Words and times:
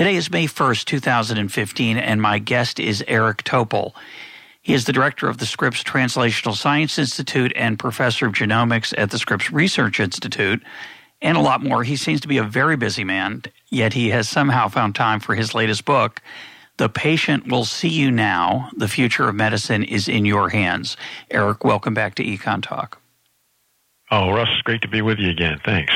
Today 0.00 0.16
is 0.16 0.30
May 0.30 0.46
1st, 0.46 0.86
2015, 0.86 1.98
and 1.98 2.22
my 2.22 2.38
guest 2.38 2.80
is 2.80 3.04
Eric 3.06 3.44
Topol. 3.44 3.92
He 4.62 4.72
is 4.72 4.86
the 4.86 4.94
director 4.94 5.28
of 5.28 5.36
the 5.36 5.44
Scripps 5.44 5.84
Translational 5.84 6.56
Science 6.56 6.98
Institute 6.98 7.52
and 7.54 7.78
professor 7.78 8.24
of 8.24 8.32
genomics 8.32 8.94
at 8.96 9.10
the 9.10 9.18
Scripps 9.18 9.52
Research 9.52 10.00
Institute, 10.00 10.62
and 11.20 11.36
a 11.36 11.42
lot 11.42 11.62
more. 11.62 11.84
He 11.84 11.96
seems 11.96 12.22
to 12.22 12.28
be 12.28 12.38
a 12.38 12.42
very 12.42 12.78
busy 12.78 13.04
man, 13.04 13.42
yet 13.68 13.92
he 13.92 14.08
has 14.08 14.26
somehow 14.26 14.68
found 14.68 14.94
time 14.94 15.20
for 15.20 15.34
his 15.34 15.54
latest 15.54 15.84
book. 15.84 16.22
The 16.78 16.88
patient 16.88 17.48
will 17.48 17.66
see 17.66 17.90
you 17.90 18.10
now. 18.10 18.70
The 18.74 18.88
future 18.88 19.28
of 19.28 19.34
medicine 19.34 19.84
is 19.84 20.08
in 20.08 20.24
your 20.24 20.48
hands. 20.48 20.96
Eric, 21.30 21.62
welcome 21.62 21.92
back 21.92 22.14
to 22.14 22.24
EconTalk. 22.24 22.94
Oh, 24.10 24.32
Russ, 24.32 24.62
great 24.64 24.80
to 24.80 24.88
be 24.88 25.02
with 25.02 25.18
you 25.18 25.28
again. 25.28 25.60
Thanks. 25.62 25.94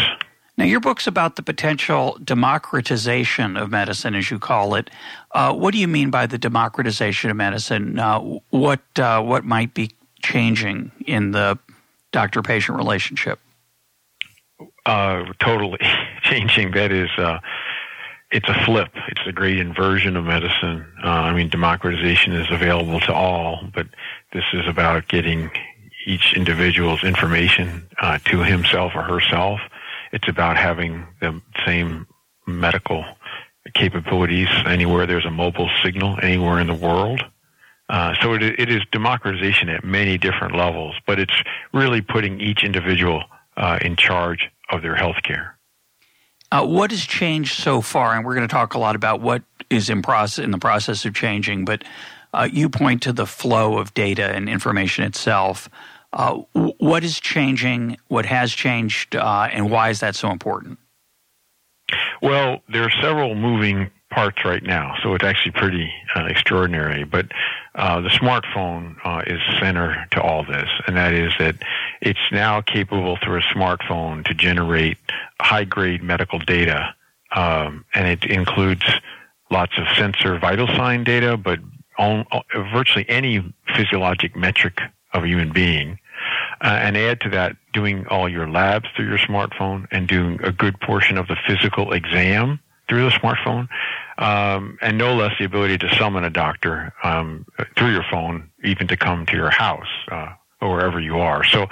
Now, 0.57 0.65
your 0.65 0.81
book's 0.81 1.07
about 1.09 1.35
the 1.35 1.43
potential 1.43 2.17
democratization 2.23 3.57
of 3.57 3.71
medicine, 3.71 4.15
as 4.15 4.31
you 4.31 4.39
call 4.39 4.77
it. 4.77 4.89
Uh, 5.33 5.53
what 5.53 5.73
do 5.73 5.79
you 5.79 5.89
mean 5.89 6.11
by 6.11 6.27
the 6.27 6.39
democratization 6.39 7.31
of 7.31 7.37
medicine? 7.37 7.99
Uh, 7.99 8.21
what 8.51 8.81
uh, 8.97 9.21
what 9.21 9.45
might 9.45 9.75
be 9.75 9.91
changing 10.23 10.93
in 11.07 11.33
the 11.33 11.59
doctor-patient 12.13 12.79
relationship? 12.79 13.41
Uh, 14.87 15.25
totally 15.41 15.81
changing. 16.23 16.71
That 16.71 16.93
is, 16.93 17.11
uh, 17.19 17.41
it's 18.31 18.49
a 18.49 18.65
flip. 18.65 18.91
It's 19.09 19.27
a 19.27 19.33
great 19.33 19.59
inversion 19.59 20.17
of 20.17 20.25
medicine. 20.25 20.87
Uh, 21.03 21.09
I 21.09 21.35
mean, 21.35 21.49
democratization 21.49 22.33
is 22.33 22.47
available 22.51 23.01
to 23.01 23.13
all, 23.13 23.69
but 23.75 23.89
this 24.33 24.45
is 24.53 24.69
about 24.69 25.09
getting 25.09 25.51
each 26.07 26.35
individual's 26.37 27.03
information 27.03 27.89
to 28.27 28.43
himself 28.43 28.93
or 28.95 29.03
herself 29.03 29.59
it's 30.15 30.29
about 30.29 30.57
having 30.57 31.05
the 31.21 31.43
same 31.67 32.07
medical 32.47 33.05
capabilities 33.75 34.49
anywhere 34.65 35.07
there's 35.07 35.27
a 35.27 35.31
mobile 35.31 35.69
signal 35.83 36.19
anywhere 36.23 36.61
in 36.61 36.69
the 36.69 36.75
world. 36.75 37.21
Uh, 37.89 38.15
so 38.23 38.33
it, 38.35 38.43
it 38.43 38.71
is 38.71 38.81
democratization 38.93 39.69
at 39.69 39.83
many 39.85 40.17
different 40.17 40.55
levels, 40.55 40.95
but 41.05 41.19
it's 41.19 41.35
really 41.73 42.01
putting 42.01 42.41
each 42.41 42.63
individual 42.63 43.25
uh, 43.57 43.79
in 43.83 43.97
charge 43.97 44.51
of 44.71 44.83
their 44.83 44.95
health 44.95 45.17
care. 45.25 45.59
Uh, 46.53 46.65
what 46.65 46.93
has 46.93 47.05
changed 47.05 47.55
so 47.55 47.81
far? 47.81 48.15
And 48.15 48.25
we're 48.25 48.35
going 48.37 48.47
to 48.47 48.53
talk 48.53 48.75
a 48.75 48.79
lot 48.79 48.95
about 48.95 49.21
what 49.21 49.43
is 49.69 49.91
in, 49.91 50.01
process, 50.01 50.43
in 50.45 50.53
the 50.53 50.59
process 50.59 51.05
of 51.05 51.15
changing, 51.15 51.65
but 51.65 51.83
uh, 52.33 52.49
you 52.51 52.69
point 52.69 53.03
to 53.03 53.13
the 53.13 53.27
flow 53.27 53.79
of 53.79 53.93
data 53.95 54.31
and 54.31 54.49
information 54.49 55.05
itself. 55.05 55.69
Uh, 56.15 56.43
what 56.79 57.03
is 57.03 57.19
changing? 57.19 57.99
What 58.07 58.25
has 58.25 58.53
changed, 58.53 59.17
uh, 59.17 59.49
and 59.51 59.69
why 59.69 59.91
is 59.91 59.99
that 59.99 60.15
so 60.15 60.31
important? 60.31 60.79
Well, 62.23 62.63
there 62.69 62.85
are 62.85 62.93
several 63.03 63.35
moving 63.35 63.91
parts 64.11 64.45
right 64.45 64.63
now, 64.63 64.95
so 65.03 65.15
it's 65.15 65.25
actually 65.25 65.51
pretty 65.51 65.93
uh, 66.15 66.27
extraordinary. 66.27 67.03
But 67.03 67.27
uh, 67.75 68.01
the 68.01 68.11
smartphone 68.11 68.95
uh, 69.05 69.23
is 69.27 69.41
center 69.61 70.07
to 70.13 70.23
all 70.23 70.45
this, 70.45 70.69
and 70.87 70.97
that 70.97 71.13
is 71.13 71.33
that 71.41 71.57
it's 72.01 72.31
now 72.31 72.61
capable 72.61 73.19
through 73.23 73.39
a 73.39 73.43
smartphone 73.53 74.25
to 74.27 74.35
generate 74.35 74.99
high-grade 75.41 76.03
medical 76.05 76.39
data, 76.39 76.95
um, 77.35 77.85
and 77.93 78.07
it 78.07 78.25
includes 78.31 78.85
lots 79.51 79.73
of 79.79 79.87
sensor 79.97 80.39
vital 80.39 80.69
sign 80.69 81.03
data, 81.03 81.37
but 81.37 81.59
on, 81.99 82.25
virtually 82.73 83.05
any 83.09 83.53
physiologic 83.75 84.37
metric 84.37 84.79
of 85.13 85.25
a 85.25 85.27
human 85.27 85.53
being 85.53 85.99
uh, 86.61 86.79
and 86.83 86.97
add 86.97 87.21
to 87.21 87.31
that 87.31 87.57
doing 87.73 88.07
all 88.09 88.29
your 88.29 88.49
labs 88.49 88.87
through 88.95 89.09
your 89.09 89.19
smartphone 89.19 89.87
and 89.91 90.09
doing 90.09 90.39
a 90.43 90.53
good 90.53 90.79
portion 90.81 91.19
of 91.19 91.27
the 91.29 91.37
physical 91.47 91.93
exam 91.93 92.61
through 92.89 93.05
the 93.09 93.17
smartphone, 93.17 93.69
um, 94.19 94.79
and 94.83 94.99
no 94.99 95.15
less 95.15 95.33
the 95.39 95.45
ability 95.45 95.79
to 95.79 95.95
summon 95.97 96.23
a 96.25 96.31
doctor 96.31 96.93
um, 97.03 97.47
through 97.77 97.93
your 97.93 98.05
phone, 98.11 98.51
even 98.63 98.87
to 98.87 98.97
come 98.97 99.25
to 99.27 99.37
your 99.37 99.51
house 99.51 99.89
uh, 100.11 100.29
or 100.61 100.71
wherever 100.71 101.01
you 101.01 101.19
are. 101.19 101.45
So 101.45 101.67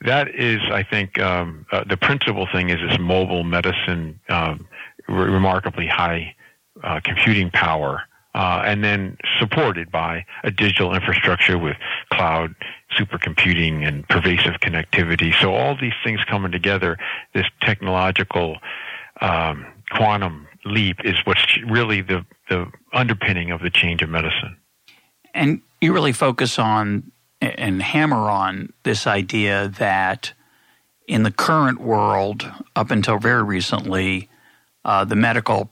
that 0.00 0.34
is, 0.34 0.60
I 0.70 0.82
think, 0.82 1.18
um, 1.18 1.66
uh, 1.70 1.84
the 1.84 1.96
principal 1.96 2.48
thing 2.50 2.70
is 2.70 2.78
this 2.88 2.98
mobile 2.98 3.44
medicine, 3.44 4.20
um, 4.28 4.66
re- 5.06 5.30
remarkably 5.30 5.86
high 5.86 6.34
uh, 6.82 7.00
computing 7.04 7.50
power 7.50 8.02
uh, 8.34 8.62
and 8.66 8.82
then 8.82 9.16
supported 9.38 9.90
by 9.90 10.24
a 10.42 10.50
digital 10.50 10.94
infrastructure 10.94 11.56
with 11.56 11.76
cloud 12.12 12.54
supercomputing 12.98 13.86
and 13.86 14.08
pervasive 14.08 14.54
connectivity. 14.60 15.34
So 15.40 15.54
all 15.54 15.76
these 15.76 15.92
things 16.02 16.20
coming 16.24 16.52
together, 16.52 16.96
this 17.34 17.46
technological 17.60 18.58
um, 19.20 19.66
quantum 19.90 20.46
leap 20.64 21.04
is 21.04 21.14
what's 21.24 21.58
really 21.66 22.00
the, 22.00 22.24
the 22.48 22.70
underpinning 22.92 23.50
of 23.50 23.60
the 23.60 23.70
change 23.70 24.02
of 24.02 24.08
medicine. 24.08 24.56
And 25.34 25.62
you 25.80 25.92
really 25.92 26.12
focus 26.12 26.58
on 26.58 27.10
and 27.40 27.82
hammer 27.82 28.30
on 28.30 28.72
this 28.84 29.06
idea 29.06 29.68
that 29.78 30.32
in 31.06 31.22
the 31.22 31.30
current 31.30 31.80
world, 31.80 32.50
up 32.74 32.90
until 32.90 33.18
very 33.18 33.42
recently, 33.42 34.30
uh, 34.84 35.04
the 35.04 35.16
medical 35.16 35.70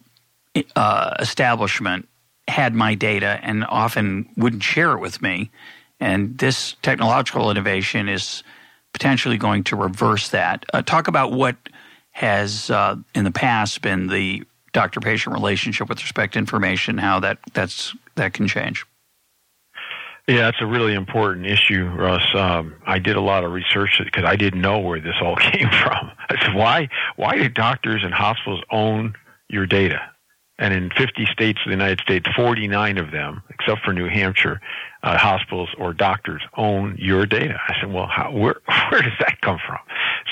uh, 0.77 1.15
establishment 1.19 2.09
had 2.49 2.75
my 2.75 2.95
data 2.95 3.39
and 3.43 3.65
often 3.69 4.29
wouldn't 4.37 4.63
share 4.63 4.93
it 4.93 5.01
with 5.01 5.23
me. 5.23 5.51
And 6.03 6.37
this 6.37 6.75
technological 6.83 7.49
innovation 7.49 8.09
is 8.09 8.43
potentially 8.93 9.39
going 9.39 9.63
to 9.65 9.77
reverse 9.77 10.31
that. 10.31 10.67
Uh, 10.75 10.83
talk 10.83 11.07
about 11.07 11.31
what 11.31 11.57
has 12.11 12.71
uh, 12.71 12.97
in 13.15 13.23
the 13.23 13.31
past 13.31 13.81
been 13.83 14.09
the 14.09 14.43
doctor-patient 14.73 15.33
relationship 15.33 15.89
with 15.89 16.03
respect 16.03 16.33
to 16.33 16.41
information, 16.41 16.99
how 16.99 17.21
that 17.21 17.39
that's 17.55 17.95
that 18.17 18.35
can 18.35 18.49
change. 18.49 18.85
Yeah, 20.27 20.51
that's 20.51 20.61
a 20.61 20.67
really 20.67 20.95
important 20.95 21.47
issue, 21.47 21.85
Russ. 21.85 22.27
Um, 22.35 22.75
I 22.85 22.99
did 22.99 23.15
a 23.15 23.21
lot 23.21 23.45
of 23.45 23.53
research 23.53 24.01
because 24.05 24.25
I 24.25 24.35
didn't 24.35 24.61
know 24.61 24.81
where 24.81 25.01
this 25.01 25.15
all 25.23 25.37
came 25.53 25.69
from. 25.71 26.11
I 26.29 26.45
said, 26.45 26.55
why 26.55 26.89
why 27.15 27.37
do 27.37 27.49
doctors 27.49 28.03
and 28.03 28.13
hospitals 28.13 28.63
own 28.73 29.15
your 29.49 29.67
data? 29.67 30.12
And 30.63 30.73
in 30.73 30.91
50 30.91 31.27
states 31.27 31.59
of 31.65 31.71
the 31.71 31.73
United 31.73 31.99
States, 32.01 32.25
49 32.37 32.97
of 32.99 33.11
them, 33.11 33.43
except 33.51 33.85
for 33.85 33.93
New 33.93 34.07
Hampshire, 34.07 34.61
uh, 35.03 35.19
hospitals 35.19 35.69
or 35.77 35.93
doctors 35.93 36.41
own 36.57 36.97
your 37.01 37.27
data. 37.27 37.61
I 37.67 37.75
said, 37.81 37.93
well, 37.93 38.07
how, 38.07 38.31
where, 38.31 38.61
where 38.91 39.03
does 39.03 39.19
that 39.19 39.41
come 39.41 39.59
from? 39.67 39.79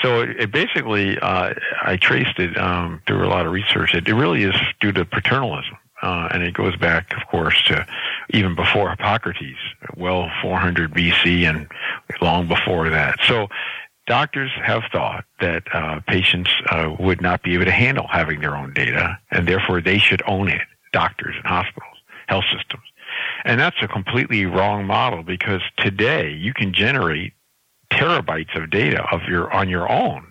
So 0.01 0.21
it, 0.21 0.29
it 0.39 0.51
basically, 0.53 1.19
uh, 1.19 1.53
I 1.83 1.97
traced 1.97 2.39
it 2.39 2.57
um, 2.57 3.01
through 3.05 3.27
a 3.27 3.27
lot 3.27 3.45
of 3.45 3.51
research. 3.51 3.93
It, 3.93 4.07
it 4.07 4.15
really 4.15 4.43
is 4.43 4.55
due 4.79 4.93
to 4.93 5.03
paternalism. 5.03 5.77
Uh, 6.01 6.29
and 6.31 6.41
it 6.41 6.53
goes 6.53 6.75
back, 6.77 7.13
of 7.15 7.27
course, 7.27 7.61
to 7.63 7.85
even 8.29 8.55
before 8.55 8.89
Hippocrates, 8.89 9.59
well 9.97 10.31
400 10.41 10.93
BC 10.93 11.47
and 11.47 11.67
long 12.21 12.47
before 12.47 12.89
that. 12.89 13.19
So 13.27 13.49
doctors 14.07 14.51
have 14.63 14.83
thought 14.91 15.25
that 15.39 15.63
uh, 15.73 15.99
patients 16.07 16.49
uh, 16.69 16.95
would 16.99 17.21
not 17.21 17.43
be 17.43 17.53
able 17.53 17.65
to 17.65 17.71
handle 17.71 18.07
having 18.09 18.41
their 18.41 18.55
own 18.55 18.73
data, 18.73 19.17
and 19.31 19.47
therefore 19.47 19.81
they 19.81 19.97
should 19.97 20.21
own 20.27 20.49
it. 20.49 20.61
Doctors 20.93 21.35
and 21.37 21.45
hospitals, 21.45 21.95
health 22.27 22.43
systems, 22.53 22.83
and 23.45 23.59
that's 23.59 23.77
a 23.81 23.87
completely 23.87 24.45
wrong 24.45 24.85
model 24.85 25.23
because 25.23 25.61
today 25.77 26.31
you 26.31 26.53
can 26.53 26.73
generate 26.73 27.33
terabytes 27.89 28.61
of 28.61 28.69
data 28.69 29.03
of 29.11 29.21
your 29.23 29.51
on 29.53 29.69
your 29.69 29.89
own. 29.89 30.27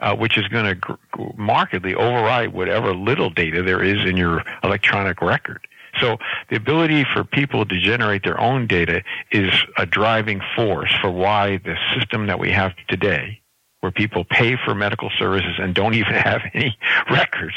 Uh, 0.00 0.14
which 0.14 0.36
is 0.36 0.46
going 0.48 0.64
to 0.64 0.74
gr- 0.74 0.92
markedly 1.36 1.94
override 1.94 2.52
whatever 2.52 2.92
little 2.92 3.30
data 3.30 3.62
there 3.62 3.80
is 3.82 4.04
in 4.04 4.16
your 4.16 4.42
electronic 4.64 5.22
record. 5.22 5.66
So 6.00 6.18
the 6.50 6.56
ability 6.56 7.04
for 7.12 7.24
people 7.24 7.64
to 7.66 7.80
generate 7.80 8.24
their 8.24 8.40
own 8.40 8.66
data 8.66 9.02
is 9.30 9.50
a 9.76 9.86
driving 9.86 10.40
force 10.56 10.92
for 11.00 11.10
why 11.10 11.58
the 11.58 11.76
system 11.96 12.26
that 12.26 12.38
we 12.38 12.50
have 12.50 12.72
today, 12.88 13.40
where 13.80 13.92
people 13.92 14.24
pay 14.24 14.56
for 14.64 14.74
medical 14.74 15.10
services 15.18 15.54
and 15.58 15.74
don't 15.74 15.94
even 16.02 16.14
have 16.14 16.42
any 16.54 16.76
records, 17.10 17.56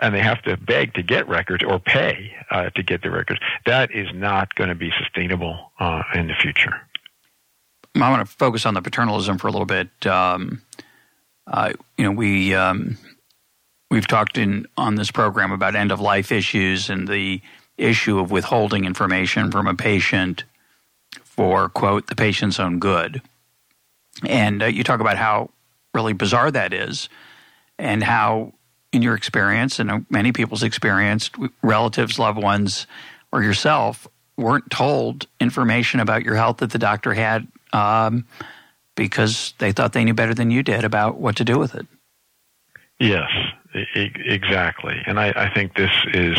and 0.00 0.14
they 0.14 0.20
have 0.20 0.42
to 0.42 0.56
beg 0.56 0.94
to 0.94 1.02
get 1.02 1.28
records 1.28 1.64
or 1.64 1.78
pay 1.78 2.32
uh, 2.50 2.70
to 2.70 2.82
get 2.82 3.02
the 3.02 3.10
records, 3.10 3.40
that 3.66 3.90
is 3.92 4.08
not 4.14 4.54
going 4.54 4.68
to 4.68 4.74
be 4.74 4.92
sustainable 4.98 5.72
uh, 5.78 6.02
in 6.14 6.28
the 6.28 6.34
future. 6.34 6.80
I 7.94 8.10
want 8.10 8.26
to 8.26 8.36
focus 8.36 8.64
on 8.64 8.74
the 8.74 8.80
paternalism 8.80 9.38
for 9.38 9.48
a 9.48 9.50
little 9.50 9.66
bit. 9.66 10.06
Um, 10.06 10.62
uh, 11.46 11.72
you 11.98 12.04
know, 12.04 12.12
we 12.12 12.54
um, 12.54 12.96
we've 13.90 14.06
talked 14.06 14.38
in 14.38 14.66
on 14.76 14.94
this 14.94 15.10
program 15.10 15.52
about 15.52 15.74
end 15.74 15.92
of 15.92 16.00
life 16.00 16.32
issues 16.32 16.88
and 16.88 17.06
the 17.06 17.42
issue 17.82 18.18
of 18.18 18.30
withholding 18.30 18.84
information 18.84 19.50
from 19.50 19.66
a 19.66 19.74
patient 19.74 20.44
for 21.24 21.68
quote 21.68 22.06
the 22.06 22.14
patient's 22.14 22.60
own 22.60 22.78
good. 22.78 23.22
And 24.26 24.62
uh, 24.62 24.66
you 24.66 24.84
talk 24.84 25.00
about 25.00 25.16
how 25.16 25.50
really 25.94 26.12
bizarre 26.12 26.50
that 26.50 26.72
is, 26.72 27.08
and 27.78 28.02
how, 28.02 28.52
in 28.92 29.02
your 29.02 29.14
experience 29.14 29.78
and 29.78 30.06
many 30.10 30.32
people's 30.32 30.62
experience, 30.62 31.30
relatives, 31.62 32.18
loved 32.18 32.42
ones, 32.42 32.86
or 33.32 33.42
yourself 33.42 34.06
weren't 34.36 34.70
told 34.70 35.26
information 35.40 36.00
about 36.00 36.22
your 36.22 36.36
health 36.36 36.58
that 36.58 36.70
the 36.70 36.78
doctor 36.78 37.12
had 37.14 37.46
um, 37.72 38.26
because 38.94 39.54
they 39.58 39.72
thought 39.72 39.92
they 39.92 40.04
knew 40.04 40.14
better 40.14 40.34
than 40.34 40.50
you 40.50 40.62
did 40.62 40.84
about 40.84 41.16
what 41.16 41.36
to 41.36 41.44
do 41.44 41.58
with 41.58 41.74
it. 41.74 41.86
Yes, 42.98 43.28
exactly. 43.94 44.96
And 45.06 45.18
I, 45.18 45.32
I, 45.34 45.54
think 45.54 45.74
this 45.74 45.90
is 46.12 46.36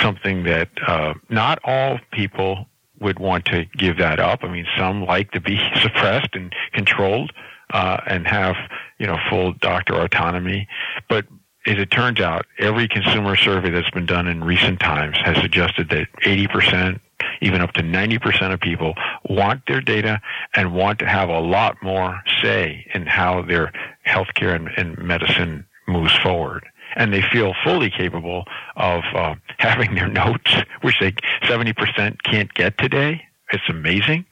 something 0.00 0.44
that 0.44 0.68
uh, 0.86 1.14
not 1.28 1.60
all 1.64 1.98
people 2.12 2.66
would 3.00 3.18
want 3.18 3.44
to 3.46 3.64
give 3.76 3.98
that 3.98 4.18
up. 4.18 4.40
I 4.42 4.48
mean, 4.48 4.66
some 4.76 5.04
like 5.04 5.30
to 5.32 5.40
be 5.40 5.60
suppressed 5.82 6.30
and 6.34 6.52
controlled 6.72 7.32
uh, 7.72 7.98
and 8.06 8.26
have 8.26 8.56
you 8.98 9.06
know 9.06 9.18
full 9.30 9.52
doctor 9.52 10.00
autonomy, 10.00 10.68
but 11.08 11.26
as 11.66 11.78
it 11.78 11.90
turns 11.90 12.20
out, 12.20 12.46
every 12.58 12.88
consumer 12.88 13.36
survey 13.36 13.70
that's 13.70 13.90
been 13.90 14.06
done 14.06 14.28
in 14.28 14.44
recent 14.44 14.80
times 14.80 15.16
has 15.24 15.36
suggested 15.40 15.88
that 15.88 16.08
80%, 16.22 17.00
even 17.40 17.62
up 17.62 17.72
to 17.72 17.82
90% 17.82 18.52
of 18.52 18.60
people 18.60 18.94
want 19.28 19.62
their 19.66 19.80
data 19.80 20.20
and 20.54 20.74
want 20.74 20.98
to 20.98 21.06
have 21.06 21.30
a 21.30 21.40
lot 21.40 21.76
more 21.82 22.20
say 22.42 22.86
in 22.92 23.06
how 23.06 23.42
their 23.42 23.72
healthcare 24.06 24.54
and, 24.54 24.68
and 24.76 24.98
medicine 24.98 25.64
moves 25.86 26.16
forward 26.18 26.66
and 26.96 27.12
they 27.12 27.22
feel 27.22 27.54
fully 27.64 27.90
capable 27.90 28.44
of 28.76 29.02
uh, 29.14 29.34
having 29.58 29.94
their 29.94 30.08
notes, 30.08 30.54
which 30.82 30.96
they 31.00 31.12
70% 31.42 32.22
can't 32.22 32.52
get 32.54 32.78
today. 32.78 33.22
It's 33.52 33.68
amazing. 33.68 34.24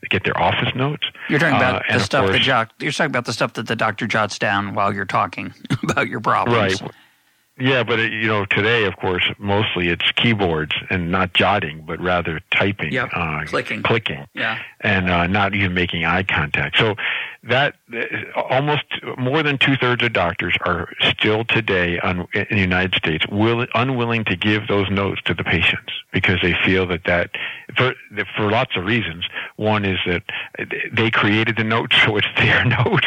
They 0.00 0.08
get 0.08 0.24
their 0.24 0.40
office 0.40 0.74
notes. 0.74 1.06
You're 1.28 1.38
talking 1.38 1.56
about 1.56 1.90
uh, 1.90 1.98
the 1.98 2.04
stuff 2.04 2.26
course, 2.26 2.46
that 2.46 2.68
you're 2.80 2.92
talking 2.92 3.10
about 3.10 3.24
the 3.24 3.32
stuff 3.32 3.54
that 3.54 3.66
the 3.66 3.76
doctor 3.76 4.06
jots 4.06 4.38
down 4.38 4.74
while 4.74 4.94
you're 4.94 5.04
talking 5.04 5.52
about 5.82 6.08
your 6.08 6.20
problems. 6.20 6.80
Right. 6.80 6.92
Yeah, 7.58 7.82
but 7.82 7.98
it, 7.98 8.12
you 8.12 8.26
know, 8.26 8.46
today, 8.46 8.86
of 8.86 8.96
course, 8.96 9.24
mostly 9.38 9.88
it's 9.88 10.10
keyboards 10.12 10.74
and 10.88 11.10
not 11.10 11.34
jotting, 11.34 11.84
but 11.86 12.00
rather 12.00 12.40
typing, 12.50 12.90
yep. 12.90 13.10
uh, 13.14 13.44
clicking, 13.44 13.82
clicking, 13.82 14.26
yeah, 14.32 14.60
and 14.80 15.10
uh, 15.10 15.26
not 15.26 15.54
even 15.54 15.74
making 15.74 16.06
eye 16.06 16.22
contact. 16.22 16.78
So 16.78 16.94
that 17.42 17.74
almost 18.36 18.84
more 19.16 19.42
than 19.42 19.56
two 19.56 19.76
thirds 19.76 20.02
of 20.04 20.12
doctors 20.12 20.54
are 20.60 20.92
still 21.00 21.44
today 21.44 21.98
un, 22.00 22.26
in 22.34 22.46
the 22.50 22.60
United 22.60 22.94
States 22.94 23.24
will, 23.28 23.66
unwilling 23.74 24.24
to 24.24 24.36
give 24.36 24.68
those 24.68 24.90
notes 24.90 25.22
to 25.24 25.32
the 25.32 25.42
patients 25.42 25.92
because 26.12 26.38
they 26.42 26.54
feel 26.64 26.86
that 26.86 27.04
that 27.04 27.30
for 27.76 27.94
for 28.36 28.50
lots 28.50 28.76
of 28.76 28.84
reasons. 28.84 29.24
One 29.56 29.84
is 29.84 29.98
that 30.06 30.22
they 30.92 31.10
created 31.10 31.56
the 31.56 31.64
note, 31.64 31.92
so 32.04 32.16
it's 32.16 32.28
their 32.36 32.64
note. 32.84 33.06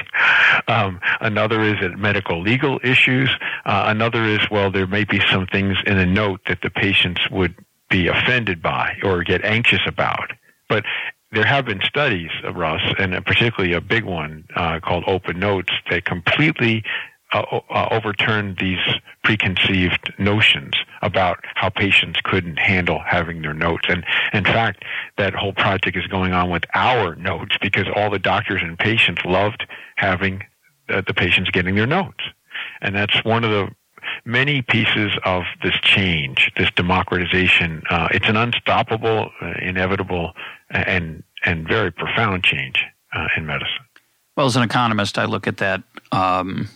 Um, 0.67 0.99
another 1.21 1.61
is 1.61 1.79
that 1.81 1.97
medical 1.97 2.41
legal 2.41 2.79
issues. 2.83 3.29
Uh, 3.65 3.85
another 3.87 4.23
is 4.23 4.39
well, 4.49 4.71
there 4.71 4.87
may 4.87 5.03
be 5.03 5.21
some 5.31 5.45
things 5.45 5.77
in 5.85 5.97
a 5.97 6.05
note 6.05 6.41
that 6.47 6.61
the 6.61 6.71
patients 6.71 7.21
would 7.29 7.55
be 7.89 8.07
offended 8.07 8.63
by 8.63 8.97
or 9.03 9.23
get 9.23 9.45
anxious 9.45 9.81
about. 9.85 10.31
But 10.69 10.85
there 11.33 11.45
have 11.45 11.65
been 11.65 11.81
studies, 11.81 12.29
of 12.43 12.55
Russ, 12.55 12.81
and 12.99 13.13
particularly 13.25 13.73
a 13.73 13.81
big 13.81 14.03
one 14.03 14.45
uh, 14.55 14.79
called 14.79 15.03
Open 15.07 15.39
Notes 15.39 15.71
that 15.89 16.05
completely 16.05 16.83
uh, 17.33 17.59
uh, 17.69 17.87
overturned 17.89 18.57
these 18.59 18.79
preconceived 19.23 20.13
notions 20.19 20.73
about 21.01 21.39
how 21.55 21.69
patients 21.69 22.19
couldn't 22.23 22.57
handle 22.57 22.99
having 23.03 23.41
their 23.41 23.55
notes. 23.55 23.85
And 23.89 24.05
in 24.33 24.43
fact, 24.43 24.83
that 25.17 25.33
whole 25.33 25.53
project 25.53 25.97
is 25.97 26.05
going 26.07 26.33
on 26.33 26.51
with 26.51 26.65
our 26.75 27.15
notes 27.15 27.57
because 27.59 27.85
all 27.95 28.11
the 28.11 28.19
doctors 28.19 28.61
and 28.61 28.77
patients 28.77 29.23
loved 29.25 29.65
having 29.95 30.43
uh, 30.89 31.01
the 31.07 31.13
patients 31.13 31.49
getting 31.49 31.75
their 31.75 31.87
notes. 31.87 32.23
And 32.81 32.95
that's 32.95 33.23
one 33.23 33.43
of 33.43 33.49
the 33.49 33.69
many 34.25 34.61
pieces 34.61 35.11
of 35.25 35.43
this 35.61 35.75
change, 35.81 36.51
this 36.57 36.69
democratization. 36.75 37.83
Uh, 37.89 38.07
it's 38.11 38.27
an 38.27 38.37
unstoppable, 38.37 39.29
uh, 39.41 39.53
inevitable 39.61 40.33
and 40.69 41.23
and 41.45 41.67
very 41.67 41.91
profound 41.91 42.43
change 42.43 42.83
uh, 43.13 43.27
in 43.37 43.45
medicine. 43.45 43.85
Well, 44.35 44.45
as 44.45 44.55
an 44.55 44.63
economist, 44.63 45.17
I 45.17 45.25
look 45.25 45.47
at 45.47 45.57
that 45.57 45.83
um, 46.11 46.69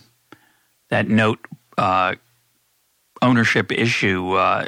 that 0.90 1.08
note 1.08 1.40
uh, 1.76 2.14
ownership 3.22 3.72
issue 3.72 4.32
uh, 4.32 4.66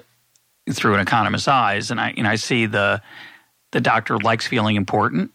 through 0.73 0.95
an 0.95 1.01
economist's 1.01 1.49
eyes, 1.49 1.91
and 1.91 2.01
I 2.01 2.15
and 2.17 2.27
I 2.27 2.37
see 2.37 2.67
the 2.67 3.01
the 3.73 3.81
doctor 3.81 4.19
likes 4.19 4.47
feeling 4.47 4.77
important, 4.77 5.31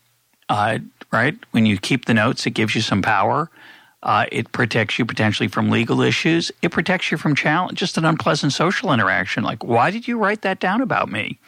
uh, 0.49 0.79
right? 1.11 1.37
When 1.51 1.65
you 1.65 1.77
keep 1.77 2.05
the 2.05 2.13
notes, 2.13 2.45
it 2.45 2.51
gives 2.51 2.75
you 2.75 2.81
some 2.81 3.01
power. 3.01 3.49
Uh, 4.05 4.25
it 4.31 4.51
protects 4.53 4.97
you 4.97 5.05
potentially 5.05 5.49
from 5.49 5.69
legal 5.69 6.01
issues. 6.01 6.51
It 6.61 6.71
protects 6.71 7.11
you 7.11 7.17
from 7.17 7.35
challenge, 7.35 7.77
just 7.77 7.97
an 7.97 8.05
unpleasant 8.05 8.53
social 8.53 8.93
interaction. 8.93 9.43
Like, 9.43 9.63
why 9.63 9.91
did 9.91 10.07
you 10.07 10.17
write 10.17 10.43
that 10.43 10.59
down 10.59 10.79
about 10.79 11.11
me? 11.11 11.39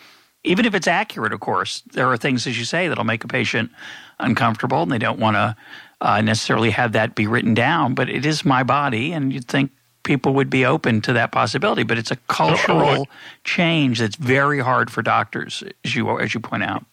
even 0.48 0.66
if 0.66 0.74
it's 0.74 0.88
accurate, 0.88 1.34
of 1.34 1.40
course, 1.40 1.82
there 1.92 2.08
are 2.08 2.18
things, 2.18 2.48
as 2.48 2.58
you 2.58 2.66
say, 2.66 2.88
that'll 2.88 3.04
make 3.04 3.24
a 3.24 3.28
patient 3.28 3.72
uncomfortable, 4.20 4.82
and 4.82 4.92
they 4.92 4.98
don't 4.98 5.20
want 5.20 5.36
to 5.36 5.56
uh, 6.02 6.22
necessarily 6.22 6.72
have 6.72 6.94
that 6.94 7.16
be 7.16 7.28
written 7.28 7.54
down. 7.54 7.94
But 7.94 8.10
it 8.10 8.26
is 8.26 8.46
my 8.46 8.64
body, 8.64 9.12
and 9.12 9.34
you'd 9.34 9.48
think 9.48 9.72
people 10.04 10.34
would 10.36 10.50
be 10.50 10.66
open 10.66 11.02
to 11.02 11.14
that 11.14 11.32
possibility. 11.32 11.84
But 11.84 11.98
it's 11.98 12.12
a 12.12 12.16
cultural 12.28 13.08
change 13.44 14.00
that's 14.00 14.16
very 14.16 14.60
hard 14.60 14.90
for 14.90 15.02
doctors, 15.02 15.64
as 15.84 15.96
you 15.96 16.20
as 16.20 16.34
you 16.34 16.40
point 16.40 16.64
out. 16.64 16.86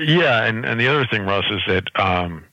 Yeah, 0.00 0.44
and 0.44 0.64
and 0.64 0.80
the 0.80 0.88
other 0.88 1.06
thing, 1.06 1.22
Russ, 1.22 1.46
is 1.50 1.62
that 1.66 1.84
um, 2.00 2.44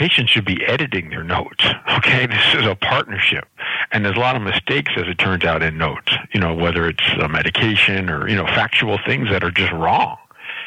patients 0.00 0.30
should 0.30 0.46
be 0.46 0.64
editing 0.64 1.10
their 1.10 1.22
notes. 1.22 1.62
Okay, 1.98 2.26
this 2.26 2.54
is 2.54 2.64
a 2.64 2.74
partnership, 2.74 3.46
and 3.92 4.02
there's 4.02 4.16
a 4.16 4.20
lot 4.20 4.34
of 4.34 4.40
mistakes, 4.40 4.92
as 4.96 5.06
it 5.06 5.18
turns 5.18 5.44
out, 5.44 5.62
in 5.62 5.76
notes. 5.76 6.10
You 6.32 6.40
know, 6.40 6.54
whether 6.54 6.88
it's 6.88 7.06
a 7.20 7.28
medication 7.28 8.08
or 8.08 8.26
you 8.26 8.34
know 8.34 8.46
factual 8.46 8.98
things 9.04 9.28
that 9.28 9.44
are 9.44 9.50
just 9.50 9.72
wrong, 9.72 10.16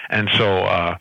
and 0.09 0.29
so. 0.37 0.59
Uh, 0.59 0.97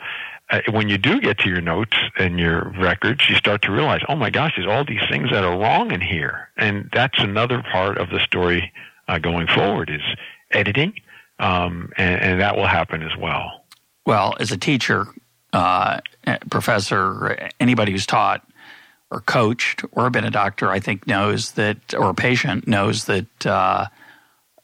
uh, 0.51 0.61
when 0.71 0.87
you 0.87 0.99
do 0.99 1.19
get 1.19 1.39
to 1.39 1.49
your 1.49 1.63
notes 1.63 1.97
and 2.19 2.39
your 2.39 2.75
records, 2.79 3.27
you 3.27 3.35
start 3.37 3.63
to 3.63 3.73
realize, 3.73 4.03
oh 4.11 4.17
my 4.17 4.29
gosh, 4.29 4.53
there's 4.55 4.69
all 4.69 4.85
these 4.85 5.01
things 5.09 5.31
that 5.31 5.45
are 5.45 5.59
wrong 5.59 5.91
in 5.93 6.01
here, 6.03 6.51
and 6.59 6.91
that's 6.93 7.19
another 7.21 7.63
part 7.73 7.97
of 7.97 8.11
the 8.11 8.21
story 8.21 8.71
uh, 9.09 9.19
going 9.19 9.47
forward 9.47 9.89
is 9.89 10.03
editing, 10.51 10.93
um, 11.39 11.91
and, 11.97 12.21
and 12.21 12.41
that 12.43 12.55
will 12.55 12.67
happen 12.67 13.03
as 13.03 13.17
well. 13.17 13.65
Well, 14.05 14.35
as 14.41 14.53
a 14.53 14.59
teacher, 14.59 15.07
uh, 15.53 16.01
professor, 16.51 17.51
anybody 17.61 17.93
who's 17.93 18.07
taught 18.07 18.47
or 19.11 19.21
coached 19.21 19.85
or 19.93 20.09
been 20.11 20.25
a 20.25 20.31
doctor, 20.31 20.71
I 20.71 20.81
think 20.81 21.07
knows 21.07 21.53
that, 21.53 21.95
or 21.95 22.11
a 22.11 22.15
patient 22.15 22.67
knows 22.67 23.05
that 23.05 23.47
uh, 23.47 23.87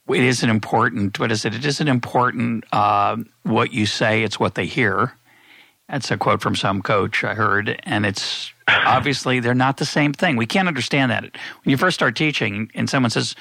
it 0.08 0.24
isn't 0.24 0.48
important. 0.48 1.18
What 1.18 1.30
is 1.30 1.44
it? 1.44 1.54
It 1.54 1.66
isn't 1.66 1.88
important 1.88 2.64
uh, 2.72 3.16
what 3.42 3.72
you 3.72 3.86
say; 3.86 4.22
it's 4.22 4.40
what 4.40 4.54
they 4.54 4.66
hear. 4.66 5.12
That's 5.88 6.10
a 6.10 6.18
quote 6.18 6.42
from 6.42 6.54
some 6.54 6.82
coach 6.82 7.24
I 7.24 7.34
heard, 7.34 7.80
and 7.84 8.06
it's 8.06 8.52
obviously 8.68 9.40
they're 9.40 9.54
not 9.54 9.76
the 9.76 9.84
same 9.84 10.12
thing. 10.12 10.36
We 10.36 10.46
can't 10.46 10.68
understand 10.68 11.10
that 11.10 11.22
when 11.22 11.70
you 11.70 11.76
first 11.76 11.94
start 11.94 12.16
teaching, 12.16 12.70
and 12.74 12.88
someone 12.88 13.10
says, 13.10 13.34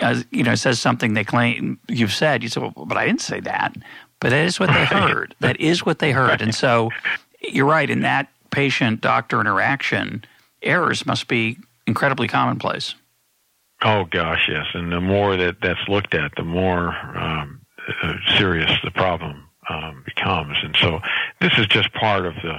uh, 0.00 0.22
you 0.30 0.42
know, 0.42 0.54
says 0.54 0.80
something 0.80 1.14
they 1.14 1.24
claim 1.24 1.78
you've 1.88 2.12
said. 2.12 2.42
You 2.42 2.48
say, 2.48 2.60
"Well, 2.60 2.72
but 2.86 2.96
I 2.96 3.06
didn't 3.06 3.20
say 3.20 3.40
that." 3.40 3.76
But 4.20 4.30
that 4.30 4.46
is 4.46 4.58
what 4.58 4.68
they 4.68 4.84
heard. 4.84 5.34
That 5.40 5.60
is 5.60 5.84
what 5.84 5.98
they 5.98 6.12
heard. 6.12 6.40
And 6.40 6.54
so 6.54 6.90
you're 7.40 7.66
right. 7.66 7.88
In 7.88 8.00
that 8.00 8.28
patient 8.50 9.00
doctor 9.00 9.40
interaction, 9.40 10.24
errors 10.62 11.04
must 11.04 11.28
be 11.28 11.58
incredibly 11.86 12.28
commonplace. 12.28 12.94
Oh, 13.82 14.04
gosh, 14.04 14.48
yes. 14.48 14.66
And 14.72 14.90
the 14.90 15.00
more 15.00 15.36
that 15.36 15.56
that's 15.60 15.86
looked 15.88 16.14
at, 16.14 16.32
the 16.36 16.44
more 16.44 16.94
um, 17.16 17.60
uh, 18.02 18.14
serious 18.38 18.70
the 18.82 18.90
problem 18.90 19.48
um, 19.68 20.02
becomes. 20.06 20.56
And 20.62 20.74
so 20.80 21.00
this 21.40 21.52
is 21.58 21.66
just 21.66 21.92
part 21.92 22.24
of 22.24 22.34
the, 22.36 22.58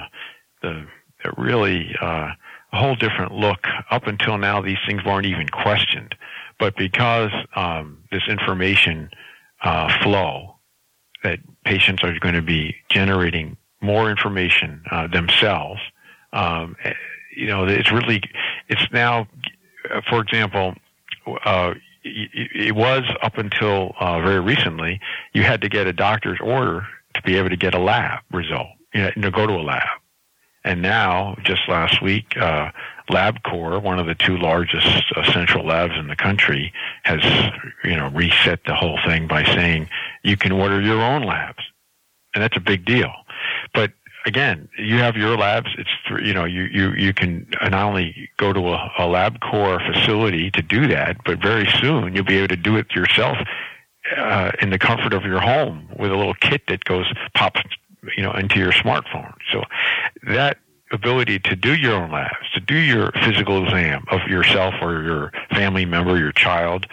the, 0.62 0.86
the 1.24 1.32
really 1.38 1.96
uh, 2.00 2.30
a 2.72 2.78
whole 2.78 2.96
different 2.96 3.32
look. 3.32 3.66
Up 3.90 4.06
until 4.06 4.38
now, 4.38 4.62
these 4.62 4.78
things 4.86 5.04
weren't 5.04 5.26
even 5.26 5.50
questioned. 5.50 6.14
But 6.60 6.76
because 6.76 7.32
um, 7.56 8.04
this 8.12 8.24
information 8.28 9.10
uh, 9.64 10.04
flow 10.04 10.57
that 11.24 11.40
patients 11.66 12.04
are 12.04 12.18
going 12.20 12.36
to 12.36 12.42
be 12.42 12.76
generating 12.90 13.58
more 13.82 14.10
information 14.10 14.84
uh, 14.92 15.08
themselves. 15.08 15.82
Um, 16.34 16.76
you 17.36 17.48
know, 17.48 17.66
it's 17.66 17.92
really, 17.92 18.22
it's 18.68 18.86
now, 18.92 19.28
uh, 19.92 20.02
for 20.10 20.22
example, 20.22 20.76
uh, 21.46 21.74
it 22.04 22.76
was 22.76 23.04
up 23.22 23.38
until 23.38 23.94
uh, 24.00 24.22
very 24.22 24.40
recently, 24.40 25.00
you 25.34 25.44
had 25.44 25.62
to 25.62 25.70
get 25.70 25.88
a 25.88 25.94
doctor's 25.94 26.40
order 26.42 26.88
to 27.14 27.22
be 27.24 27.36
able 27.36 27.50
to 27.50 27.58
get 27.58 27.74
a 27.74 27.80
lab 27.80 28.20
result, 28.32 28.68
you 28.94 29.02
know, 29.02 29.12
to 29.12 29.32
go 29.32 29.46
to 29.46 29.54
a 29.54 29.64
lab. 29.64 29.88
And 30.64 30.82
now, 30.82 31.36
just 31.44 31.62
last 31.68 32.02
week, 32.02 32.36
uh, 32.38 32.72
LabCorp, 33.08 33.82
one 33.84 34.00
of 34.00 34.06
the 34.06 34.16
two 34.16 34.38
largest 34.38 35.06
uh, 35.16 35.32
central 35.32 35.66
labs 35.66 35.94
in 35.98 36.08
the 36.08 36.16
country, 36.16 36.74
has 37.04 37.22
you 37.84 37.96
know 37.96 38.10
reset 38.10 38.60
the 38.66 38.76
whole 38.76 39.00
thing 39.06 39.28
by 39.28 39.44
saying 39.44 39.90
you 40.24 40.38
can 40.38 40.52
order 40.52 40.82
your 40.82 41.02
own 41.02 41.24
labs, 41.24 41.64
and 42.34 42.44
that's 42.44 42.58
a 42.58 42.62
big 42.62 42.86
deal. 42.86 43.12
But 43.74 43.92
again, 44.26 44.68
you 44.78 44.98
have 44.98 45.16
your 45.16 45.38
labs. 45.38 45.70
It's 45.78 46.26
you 46.26 46.34
know 46.34 46.46
you 46.46 46.64
you 46.64 46.92
you 46.94 47.14
can 47.14 47.48
not 47.62 47.74
only 47.74 48.30
go 48.38 48.54
to 48.54 48.60
a, 48.60 48.92
a 49.00 49.02
LabCorp 49.02 49.94
facility 49.94 50.52
to 50.52 50.62
do 50.62 50.88
that, 50.88 51.18
but 51.26 51.42
very 51.42 51.68
soon 51.80 52.14
you'll 52.14 52.26
be 52.26 52.38
able 52.38 52.50
to 52.50 52.58
do 52.58 52.76
it 52.76 52.94
yourself 52.94 53.38
uh, 54.16 54.52
in 54.62 54.70
the 54.70 54.80
comfort 54.80 55.14
of 55.14 55.24
your 55.24 55.40
home 55.40 55.88
with 55.98 56.12
a 56.12 56.16
little 56.16 56.36
kit 56.36 56.64
that 56.68 56.84
goes 56.84 57.06
pops 57.34 57.62
you 58.16 58.24
know 58.24 58.34
into 58.34 58.60
your 58.60 58.72
smartphone. 58.72 59.34
So 59.52 59.64
that 60.28 60.58
ability 60.92 61.40
to 61.40 61.56
do 61.56 61.76
your 61.76 61.96
own 61.96 62.12
labs, 62.12 62.50
to 62.54 62.60
do 62.60 62.78
your 62.78 63.12
physical 63.24 63.64
exam 63.64 64.06
of 64.10 64.22
yourself 64.28 64.76
or 64.82 65.04
your 65.04 65.32
family 65.52 65.86
member, 65.86 66.18
your 66.18 66.32
child. 66.32 66.86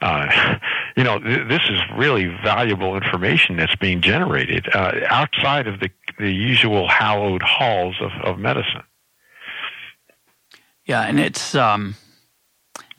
Uh, 0.00 0.58
you 0.96 1.04
know, 1.04 1.18
th- 1.18 1.48
this 1.48 1.62
is 1.68 1.80
really 1.96 2.26
valuable 2.42 2.96
information 2.96 3.56
that's 3.56 3.76
being 3.76 4.00
generated 4.00 4.66
uh, 4.74 4.92
outside 5.08 5.66
of 5.66 5.80
the, 5.80 5.90
the 6.18 6.32
usual 6.32 6.88
hallowed 6.88 7.42
halls 7.42 7.96
of, 8.00 8.10
of 8.22 8.38
medicine. 8.38 8.82
Yeah, 10.84 11.02
and 11.02 11.18
it's 11.18 11.54
um, 11.54 11.96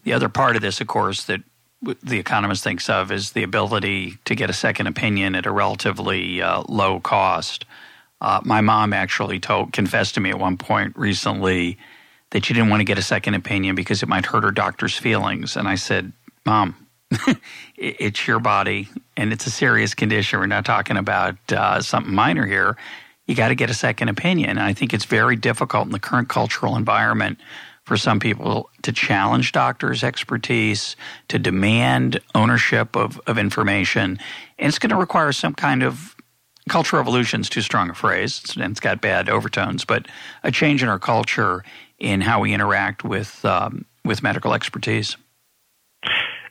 the 0.04 0.14
other 0.14 0.30
part 0.30 0.56
of 0.56 0.62
this, 0.62 0.82
of 0.82 0.88
course, 0.88 1.25
that 1.25 1.42
the 1.82 2.18
economist 2.18 2.64
thinks 2.64 2.90
of 2.90 3.12
is 3.12 3.32
the 3.32 3.44
ability 3.44 4.18
to 4.25 4.36
get 4.36 4.50
a 4.50 4.54
second 4.54 4.88
opinion 4.88 5.36
at 5.36 5.46
a 5.46 5.52
relatively 5.52 6.42
uh, 6.42 6.64
low 6.68 7.00
cost. 7.00 7.66
Uh, 8.25 8.41
my 8.44 8.60
mom 8.60 8.91
actually 8.91 9.39
told, 9.39 9.72
confessed 9.72 10.15
to 10.15 10.20
me 10.20 10.32
at 10.32 10.39
one 10.39 10.58
point 10.58 10.98
recently 10.98 11.77
that 12.32 12.44
she 12.44 12.55
didn't 12.55 12.72
want 12.72 12.79
to 12.79 12.84
get 12.84 12.98
a 12.98 13.03
second 13.03 13.36
opinion 13.36 13.75
because 13.75 14.01
it 14.01 14.10
might 14.10 14.25
hurt 14.25 14.44
her 14.44 14.50
doctor's 14.50 14.98
feelings. 14.98 15.55
And 15.55 15.67
I 15.67 15.75
said, 15.75 16.12
Mom, 16.44 16.75
it's 17.77 18.27
your 18.27 18.39
body 18.39 18.89
and 19.15 19.32
it's 19.32 19.46
a 19.46 19.51
serious 19.51 19.94
condition. 19.94 20.39
We're 20.39 20.48
not 20.48 20.65
talking 20.65 20.98
about 20.98 21.36
uh, 21.51 21.84
something 21.84 22.15
minor 22.15 22.48
here. 22.48 22.77
You 23.27 23.36
got 23.36 23.50
to 23.50 23.55
get 23.55 23.70
a 23.70 23.75
second 23.75 24.10
opinion. 24.10 24.50
And 24.50 24.60
I 24.60 24.74
think 24.74 24.91
it's 24.91 25.05
very 25.05 25.36
difficult 25.36 25.86
in 25.86 25.91
the 25.91 26.00
current 26.00 26.27
cultural 26.27 26.75
environment 26.75 27.38
for 27.84 27.96
some 27.96 28.20
people 28.20 28.72
to 28.82 28.91
challenge 28.91 29.51
doctors' 29.51 30.03
expertise, 30.03 30.96
to 31.27 31.38
demand 31.38 32.20
ownership 32.34 32.96
of, 32.96 33.22
of 33.27 33.38
information. 33.38 34.17
And 34.58 34.67
it's 34.67 34.79
going 34.79 34.89
to 34.89 34.96
require 34.96 35.32
some 35.32 35.53
kind 35.53 35.84
of 35.84 36.14
cultural 36.69 37.00
revolution 37.00 37.41
is 37.41 37.50
too 37.50 37.62
strong 37.62 37.89
a 37.89 37.93
phrase 37.93 38.55
and 38.55 38.72
it's 38.72 38.79
got 38.79 39.01
bad 39.01 39.29
overtones, 39.29 39.86
but 39.86 40.07
a 40.43 40.51
change 40.51 40.81
in 40.81 40.89
our 40.89 41.00
culture 41.00 41.63
in 42.00 42.22
how 42.22 42.41
we 42.41 42.53
interact 42.53 43.03
with 43.03 43.43
um, 43.45 43.86
with 44.03 44.24
medical 44.24 44.53
expertise. 44.53 45.17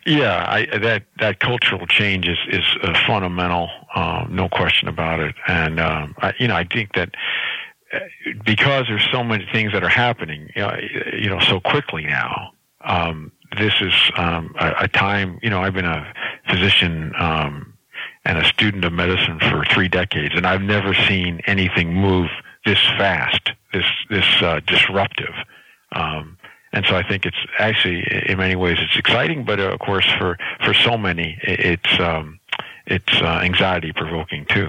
Yeah, 0.07 0.45
I, 0.47 0.79
that 0.79 1.05
that 1.19 1.41
cultural 1.41 1.87
change 1.87 2.29
is 2.29 2.39
is 2.49 2.65
fundamental, 3.07 3.69
um, 3.95 4.29
no 4.31 4.49
question 4.49 4.89
about 4.89 5.21
it. 5.21 5.35
And 5.47 5.81
um, 5.81 6.15
I, 6.19 6.35
you 6.39 6.47
know, 6.47 6.57
I 6.57 6.65
think 6.65 6.95
that 6.95 7.11
uh, 7.93 8.01
because 8.45 8.87
there's 8.89 9.07
so 9.11 9.25
many 9.25 9.47
things 9.51 9.73
that 9.73 9.83
are 9.83 9.89
happening, 9.89 10.51
you 10.55 10.63
know, 10.63 10.77
you 11.15 11.31
know 11.31 11.41
so 11.41 11.59
quickly 11.61 12.05
now. 12.05 12.51
Um, 12.85 13.33
this 13.59 13.73
is 13.81 13.95
um, 14.17 14.55
a, 14.59 14.75
a, 14.81 14.89
time. 14.89 15.39
You 15.43 15.49
know, 15.49 15.63
I've 15.63 15.73
been 15.73 15.87
a 15.87 16.13
physician 16.51 17.13
um, 17.19 17.74
and 18.25 18.39
a 18.39 18.45
student 18.45 18.85
of 18.85 18.93
medicine 18.93 19.39
for 19.39 19.65
three 19.73 19.89
decades, 19.89 20.35
and 20.35 20.47
I've 20.47 20.63
never 20.63 20.95
seen 20.95 21.41
anything 21.47 21.95
move 21.95 22.29
this 22.65 22.81
fast, 22.99 23.51
this 23.73 23.85
this 24.09 24.27
uh, 24.41 24.61
disruptive. 24.67 25.35
Um, 25.93 26.39
and 26.73 26.85
so 26.87 26.97
I 26.97 27.07
think 27.07 27.25
it's 27.25 27.37
actually, 27.59 28.05
in 28.27 28.37
many 28.39 28.57
ways, 28.57 28.79
it's 28.81 28.97
exciting, 28.99 29.45
but 29.45 29.61
uh, 29.61 29.71
of 29.71 29.79
course, 29.79 30.07
for 30.19 30.39
for 30.65 30.75
so 30.75 30.97
many, 30.97 31.39
it's 31.43 32.01
um, 32.01 32.41
it's 32.87 33.21
uh, 33.21 33.41
anxiety 33.43 33.93
provoking 33.93 34.47
too. 34.47 34.69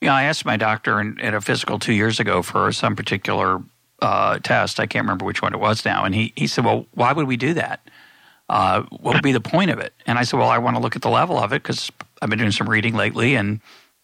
Yeah, 0.00 0.14
I 0.14 0.24
asked 0.24 0.44
my 0.44 0.56
doctor 0.56 1.00
in, 1.00 1.20
at 1.20 1.34
a 1.34 1.40
physical 1.40 1.78
two 1.78 1.92
years 1.92 2.20
ago 2.20 2.42
for 2.42 2.70
some 2.72 2.94
particular 2.96 3.62
uh, 4.00 4.38
test. 4.38 4.80
I 4.80 4.86
can't 4.86 5.04
remember 5.04 5.24
which 5.24 5.42
one 5.42 5.54
it 5.54 5.60
was 5.60 5.84
now, 5.84 6.04
and 6.04 6.14
he 6.14 6.32
he 6.36 6.46
said, 6.46 6.64
"Well, 6.64 6.86
why 6.94 7.12
would 7.12 7.26
we 7.26 7.36
do 7.36 7.54
that? 7.54 7.80
Uh, 8.48 8.82
what 8.90 9.14
would 9.14 9.22
be 9.22 9.32
the 9.32 9.40
point 9.40 9.70
of 9.70 9.78
it?" 9.78 9.92
And 10.06 10.18
I 10.18 10.22
said, 10.22 10.38
"Well, 10.38 10.48
I 10.48 10.58
want 10.58 10.76
to 10.76 10.80
look 10.80 10.96
at 10.96 11.02
the 11.02 11.10
level 11.10 11.38
of 11.38 11.52
it 11.52 11.62
because 11.62 11.90
I've 12.24 12.30
been 12.30 12.38
doing 12.38 12.52
some 12.52 12.70
reading 12.70 12.94
lately, 12.94 13.34
and 13.34 13.60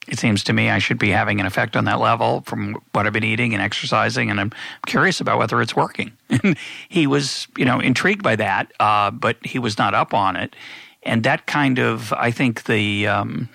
it 0.07 0.19
seems 0.19 0.45
to 0.45 0.53
me 0.53 0.69
I 0.69 0.79
should 0.79 0.99
be 0.99 1.09
having 1.09 1.41
an 1.41 1.47
effect 1.47 1.75
on 1.75 1.87
that 1.87 2.01
level 2.01 2.43
from 2.43 2.77
what 2.93 3.07
I've 3.07 3.15
been 3.15 3.25
eating 3.25 3.55
and 3.55 3.63
exercising, 3.63 4.31
and 4.31 4.39
I'm 4.39 4.53
curious 4.87 5.23
about 5.23 5.39
whether 5.39 5.61
it's 5.63 5.75
working. 5.75 6.13
He 6.89 7.07
was, 7.07 7.49
you 7.57 7.65
know, 7.65 7.81
intrigued 7.81 8.23
by 8.23 8.37
that, 8.37 8.73
uh, 8.79 9.11
but 9.11 9.39
he 9.45 9.59
was 9.59 9.79
not 9.79 9.95
up 9.95 10.13
on 10.13 10.37
it. 10.37 10.55
And 11.03 11.23
that 11.23 11.47
kind 11.47 11.79
of, 11.79 12.13
I 12.13 12.31
think, 12.31 12.65
the 12.65 13.07
um, 13.07 13.49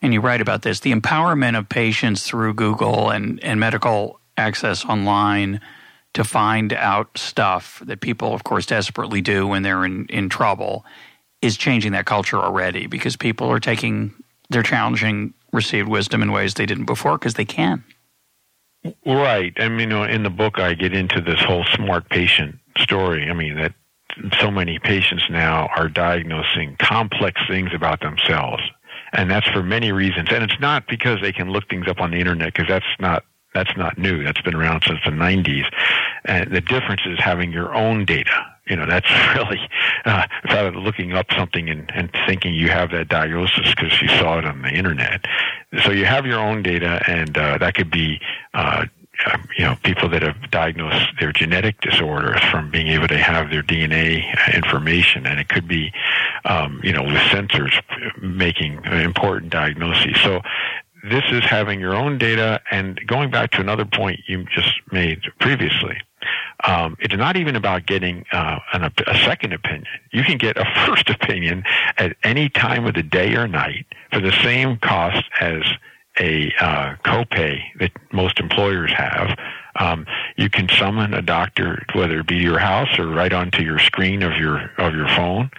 and 0.00 0.14
you 0.14 0.20
write 0.20 0.40
about 0.40 0.62
this, 0.62 0.80
the 0.80 0.92
empowerment 0.92 1.58
of 1.58 1.68
patients 1.68 2.24
through 2.24 2.54
Google 2.54 3.10
and, 3.10 3.38
and 3.44 3.60
medical 3.60 4.18
access 4.38 4.84
online 4.84 5.60
to 6.14 6.24
find 6.24 6.72
out 6.72 7.18
stuff 7.18 7.82
that 7.84 8.00
people, 8.00 8.32
of 8.32 8.44
course, 8.44 8.64
desperately 8.64 9.20
do 9.20 9.46
when 9.46 9.62
they're 9.62 9.84
in, 9.84 10.06
in 10.06 10.28
trouble 10.28 10.86
is 11.42 11.56
changing 11.56 11.92
that 11.92 12.06
culture 12.06 12.38
already 12.38 12.86
because 12.86 13.16
people 13.16 13.48
are 13.48 13.60
taking, 13.60 14.14
they're 14.48 14.62
challenging 14.62 15.34
received 15.52 15.88
wisdom 15.88 16.22
in 16.22 16.32
ways 16.32 16.54
they 16.54 16.66
didn't 16.66 16.86
before 16.86 17.18
because 17.18 17.34
they 17.34 17.44
can. 17.44 17.84
Right. 19.06 19.52
I 19.58 19.68
mean, 19.68 19.92
in 19.92 20.22
the 20.22 20.30
book, 20.30 20.58
I 20.58 20.74
get 20.74 20.94
into 20.94 21.20
this 21.20 21.40
whole 21.40 21.64
smart 21.74 22.08
patient 22.08 22.58
story. 22.78 23.28
I 23.28 23.32
mean, 23.32 23.56
that 23.56 23.74
so 24.40 24.50
many 24.50 24.78
patients 24.78 25.24
now 25.30 25.68
are 25.76 25.88
diagnosing 25.88 26.76
complex 26.80 27.40
things 27.48 27.70
about 27.74 28.00
themselves. 28.00 28.62
And 29.12 29.30
that's 29.30 29.48
for 29.50 29.62
many 29.62 29.92
reasons. 29.92 30.28
And 30.32 30.42
it's 30.42 30.58
not 30.60 30.86
because 30.88 31.20
they 31.20 31.32
can 31.32 31.50
look 31.50 31.68
things 31.68 31.86
up 31.86 32.00
on 32.00 32.10
the 32.10 32.18
internet 32.18 32.52
because 32.52 32.68
that's 32.68 32.86
not 32.98 33.24
that's 33.54 33.76
not 33.76 33.98
new. 33.98 34.24
That's 34.24 34.40
been 34.40 34.54
around 34.54 34.82
since 34.86 35.00
the 35.04 35.10
90s. 35.10 35.66
And 36.24 36.50
the 36.50 36.62
difference 36.62 37.02
is 37.04 37.18
having 37.18 37.52
your 37.52 37.74
own 37.74 38.06
data 38.06 38.51
you 38.66 38.76
know 38.76 38.86
that's 38.86 39.10
really 39.36 39.60
uh, 40.04 40.26
than 40.48 40.74
looking 40.74 41.12
up 41.12 41.26
something 41.36 41.68
and, 41.68 41.90
and 41.94 42.10
thinking 42.26 42.54
you 42.54 42.68
have 42.68 42.90
that 42.90 43.08
diagnosis 43.08 43.74
because 43.74 44.00
you 44.00 44.08
saw 44.08 44.38
it 44.38 44.44
on 44.44 44.62
the 44.62 44.70
internet. 44.70 45.24
So 45.84 45.90
you 45.90 46.04
have 46.04 46.26
your 46.26 46.38
own 46.38 46.62
data, 46.62 47.02
and 47.06 47.36
uh, 47.36 47.58
that 47.58 47.74
could 47.74 47.90
be. 47.90 48.20
Uh, 48.54 48.86
um, 49.26 49.46
you 49.56 49.64
know, 49.64 49.76
people 49.84 50.08
that 50.08 50.22
have 50.22 50.50
diagnosed 50.50 51.10
their 51.20 51.32
genetic 51.32 51.80
disorders 51.82 52.40
from 52.50 52.70
being 52.70 52.88
able 52.88 53.06
to 53.08 53.18
have 53.18 53.50
their 53.50 53.62
DNA 53.62 54.24
information, 54.54 55.26
and 55.26 55.38
it 55.38 55.48
could 55.48 55.68
be, 55.68 55.92
um, 56.46 56.80
you 56.82 56.92
know, 56.92 57.02
with 57.02 57.18
sensors 57.30 57.72
making 58.20 58.82
important 58.84 59.52
diagnoses. 59.52 60.18
So 60.22 60.40
this 61.04 61.24
is 61.30 61.44
having 61.44 61.78
your 61.78 61.94
own 61.94 62.18
data, 62.18 62.60
and 62.70 63.00
going 63.06 63.30
back 63.30 63.50
to 63.52 63.60
another 63.60 63.84
point 63.84 64.20
you 64.26 64.44
just 64.44 64.80
made 64.90 65.20
previously 65.38 66.00
um, 66.64 66.96
it's 67.00 67.16
not 67.16 67.36
even 67.36 67.56
about 67.56 67.86
getting 67.86 68.24
uh, 68.32 68.58
an, 68.72 68.84
a 68.84 69.18
second 69.24 69.52
opinion. 69.52 69.86
You 70.12 70.22
can 70.22 70.38
get 70.38 70.56
a 70.56 70.64
first 70.86 71.10
opinion 71.10 71.64
at 71.98 72.16
any 72.22 72.48
time 72.48 72.86
of 72.86 72.94
the 72.94 73.02
day 73.02 73.34
or 73.34 73.48
night 73.48 73.86
for 74.12 74.20
the 74.20 74.32
same 74.42 74.76
cost 74.78 75.24
as 75.40 75.62
a 76.18 76.52
uh, 76.60 76.94
copay 77.04 77.60
that 77.78 77.90
most 78.12 78.38
employers 78.38 78.92
have. 78.92 79.38
Um, 79.76 80.06
you 80.36 80.50
can 80.50 80.68
summon 80.68 81.14
a 81.14 81.22
doctor, 81.22 81.84
whether 81.94 82.20
it 82.20 82.26
be 82.26 82.36
your 82.36 82.58
house 82.58 82.98
or 82.98 83.06
right 83.06 83.32
onto 83.32 83.62
your 83.62 83.78
screen 83.78 84.22
of 84.22 84.36
your 84.36 84.70
of 84.76 84.94
your 84.94 85.08
phone, 85.08 85.50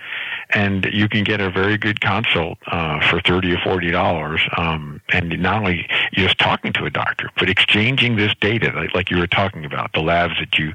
and 0.54 0.86
you 0.92 1.10
can 1.10 1.24
get 1.24 1.42
a 1.42 1.50
very 1.50 1.78
good 1.78 2.02
consult 2.02 2.58
uh, 2.68 3.00
for 3.10 3.22
thirty 3.22 3.54
or 3.54 3.60
forty 3.64 3.92
dollars. 3.92 4.42
Um, 4.58 5.02
and 5.12 5.30
not 5.42 5.60
only 5.60 5.88
just 6.14 6.38
talking 6.40 6.74
to 6.74 6.86
a 6.86 6.90
doctor, 6.90 7.30
but 7.38 7.50
exchanging 7.50 8.16
this 8.16 8.34
data, 8.40 8.72
like, 8.76 8.94
like 8.94 9.12
you 9.12 9.18
were 9.18 9.28
talking 9.28 9.66
about, 9.66 9.94
the 9.94 10.02
labs 10.02 10.34
that 10.40 10.58
you 10.58 10.74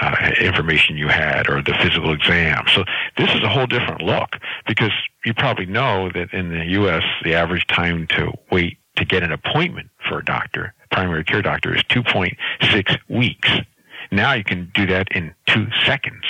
uh, 0.00 0.30
information 0.40 0.96
you 0.96 1.08
had, 1.08 1.48
or 1.48 1.62
the 1.62 1.74
physical 1.74 2.12
exam. 2.12 2.64
So 2.74 2.84
this 3.16 3.30
is 3.34 3.42
a 3.42 3.48
whole 3.48 3.66
different 3.66 4.02
look 4.02 4.36
because 4.66 4.92
you 5.24 5.34
probably 5.34 5.66
know 5.66 6.10
that 6.14 6.32
in 6.32 6.50
the 6.50 6.64
U.S. 6.80 7.02
the 7.24 7.34
average 7.34 7.66
time 7.66 8.06
to 8.08 8.32
wait 8.50 8.78
to 8.96 9.04
get 9.04 9.22
an 9.22 9.32
appointment 9.32 9.90
for 10.08 10.18
a 10.18 10.24
doctor, 10.24 10.74
primary 10.90 11.24
care 11.24 11.42
doctor, 11.42 11.74
is 11.74 11.82
two 11.88 12.02
point 12.02 12.36
six 12.72 12.94
weeks. 13.08 13.50
Now 14.10 14.32
you 14.32 14.44
can 14.44 14.70
do 14.74 14.86
that 14.86 15.08
in 15.12 15.34
two 15.46 15.66
seconds. 15.84 16.24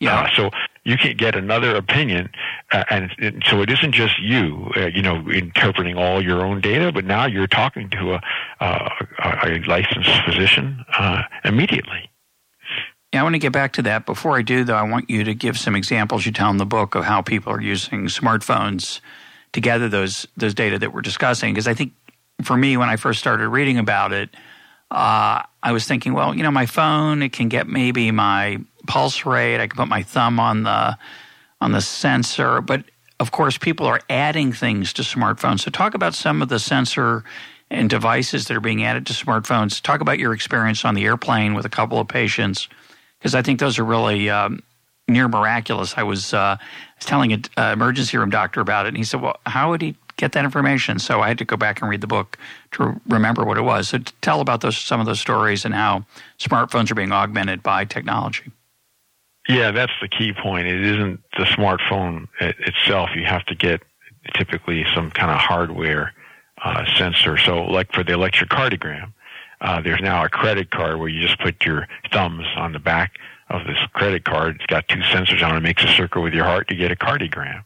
Yeah. 0.00 0.20
Uh, 0.20 0.28
so 0.36 0.50
you 0.88 0.96
can't 0.96 1.18
get 1.18 1.36
another 1.36 1.76
opinion, 1.76 2.30
uh, 2.72 2.82
and, 2.88 3.14
and, 3.18 3.42
so 3.46 3.60
it 3.60 3.70
isn't 3.70 3.92
just 3.92 4.18
you, 4.18 4.72
uh, 4.74 4.86
you 4.86 5.02
know, 5.02 5.16
interpreting 5.28 5.98
all 5.98 6.24
your 6.24 6.42
own 6.42 6.62
data, 6.62 6.90
but 6.90 7.04
now 7.04 7.26
you're 7.26 7.46
talking 7.46 7.90
to 7.90 8.14
a, 8.14 8.22
a, 8.60 8.90
a 9.44 9.62
licensed 9.68 10.10
physician 10.24 10.82
uh, 10.98 11.24
immediately. 11.44 12.10
Yeah, 13.12 13.20
I 13.20 13.22
want 13.22 13.34
to 13.34 13.38
get 13.38 13.52
back 13.52 13.74
to 13.74 13.82
that. 13.82 14.06
Before 14.06 14.38
I 14.38 14.40
do, 14.40 14.64
though, 14.64 14.76
I 14.76 14.82
want 14.82 15.10
you 15.10 15.24
to 15.24 15.34
give 15.34 15.58
some 15.58 15.76
examples 15.76 16.24
you 16.24 16.32
tell 16.32 16.50
in 16.50 16.56
the 16.56 16.64
book 16.66 16.94
of 16.94 17.04
how 17.04 17.20
people 17.20 17.52
are 17.52 17.60
using 17.60 18.06
smartphones 18.06 19.00
to 19.52 19.60
gather 19.60 19.90
those 19.90 20.26
those 20.38 20.54
data 20.54 20.78
that 20.78 20.94
we're 20.94 21.02
discussing. 21.02 21.52
Because 21.52 21.68
I 21.68 21.74
think 21.74 21.92
for 22.42 22.56
me, 22.56 22.78
when 22.78 22.88
I 22.88 22.96
first 22.96 23.20
started 23.20 23.48
reading 23.48 23.78
about 23.78 24.12
it, 24.14 24.30
uh, 24.90 25.42
I 25.62 25.72
was 25.72 25.86
thinking, 25.86 26.14
well, 26.14 26.34
you 26.34 26.42
know, 26.42 26.50
my 26.50 26.66
phone 26.66 27.22
it 27.22 27.32
can 27.32 27.48
get 27.48 27.68
maybe 27.68 28.10
my 28.10 28.58
pulse 28.86 29.26
rate. 29.26 29.60
I 29.60 29.66
can 29.66 29.76
put 29.76 29.88
my 29.88 30.02
thumb 30.02 30.40
on 30.40 30.62
the 30.62 30.96
on 31.60 31.72
the 31.72 31.80
sensor, 31.80 32.60
but 32.60 32.84
of 33.20 33.32
course, 33.32 33.58
people 33.58 33.86
are 33.86 34.00
adding 34.08 34.52
things 34.52 34.92
to 34.94 35.02
smartphones. 35.02 35.60
So, 35.60 35.70
talk 35.70 35.94
about 35.94 36.14
some 36.14 36.40
of 36.40 36.48
the 36.48 36.58
sensor 36.58 37.24
and 37.70 37.90
devices 37.90 38.46
that 38.46 38.56
are 38.56 38.60
being 38.60 38.84
added 38.84 39.06
to 39.06 39.12
smartphones. 39.12 39.82
Talk 39.82 40.00
about 40.00 40.18
your 40.18 40.32
experience 40.32 40.84
on 40.84 40.94
the 40.94 41.04
airplane 41.04 41.54
with 41.54 41.66
a 41.66 41.68
couple 41.68 41.98
of 41.98 42.08
patients, 42.08 42.68
because 43.18 43.34
I 43.34 43.42
think 43.42 43.60
those 43.60 43.78
are 43.78 43.84
really 43.84 44.30
um, 44.30 44.62
near 45.08 45.28
miraculous. 45.28 45.94
I 45.96 46.04
was, 46.04 46.32
uh, 46.32 46.56
was 46.96 47.04
telling 47.04 47.32
an 47.32 47.44
uh, 47.56 47.70
emergency 47.74 48.16
room 48.16 48.30
doctor 48.30 48.60
about 48.60 48.86
it, 48.86 48.90
and 48.90 48.96
he 48.96 49.04
said, 49.04 49.20
"Well, 49.20 49.38
how 49.44 49.70
would 49.70 49.82
he 49.82 49.96
get 50.18 50.32
that 50.32 50.44
information?" 50.44 50.98
So 50.98 51.22
I 51.22 51.28
had 51.28 51.38
to 51.38 51.46
go 51.46 51.56
back 51.56 51.80
and 51.80 51.88
read 51.88 52.02
the 52.02 52.06
book 52.06 52.36
to 52.72 53.00
remember 53.08 53.44
what 53.44 53.56
it 53.56 53.62
was. 53.62 53.88
So 53.88 53.98
tell 54.20 54.42
about 54.42 54.60
those 54.60 54.76
some 54.76 55.00
of 55.00 55.06
those 55.06 55.20
stories 55.20 55.64
and 55.64 55.74
how 55.74 56.04
smartphones 56.38 56.90
are 56.90 56.94
being 56.94 57.12
augmented 57.12 57.62
by 57.62 57.86
technology. 57.86 58.52
Yeah, 59.48 59.70
that's 59.70 59.92
the 60.02 60.08
key 60.08 60.34
point. 60.34 60.66
It 60.66 60.84
isn't 60.84 61.20
the 61.38 61.44
smartphone 61.44 62.28
itself. 62.38 63.10
You 63.14 63.24
have 63.24 63.46
to 63.46 63.54
get 63.54 63.80
typically 64.34 64.84
some 64.94 65.10
kind 65.10 65.30
of 65.30 65.38
hardware 65.38 66.12
uh, 66.62 66.84
sensor. 66.96 67.38
So, 67.38 67.64
like 67.64 67.92
for 67.92 68.04
the 68.04 68.12
electrocardiogram, 68.12 69.12
uh, 69.60 69.80
there's 69.80 70.00
now 70.02 70.24
a 70.24 70.28
credit 70.28 70.70
card 70.70 70.98
where 70.98 71.08
you 71.08 71.26
just 71.26 71.40
put 71.40 71.64
your 71.64 71.88
thumbs 72.12 72.46
on 72.56 72.72
the 72.72 72.78
back 72.78 73.14
of 73.48 73.66
this 73.66 73.78
credit 73.94 74.24
card. 74.24 74.56
It's 74.56 74.66
got 74.66 74.86
two 74.88 75.00
sensors 75.00 75.42
on 75.42 75.56
it. 75.56 75.60
Makes 75.60 75.84
a 75.84 75.88
circle 75.88 76.22
with 76.22 76.34
your 76.34 76.44
heart. 76.44 76.70
You 76.70 76.76
get 76.76 76.92
a 76.92 76.96
cardiogram. 76.96 77.64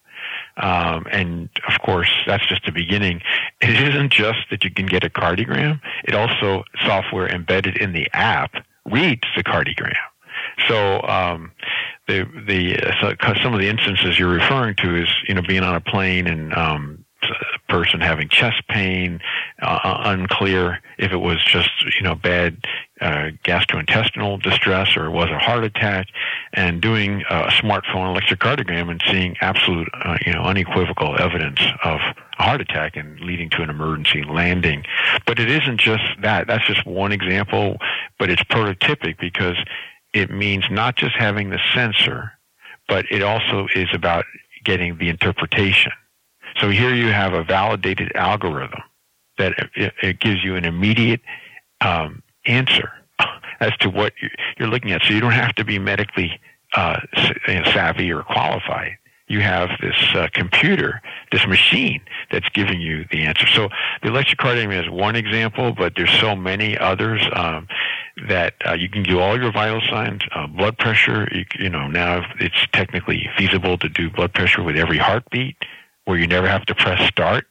Um, 0.56 1.06
and 1.10 1.48
of 1.68 1.80
course, 1.80 2.10
that's 2.26 2.46
just 2.46 2.64
the 2.66 2.72
beginning. 2.72 3.22
It 3.60 3.70
isn't 3.70 4.12
just 4.12 4.40
that 4.50 4.64
you 4.64 4.70
can 4.70 4.86
get 4.86 5.04
a 5.04 5.08
cardiogram. 5.08 5.80
It 6.04 6.14
also 6.14 6.64
software 6.84 7.28
embedded 7.28 7.76
in 7.76 7.92
the 7.92 8.08
app 8.12 8.54
reads 8.84 9.24
the 9.36 9.44
cardiogram. 9.44 9.94
So 10.68 11.02
um, 11.02 11.52
the 12.08 12.28
the 12.46 12.76
so 13.00 13.14
some 13.42 13.54
of 13.54 13.60
the 13.60 13.68
instances 13.68 14.18
you're 14.18 14.28
referring 14.28 14.76
to 14.76 15.02
is 15.02 15.08
you 15.26 15.34
know 15.34 15.42
being 15.42 15.62
on 15.62 15.74
a 15.74 15.80
plane 15.80 16.26
and 16.26 16.52
um, 16.54 17.01
person 17.68 18.00
having 18.00 18.28
chest 18.28 18.62
pain, 18.68 19.20
uh, 19.60 19.78
uh, 19.82 20.02
unclear 20.04 20.80
if 20.98 21.12
it 21.12 21.16
was 21.16 21.42
just 21.44 21.70
you 21.96 22.02
know 22.02 22.14
bad 22.14 22.56
uh, 23.00 23.30
gastrointestinal 23.44 24.40
distress 24.42 24.96
or 24.96 25.06
it 25.06 25.10
was 25.10 25.30
a 25.30 25.38
heart 25.38 25.64
attack, 25.64 26.08
and 26.52 26.80
doing 26.80 27.22
a 27.30 27.44
smartphone 27.48 28.16
electrocardiogram 28.16 28.90
and 28.90 29.02
seeing 29.10 29.36
absolute 29.40 29.88
uh, 30.04 30.18
you 30.26 30.32
know 30.32 30.42
unequivocal 30.42 31.20
evidence 31.20 31.60
of 31.84 32.00
a 32.38 32.42
heart 32.42 32.60
attack 32.60 32.96
and 32.96 33.20
leading 33.20 33.48
to 33.50 33.62
an 33.62 33.70
emergency 33.70 34.22
landing. 34.22 34.84
But 35.26 35.38
it 35.38 35.50
isn't 35.50 35.78
just 35.78 36.04
that. 36.22 36.46
That's 36.46 36.66
just 36.66 36.86
one 36.86 37.12
example, 37.12 37.78
but 38.18 38.30
it's 38.30 38.42
prototypic 38.44 39.18
because 39.18 39.56
it 40.12 40.30
means 40.30 40.64
not 40.70 40.96
just 40.96 41.14
having 41.16 41.50
the 41.50 41.60
sensor, 41.74 42.32
but 42.88 43.06
it 43.10 43.22
also 43.22 43.66
is 43.74 43.88
about 43.92 44.24
getting 44.64 44.98
the 44.98 45.08
interpretation. 45.08 45.92
So 46.60 46.70
here 46.70 46.94
you 46.94 47.08
have 47.08 47.32
a 47.32 47.44
validated 47.44 48.12
algorithm 48.14 48.80
that 49.38 49.54
it, 49.74 49.92
it 50.02 50.20
gives 50.20 50.44
you 50.44 50.56
an 50.56 50.64
immediate 50.64 51.20
um, 51.80 52.22
answer 52.46 52.90
as 53.60 53.76
to 53.78 53.88
what 53.88 54.12
you're 54.58 54.68
looking 54.68 54.92
at. 54.92 55.02
So 55.02 55.14
you 55.14 55.20
don't 55.20 55.32
have 55.32 55.54
to 55.56 55.64
be 55.64 55.78
medically 55.78 56.40
uh, 56.74 57.00
savvy 57.46 58.10
or 58.12 58.22
qualified 58.22 58.96
you 59.32 59.40
have 59.40 59.70
this 59.80 59.96
uh, 60.14 60.28
computer, 60.34 61.00
this 61.30 61.46
machine 61.46 62.02
that's 62.30 62.48
giving 62.50 62.82
you 62.82 63.06
the 63.10 63.22
answer. 63.22 63.46
So 63.46 63.70
the 64.02 64.10
electrocardiogram 64.10 64.84
is 64.84 64.90
one 64.90 65.16
example, 65.16 65.72
but 65.72 65.94
there's 65.96 66.12
so 66.20 66.36
many 66.36 66.76
others 66.76 67.22
um, 67.32 67.66
that 68.28 68.54
uh, 68.66 68.74
you 68.74 68.90
can 68.90 69.02
do 69.02 69.20
all 69.20 69.40
your 69.40 69.50
vital 69.50 69.80
signs, 69.88 70.20
uh, 70.34 70.46
blood 70.48 70.76
pressure. 70.76 71.28
You, 71.32 71.46
you 71.58 71.70
know 71.70 71.88
now 71.88 72.26
it's 72.40 72.66
technically 72.72 73.26
feasible 73.38 73.78
to 73.78 73.88
do 73.88 74.10
blood 74.10 74.34
pressure 74.34 74.62
with 74.62 74.76
every 74.76 74.98
heartbeat, 74.98 75.56
where 76.04 76.18
you 76.18 76.26
never 76.26 76.48
have 76.48 76.64
to 76.66 76.74
press 76.74 77.06
start 77.08 77.46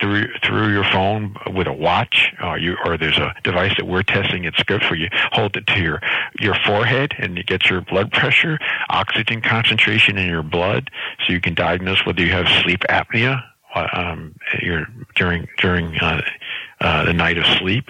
through 0.00 0.28
through 0.44 0.72
your 0.72 0.84
phone 0.84 1.34
with 1.52 1.66
a 1.66 1.72
watch, 1.72 2.32
uh, 2.42 2.54
you, 2.54 2.76
or 2.84 2.96
there's 2.96 3.18
a 3.18 3.34
device 3.42 3.72
that 3.76 3.86
we're 3.86 4.02
testing 4.02 4.46
at 4.46 4.54
Scripps 4.54 4.88
where 4.88 4.98
you 4.98 5.08
hold 5.32 5.56
it 5.56 5.66
to 5.66 5.80
your 5.80 6.00
your 6.40 6.54
forehead 6.66 7.14
and 7.18 7.36
you 7.36 7.42
get 7.42 7.68
your 7.68 7.80
blood 7.80 8.12
pressure, 8.12 8.58
oxygen 8.90 9.40
concentration 9.40 10.16
in 10.16 10.28
your 10.28 10.42
blood, 10.42 10.90
so 11.26 11.32
you 11.32 11.40
can 11.40 11.54
diagnose 11.54 12.04
whether 12.06 12.22
you 12.22 12.30
have 12.30 12.46
sleep 12.62 12.80
apnea 12.88 13.42
uh, 13.74 13.88
um, 13.92 14.34
during 15.16 15.48
during 15.58 15.96
uh, 15.98 16.22
uh, 16.80 17.04
the 17.04 17.12
night 17.12 17.38
of 17.38 17.46
sleep. 17.58 17.84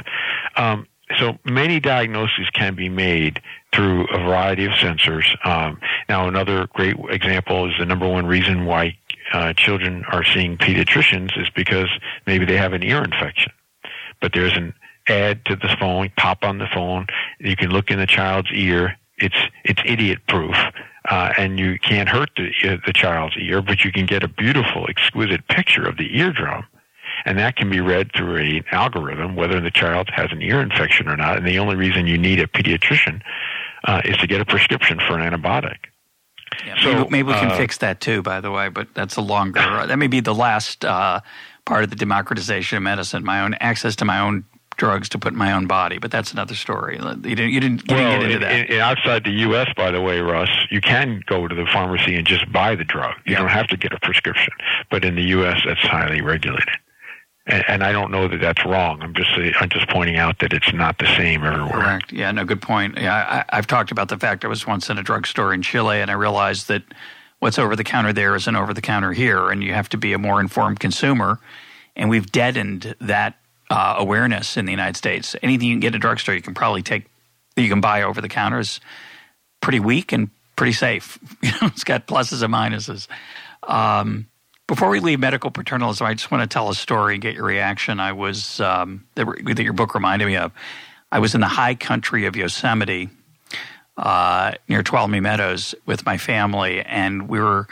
Um, 0.56 0.86
so 1.18 1.38
many 1.44 1.80
diagnoses 1.80 2.50
can 2.52 2.74
be 2.74 2.88
made 2.88 3.40
through 3.72 4.06
a 4.08 4.18
variety 4.18 4.64
of 4.64 4.72
sensors. 4.72 5.24
Um, 5.46 5.80
now, 6.08 6.28
another 6.28 6.66
great 6.74 6.96
example 7.10 7.68
is 7.68 7.74
the 7.78 7.86
number 7.86 8.08
one 8.08 8.26
reason 8.26 8.66
why 8.66 8.96
uh, 9.32 9.52
children 9.52 10.04
are 10.10 10.24
seeing 10.24 10.56
pediatricians 10.56 11.40
is 11.40 11.48
because 11.54 11.88
maybe 12.26 12.44
they 12.44 12.56
have 12.56 12.72
an 12.72 12.82
ear 12.82 13.02
infection. 13.02 13.52
But 14.20 14.32
there's 14.32 14.56
an 14.56 14.74
ad 15.08 15.44
to 15.46 15.56
the 15.56 15.74
phone, 15.78 16.10
pop 16.16 16.44
on 16.44 16.58
the 16.58 16.66
phone. 16.72 17.06
You 17.40 17.56
can 17.56 17.70
look 17.70 17.90
in 17.90 17.98
the 17.98 18.06
child's 18.06 18.50
ear. 18.52 18.96
It's 19.18 19.38
it's 19.64 19.82
idiot 19.84 20.20
proof, 20.28 20.56
uh, 21.10 21.32
and 21.36 21.58
you 21.58 21.78
can't 21.78 22.08
hurt 22.08 22.30
the 22.36 22.50
uh, 22.64 22.76
the 22.86 22.92
child's 22.92 23.36
ear, 23.36 23.62
but 23.62 23.84
you 23.84 23.92
can 23.92 24.06
get 24.06 24.22
a 24.22 24.28
beautiful, 24.28 24.86
exquisite 24.88 25.46
picture 25.48 25.84
of 25.84 25.96
the 25.96 26.18
eardrum, 26.18 26.64
and 27.24 27.38
that 27.38 27.56
can 27.56 27.68
be 27.68 27.80
read 27.80 28.12
through 28.14 28.36
an 28.36 28.64
algorithm 28.70 29.34
whether 29.34 29.60
the 29.60 29.70
child 29.70 30.08
has 30.14 30.30
an 30.30 30.40
ear 30.42 30.60
infection 30.60 31.08
or 31.08 31.16
not. 31.16 31.36
And 31.36 31.46
the 31.46 31.58
only 31.58 31.74
reason 31.74 32.06
you 32.06 32.18
need 32.18 32.38
a 32.38 32.46
pediatrician 32.46 33.22
uh, 33.84 34.02
is 34.04 34.16
to 34.18 34.26
get 34.26 34.40
a 34.40 34.44
prescription 34.44 35.00
for 35.00 35.18
an 35.18 35.28
antibiotic. 35.28 35.86
Yeah, 36.66 36.82
so 36.82 36.92
maybe, 36.92 37.10
maybe 37.10 37.28
we 37.28 37.34
can 37.34 37.50
uh, 37.50 37.56
fix 37.56 37.78
that 37.78 38.00
too. 38.00 38.22
By 38.22 38.40
the 38.40 38.50
way, 38.50 38.68
but 38.68 38.88
that's 38.94 39.16
a 39.16 39.20
longer. 39.20 39.60
Uh, 39.60 39.86
that 39.86 39.98
may 39.98 40.06
be 40.06 40.20
the 40.20 40.34
last 40.34 40.84
uh, 40.84 41.20
part 41.64 41.84
of 41.84 41.90
the 41.90 41.96
democratization 41.96 42.76
of 42.76 42.82
medicine. 42.82 43.24
My 43.24 43.40
own 43.42 43.54
access 43.54 43.96
to 43.96 44.04
my 44.04 44.20
own 44.20 44.44
drugs 44.76 45.08
to 45.10 45.18
put 45.18 45.32
in 45.32 45.38
my 45.38 45.52
own 45.52 45.66
body, 45.66 45.98
but 45.98 46.10
that's 46.10 46.32
another 46.32 46.54
story. 46.54 46.96
You 46.96 47.34
didn't, 47.34 47.50
you 47.50 47.60
didn't, 47.60 47.90
you 47.90 47.96
well, 47.96 48.20
didn't 48.20 48.20
get 48.20 48.30
into 48.30 48.38
that. 48.46 48.52
In, 48.52 48.76
in, 48.76 48.80
outside 48.80 49.24
the 49.24 49.32
U.S., 49.32 49.68
by 49.76 49.90
the 49.90 50.00
way, 50.00 50.20
Russ, 50.20 50.50
you 50.70 50.80
can 50.80 51.20
go 51.26 51.48
to 51.48 51.54
the 51.54 51.66
pharmacy 51.72 52.14
and 52.14 52.26
just 52.26 52.50
buy 52.52 52.76
the 52.76 52.84
drug. 52.84 53.16
You 53.26 53.34
don't 53.34 53.48
have 53.48 53.66
to 53.68 53.76
get 53.76 53.92
a 53.92 53.98
prescription. 54.00 54.52
But 54.90 55.04
in 55.04 55.16
the 55.16 55.24
U.S., 55.24 55.60
that's 55.66 55.80
highly 55.80 56.22
regulated 56.22 56.78
and, 57.48 57.64
and, 57.66 57.84
I 57.84 57.92
don't 57.92 58.10
know 58.10 58.28
that 58.28 58.40
that's 58.40 58.64
wrong. 58.64 59.02
I'm 59.02 59.14
just 59.14 59.30
I'm 59.60 59.68
just 59.68 59.88
pointing 59.88 60.16
out 60.16 60.38
that 60.40 60.52
it's 60.52 60.72
not 60.72 60.98
the 60.98 61.06
same 61.16 61.44
everywhere. 61.44 61.72
Correct. 61.72 62.12
Yeah. 62.12 62.30
No. 62.30 62.44
Good 62.44 62.62
point. 62.62 62.98
Yeah. 62.98 63.44
I, 63.50 63.56
have 63.56 63.66
talked 63.66 63.90
about 63.90 64.08
the 64.08 64.18
fact 64.18 64.44
I 64.44 64.48
was 64.48 64.66
once 64.66 64.90
in 64.90 64.98
a 64.98 65.02
drugstore 65.02 65.52
in 65.52 65.62
Chile, 65.62 66.00
and 66.00 66.10
I 66.10 66.14
realized 66.14 66.68
that 66.68 66.82
what's 67.38 67.58
over 67.58 67.74
the 67.74 67.84
counter 67.84 68.12
there 68.12 68.36
isn't 68.36 68.54
over 68.54 68.74
the 68.74 68.80
counter 68.80 69.12
here, 69.12 69.50
and 69.50 69.64
you 69.64 69.72
have 69.72 69.88
to 69.90 69.96
be 69.96 70.12
a 70.12 70.18
more 70.18 70.40
informed 70.40 70.80
consumer. 70.80 71.40
And 71.96 72.08
we've 72.08 72.30
deadened 72.30 72.94
that 73.00 73.38
uh, 73.70 73.96
awareness 73.98 74.56
in 74.56 74.66
the 74.66 74.70
United 74.70 74.96
States. 74.96 75.34
Anything 75.42 75.68
you 75.68 75.74
can 75.74 75.80
get 75.80 75.88
at 75.88 75.96
a 75.96 75.98
drugstore, 75.98 76.34
you 76.34 76.42
can 76.42 76.54
probably 76.54 76.82
take 76.82 77.06
you 77.56 77.68
can 77.68 77.80
buy 77.80 78.02
over 78.02 78.20
the 78.20 78.28
counter 78.28 78.58
is 78.58 78.80
pretty 79.60 79.80
weak 79.80 80.12
and 80.12 80.30
pretty 80.56 80.72
safe. 80.72 81.18
You 81.42 81.50
know, 81.52 81.68
it's 81.68 81.84
got 81.84 82.06
pluses 82.06 82.42
and 82.42 82.52
minuses. 82.52 83.06
Um, 83.62 84.26
before 84.68 84.90
we 84.90 85.00
leave 85.00 85.18
medical 85.18 85.50
paternalism, 85.50 86.06
I 86.06 86.14
just 86.14 86.30
want 86.30 86.48
to 86.48 86.54
tell 86.54 86.68
a 86.68 86.74
story 86.74 87.14
and 87.14 87.22
get 87.22 87.34
your 87.34 87.46
reaction. 87.46 87.98
I 87.98 88.12
was 88.12 88.60
um, 88.60 89.06
that, 89.16 89.26
that, 89.26 89.62
your 89.62 89.72
book 89.72 89.94
reminded 89.94 90.26
me 90.26 90.36
of. 90.36 90.52
I 91.10 91.18
was 91.18 91.34
in 91.34 91.40
the 91.40 91.48
high 91.48 91.74
country 91.74 92.26
of 92.26 92.36
Yosemite, 92.36 93.08
uh, 93.96 94.52
near 94.68 94.82
Tuolumne 94.82 95.22
Meadows, 95.22 95.74
with 95.86 96.04
my 96.04 96.18
family, 96.18 96.82
and 96.82 97.28
we 97.28 97.40
were 97.40 97.66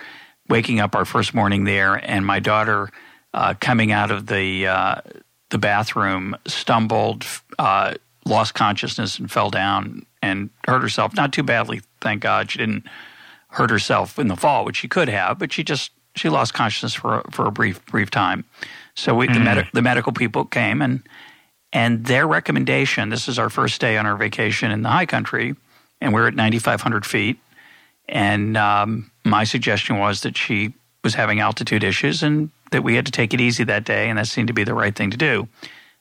waking 0.49 0.81
up 0.81 0.97
our 0.97 1.05
first 1.05 1.35
morning 1.35 1.65
there, 1.65 1.95
and 1.95 2.25
my 2.25 2.41
daughter, 2.41 2.89
uh, 3.35 3.53
coming 3.61 3.93
out 3.93 4.11
of 4.11 4.27
the 4.27 4.67
uh, 4.67 5.03
the 5.51 5.59
bathroom, 5.59 6.35
stumbled, 6.47 7.27
uh, 7.59 7.95
lost 8.25 8.55
consciousness, 8.55 9.19
and 9.19 9.31
fell 9.31 9.51
down 9.51 10.07
and 10.23 10.49
hurt 10.67 10.81
herself. 10.81 11.15
Not 11.15 11.35
too 11.35 11.43
badly, 11.43 11.83
thank 12.01 12.23
God. 12.23 12.51
She 12.51 12.59
didn't 12.59 12.87
hurt 13.49 13.69
herself 13.69 14.19
in 14.19 14.29
the 14.29 14.37
fall, 14.37 14.65
which 14.65 14.77
she 14.77 14.89
could 14.89 15.11
have, 15.11 15.39
but 15.39 15.53
she 15.53 15.63
just 15.63 15.93
she 16.17 16.29
lost 16.29 16.55
consciousness 16.55 16.95
for 16.95 17.23
for 17.31 17.47
a 17.47 17.51
brief 17.51 17.85
brief 17.87 18.11
time. 18.11 18.45
So 18.95 19.15
we, 19.15 19.29
mm. 19.29 19.35
the, 19.35 19.41
med- 19.41 19.69
the 19.73 19.83
medical 19.83 20.13
people 20.13 20.45
came 20.45 20.83
and 20.83 21.03
and 21.73 22.07
their 22.07 22.27
recommendation. 22.27 23.11
This 23.11 23.29
is 23.29 23.39
our 23.39 23.51
first 23.51 23.81
day 23.81 23.99
on 23.99 24.07
our 24.07 24.17
vacation 24.17 24.71
in 24.71 24.83
the 24.83 24.89
high 24.89 25.07
country, 25.07 25.55
and 26.01 26.15
we're 26.15 26.29
at 26.29 26.35
9,500 26.35 27.05
feet. 27.05 27.39
And 28.09 28.57
um, 28.57 29.11
my 29.25 29.45
suggestion 29.45 29.99
was 29.99 30.23
that 30.23 30.37
she 30.37 30.73
was 31.05 31.15
having 31.15 31.41
altitude 31.41 31.85
issues 31.85 32.23
and 32.23 32.51
that 32.71 32.83
we 32.83 32.95
had 32.95 33.05
to 33.07 33.13
take 33.13 33.35
it 33.35 33.41
easy 33.41 33.65
that 33.65 33.85
day, 33.85 34.09
and 34.09 34.19
that 34.19 34.27
seemed 34.27 34.49
to 34.49 34.55
be 34.55 34.65
the 34.65 34.75
right 34.75 34.95
thing 34.95 35.11
to 35.11 35.17
do. 35.17 35.49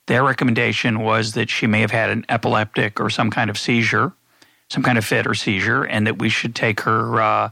Their 0.08 0.24
recommendation 0.24 1.00
was 1.00 1.34
that 1.34 1.50
she 1.50 1.68
may 1.68 1.82
have 1.82 1.92
had 1.92 2.10
an 2.10 2.26
epileptic 2.30 3.00
or 3.00 3.10
some 3.10 3.30
kind 3.30 3.50
of 3.50 3.58
seizure, 3.58 4.14
some 4.70 4.84
kind 4.84 4.98
of 4.98 5.04
fit 5.04 5.28
or 5.28 5.34
seizure, 5.34 5.84
and 5.84 6.08
that 6.08 6.20
we 6.20 6.30
should 6.30 6.56
take 6.56 6.82
her. 6.82 7.22
Uh, 7.22 7.50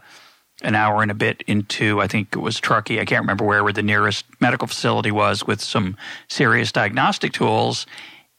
an 0.63 0.75
hour 0.75 1.01
and 1.01 1.11
a 1.11 1.15
bit 1.15 1.43
into, 1.45 2.01
I 2.01 2.07
think 2.07 2.29
it 2.33 2.39
was 2.39 2.59
Truckee. 2.59 2.99
I 2.99 3.05
can't 3.05 3.21
remember 3.21 3.43
where, 3.43 3.63
where 3.63 3.73
the 3.73 3.83
nearest 3.83 4.25
medical 4.39 4.67
facility 4.67 5.11
was 5.11 5.45
with 5.45 5.61
some 5.61 5.97
serious 6.29 6.71
diagnostic 6.71 7.33
tools. 7.33 7.85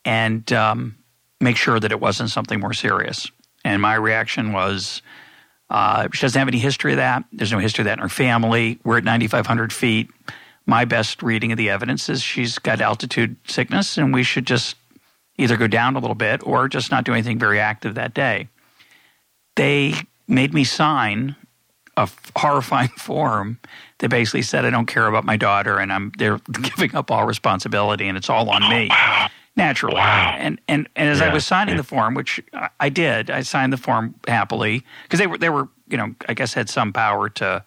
And 0.04 0.50
um, 0.52 0.96
make 1.40 1.56
sure 1.56 1.78
that 1.78 1.92
it 1.92 2.00
wasn't 2.00 2.30
something 2.30 2.60
more 2.60 2.72
serious. 2.72 3.30
And 3.64 3.80
my 3.80 3.94
reaction 3.94 4.52
was, 4.52 5.02
uh, 5.70 6.08
she 6.12 6.22
doesn't 6.22 6.38
have 6.38 6.48
any 6.48 6.58
history 6.58 6.92
of 6.92 6.98
that. 6.98 7.24
There's 7.32 7.52
no 7.52 7.58
history 7.58 7.82
of 7.82 7.86
that 7.86 7.98
in 7.98 8.02
her 8.02 8.08
family. 8.08 8.78
We're 8.84 8.98
at 8.98 9.04
9,500 9.04 9.72
feet. 9.72 10.10
My 10.66 10.84
best 10.84 11.22
reading 11.22 11.52
of 11.52 11.58
the 11.58 11.70
evidence 11.70 12.08
is 12.08 12.22
she's 12.22 12.58
got 12.58 12.80
altitude 12.80 13.36
sickness, 13.46 13.98
and 13.98 14.14
we 14.14 14.22
should 14.22 14.46
just 14.46 14.76
either 15.36 15.56
go 15.56 15.66
down 15.66 15.96
a 15.96 15.98
little 15.98 16.14
bit 16.14 16.46
or 16.46 16.68
just 16.68 16.90
not 16.90 17.04
do 17.04 17.12
anything 17.12 17.38
very 17.38 17.60
active 17.60 17.96
that 17.96 18.14
day. 18.14 18.48
They 19.56 19.94
made 20.26 20.54
me 20.54 20.64
sign 20.64 21.36
a 21.96 22.08
horrifying 22.36 22.88
form 22.98 23.58
that 23.98 24.10
basically 24.10 24.42
said 24.42 24.64
I 24.64 24.70
don't 24.70 24.86
care 24.86 25.06
about 25.06 25.24
my 25.24 25.36
daughter 25.36 25.78
and 25.78 25.92
I'm 25.92 26.12
they're 26.18 26.38
giving 26.62 26.94
up 26.94 27.10
all 27.10 27.26
responsibility 27.26 28.08
and 28.08 28.16
it's 28.16 28.30
all 28.30 28.50
on 28.50 28.68
me. 28.68 28.90
Naturally. 29.56 29.94
Wow. 29.94 30.36
And 30.38 30.60
and 30.66 30.88
and 30.96 31.08
as 31.08 31.20
yeah. 31.20 31.26
I 31.26 31.32
was 31.32 31.46
signing 31.46 31.76
the 31.76 31.84
form, 31.84 32.14
which 32.14 32.40
I 32.80 32.88
did, 32.88 33.30
I 33.30 33.42
signed 33.42 33.72
the 33.72 33.76
form 33.76 34.14
happily 34.26 34.84
because 35.04 35.20
they 35.20 35.28
were 35.28 35.38
they 35.38 35.48
were, 35.48 35.68
you 35.88 35.96
know, 35.96 36.14
I 36.28 36.34
guess 36.34 36.54
had 36.54 36.68
some 36.68 36.92
power 36.92 37.28
to 37.30 37.64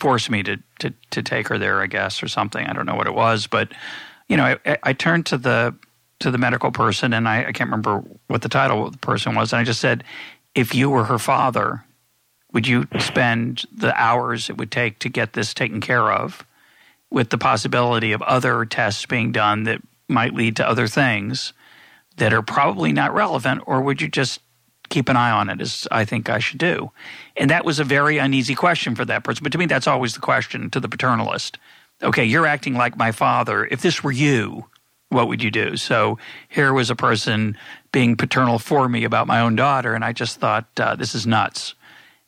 force 0.00 0.28
me 0.28 0.42
to 0.42 0.56
to 0.80 0.92
to 1.10 1.22
take 1.22 1.46
her 1.48 1.58
there, 1.58 1.80
I 1.80 1.86
guess, 1.86 2.22
or 2.22 2.28
something. 2.28 2.66
I 2.66 2.72
don't 2.72 2.86
know 2.86 2.96
what 2.96 3.06
it 3.06 3.14
was, 3.14 3.46
but 3.46 3.72
you 4.28 4.36
know, 4.36 4.56
I, 4.66 4.78
I 4.82 4.92
turned 4.92 5.26
to 5.26 5.38
the 5.38 5.74
to 6.18 6.30
the 6.32 6.38
medical 6.38 6.70
person 6.70 7.14
and 7.14 7.28
I, 7.28 7.46
I 7.46 7.52
can't 7.52 7.70
remember 7.70 8.02
what 8.26 8.42
the 8.42 8.48
title 8.48 8.86
of 8.86 8.92
the 8.92 8.98
person 8.98 9.36
was, 9.36 9.52
and 9.52 9.60
I 9.60 9.64
just 9.64 9.80
said, 9.80 10.02
if 10.56 10.74
you 10.74 10.90
were 10.90 11.04
her 11.04 11.18
father, 11.18 11.84
would 12.52 12.66
you 12.66 12.86
spend 12.98 13.64
the 13.74 13.94
hours 14.00 14.50
it 14.50 14.56
would 14.56 14.70
take 14.70 14.98
to 15.00 15.08
get 15.08 15.32
this 15.32 15.54
taken 15.54 15.80
care 15.80 16.10
of 16.10 16.44
with 17.10 17.30
the 17.30 17.38
possibility 17.38 18.12
of 18.12 18.22
other 18.22 18.64
tests 18.64 19.06
being 19.06 19.32
done 19.32 19.64
that 19.64 19.80
might 20.08 20.34
lead 20.34 20.56
to 20.56 20.68
other 20.68 20.86
things 20.86 21.52
that 22.16 22.32
are 22.32 22.42
probably 22.42 22.92
not 22.92 23.14
relevant 23.14 23.62
or 23.66 23.80
would 23.80 24.00
you 24.00 24.08
just 24.08 24.40
keep 24.88 25.08
an 25.08 25.16
eye 25.16 25.30
on 25.30 25.48
it 25.48 25.60
as 25.60 25.88
I 25.90 26.04
think 26.04 26.28
I 26.28 26.38
should 26.40 26.58
do? 26.58 26.90
And 27.36 27.50
that 27.50 27.64
was 27.64 27.78
a 27.78 27.84
very 27.84 28.18
uneasy 28.18 28.54
question 28.54 28.94
for 28.94 29.04
that 29.06 29.24
person. 29.24 29.42
But 29.42 29.52
to 29.52 29.58
me, 29.58 29.66
that's 29.66 29.86
always 29.86 30.14
the 30.14 30.20
question 30.20 30.68
to 30.70 30.80
the 30.80 30.88
paternalist. 30.88 31.56
Okay, 32.02 32.24
you're 32.24 32.46
acting 32.46 32.74
like 32.74 32.96
my 32.96 33.12
father. 33.12 33.66
If 33.66 33.82
this 33.82 34.02
were 34.02 34.12
you, 34.12 34.66
what 35.10 35.28
would 35.28 35.42
you 35.42 35.50
do? 35.50 35.76
So 35.76 36.18
here 36.48 36.72
was 36.72 36.90
a 36.90 36.96
person 36.96 37.56
being 37.92 38.16
paternal 38.16 38.58
for 38.58 38.88
me 38.88 39.04
about 39.04 39.26
my 39.26 39.40
own 39.40 39.56
daughter, 39.56 39.94
and 39.94 40.04
I 40.04 40.12
just 40.12 40.38
thought, 40.38 40.66
uh, 40.78 40.96
this 40.96 41.14
is 41.14 41.26
nuts. 41.26 41.74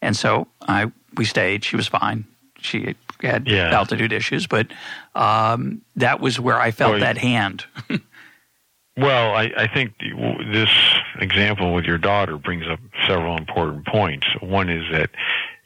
And 0.02 0.16
so 0.16 0.48
I 0.60 0.90
we 1.14 1.24
stayed. 1.24 1.64
She 1.64 1.76
was 1.76 1.86
fine. 1.86 2.26
She 2.60 2.94
had 3.20 3.48
yeah. 3.48 3.70
altitude 3.70 4.12
issues, 4.12 4.46
but 4.46 4.66
um, 5.14 5.82
that 5.96 6.20
was 6.20 6.38
where 6.38 6.60
I 6.60 6.70
felt 6.70 6.92
well, 6.92 7.00
that 7.00 7.18
hand. 7.18 7.64
well, 8.96 9.34
I, 9.34 9.52
I 9.56 9.66
think 9.72 9.94
this 10.52 10.70
example 11.18 11.72
with 11.72 11.84
your 11.84 11.98
daughter 11.98 12.36
brings 12.36 12.66
up 12.68 12.80
several 13.06 13.36
important 13.36 13.86
points. 13.86 14.26
One 14.40 14.68
is 14.68 14.84
that 14.92 15.10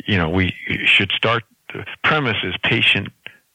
you 0.06 0.16
know 0.16 0.28
we 0.28 0.54
should 0.84 1.10
start. 1.12 1.44
The 1.72 1.84
premise 2.04 2.36
is 2.44 2.54
patient 2.62 3.08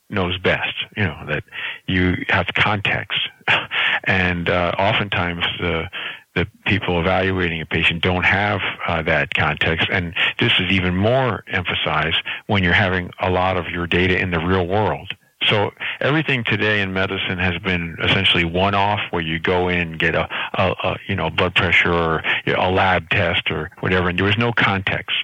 knows 0.10 0.38
best. 0.40 0.74
You 0.98 1.04
know 1.04 1.24
that 1.28 1.44
you 1.88 2.26
have 2.30 2.48
context, 2.56 3.20
and 4.04 4.50
uh, 4.50 4.74
oftentimes 4.78 5.46
the 5.60 5.90
the 6.36 6.48
people 6.66 7.00
evaluating 7.00 7.62
a 7.62 7.66
patient 7.66 8.02
don't 8.02 8.24
have 8.24 8.62
uh, 8.88 9.02
that 9.02 9.34
context. 9.34 9.88
And 9.92 10.14
this 10.40 10.54
is 10.60 10.72
even 10.72 10.96
more 10.96 11.44
emphasized 11.48 12.24
when 12.48 12.64
you're 12.64 12.74
having 12.74 13.12
a 13.20 13.30
lot 13.30 13.58
of 13.58 13.68
your 13.68 13.88
data 13.88 14.18
in 14.18 14.32
the 14.32 14.40
real 14.40 14.66
world. 14.66 15.14
So 15.48 15.72
everything 16.00 16.44
today 16.44 16.82
in 16.82 16.94
medicine 16.94 17.40
has 17.40 17.58
been 17.64 17.98
essentially 18.04 18.46
one-off, 18.46 19.00
where 19.10 19.24
you 19.24 19.40
go 19.40 19.70
in 19.70 19.80
and 19.80 20.00
get 20.00 20.14
a, 20.14 20.30
a, 20.54 20.76
a 20.84 20.96
you 21.08 21.16
know 21.16 21.30
blood 21.30 21.56
pressure 21.56 21.92
or 21.92 22.24
a 22.46 22.70
lab 22.70 23.10
test 23.10 23.50
or 23.50 23.72
whatever, 23.80 24.10
and 24.10 24.20
there 24.20 24.26
was 24.26 24.38
no 24.38 24.54
context. 24.54 25.16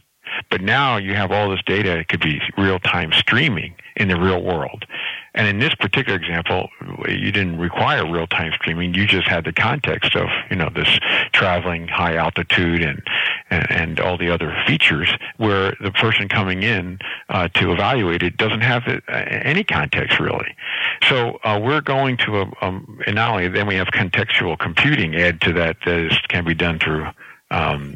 But 0.49 0.61
now 0.61 0.97
you 0.97 1.13
have 1.13 1.31
all 1.31 1.49
this 1.49 1.61
data; 1.65 1.99
it 1.99 2.07
could 2.07 2.19
be 2.19 2.41
real-time 2.57 3.11
streaming 3.13 3.75
in 3.95 4.07
the 4.07 4.19
real 4.19 4.41
world. 4.41 4.85
And 5.37 5.47
in 5.47 5.59
this 5.59 5.75
particular 5.75 6.17
example, 6.17 6.69
you 7.07 7.31
didn't 7.31 7.59
require 7.59 8.11
real-time 8.11 8.53
streaming. 8.55 8.95
You 8.95 9.05
just 9.05 9.27
had 9.27 9.45
the 9.45 9.53
context 9.53 10.15
of, 10.15 10.27
you 10.49 10.55
know, 10.55 10.69
this 10.73 10.89
traveling 11.31 11.87
high 11.87 12.15
altitude 12.15 12.81
and, 12.81 13.03
and, 13.51 13.71
and 13.71 13.99
all 13.99 14.17
the 14.17 14.31
other 14.31 14.51
features 14.65 15.13
where 15.37 15.75
the 15.79 15.91
person 15.91 16.27
coming 16.27 16.63
in 16.63 16.97
uh, 17.29 17.49
to 17.49 17.71
evaluate 17.71 18.23
it 18.23 18.35
doesn't 18.37 18.61
have 18.61 18.81
uh, 18.87 18.99
any 19.07 19.63
context 19.63 20.19
really. 20.19 20.55
So 21.07 21.37
uh, 21.43 21.59
we're 21.63 21.81
going 21.81 22.17
to 22.17 22.41
a, 22.41 22.51
um, 22.61 22.99
and 23.05 23.15
not 23.15 23.29
only 23.29 23.47
then 23.47 23.67
we 23.67 23.75
have 23.75 23.87
contextual 23.89 24.57
computing 24.57 25.15
add 25.15 25.39
to 25.41 25.53
that 25.53 25.77
that 25.85 26.19
can 26.29 26.45
be 26.45 26.55
done 26.55 26.79
through 26.79 27.07
um, 27.51 27.95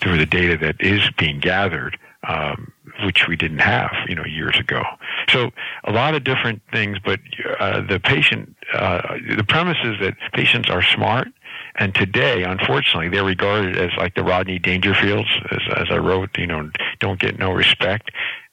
through 0.00 0.18
the 0.18 0.26
data 0.26 0.58
that 0.58 0.76
is 0.80 1.10
being 1.16 1.40
gathered 1.40 1.98
um, 2.28 2.72
which 3.04 3.26
we 3.28 3.36
didn't 3.36 3.60
have, 3.60 3.92
you 4.08 4.14
know, 4.14 4.24
years 4.24 4.58
ago. 4.58 4.82
So 5.28 5.50
a 5.84 5.92
lot 5.92 6.14
of 6.14 6.24
different 6.24 6.62
things, 6.72 6.98
but 7.04 7.20
uh, 7.58 7.80
the 7.86 7.98
patient, 8.00 8.54
uh, 8.74 9.16
the 9.36 9.44
premise 9.44 9.78
is 9.84 9.96
that 10.00 10.14
patients 10.32 10.70
are 10.70 10.82
smart, 10.82 11.28
and 11.76 11.94
today, 11.94 12.42
unfortunately, 12.42 13.08
they're 13.08 13.24
regarded 13.24 13.78
as 13.78 13.90
like 13.96 14.14
the 14.14 14.22
Rodney 14.22 14.58
Dangerfields, 14.58 15.30
as, 15.50 15.60
as 15.76 15.86
I 15.90 15.96
wrote, 15.96 16.30
you 16.36 16.46
know, 16.46 16.70
don't 17.00 17.18
get 17.18 17.38
no 17.38 17.52
respect. 17.52 18.10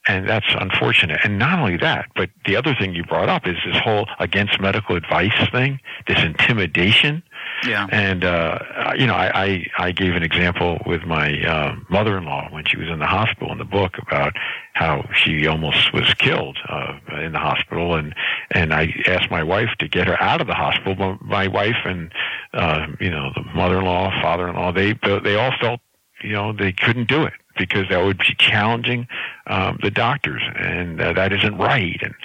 And 0.07 0.27
that's 0.27 0.47
unfortunate. 0.57 1.19
And 1.23 1.37
not 1.37 1.59
only 1.59 1.77
that, 1.77 2.05
but 2.15 2.29
the 2.45 2.55
other 2.55 2.73
thing 2.73 2.95
you 2.95 3.03
brought 3.03 3.29
up 3.29 3.45
is 3.45 3.57
this 3.65 3.77
whole 3.83 4.07
against 4.19 4.59
medical 4.59 4.95
advice 4.95 5.49
thing, 5.51 5.79
this 6.07 6.23
intimidation 6.23 7.21
yeah. 7.65 7.87
And 7.91 8.23
uh, 8.23 8.59
you 8.97 9.07
know, 9.07 9.15
I, 9.15 9.45
I 9.45 9.65
I 9.77 9.91
gave 9.91 10.15
an 10.15 10.23
example 10.23 10.79
with 10.85 11.03
my 11.03 11.41
uh, 11.41 11.75
mother-in-law 11.89 12.49
when 12.51 12.65
she 12.65 12.77
was 12.77 12.87
in 12.87 12.99
the 12.99 13.05
hospital 13.05 13.51
in 13.51 13.57
the 13.57 13.65
book 13.65 13.97
about 13.99 14.33
how 14.73 15.07
she 15.13 15.47
almost 15.47 15.93
was 15.93 16.13
killed 16.15 16.57
uh, 16.69 16.97
in 17.21 17.33
the 17.33 17.39
hospital, 17.39 17.95
and 17.95 18.15
and 18.51 18.73
I 18.73 18.93
asked 19.07 19.29
my 19.29 19.43
wife 19.43 19.69
to 19.79 19.87
get 19.87 20.07
her 20.07 20.21
out 20.21 20.41
of 20.41 20.47
the 20.47 20.53
hospital. 20.53 20.95
But 20.95 21.21
my 21.21 21.47
wife 21.47 21.77
and 21.85 22.11
uh, 22.53 22.87
you 22.99 23.09
know 23.09 23.31
the 23.35 23.43
mother-in-law, 23.53 24.21
father-in-law, 24.21 24.71
they 24.73 24.93
they 25.23 25.35
all 25.35 25.53
felt 25.59 25.81
you 26.23 26.33
know 26.33 26.53
they 26.53 26.71
couldn't 26.71 27.07
do 27.07 27.23
it 27.23 27.33
because 27.57 27.87
that 27.89 28.03
would 28.03 28.17
be 28.17 28.33
challenging 28.37 29.07
um, 29.47 29.77
the 29.83 29.91
doctors, 29.91 30.41
and 30.55 31.01
uh, 31.01 31.13
that 31.13 31.33
isn't 31.33 31.57
right. 31.57 31.99
And 32.01 32.15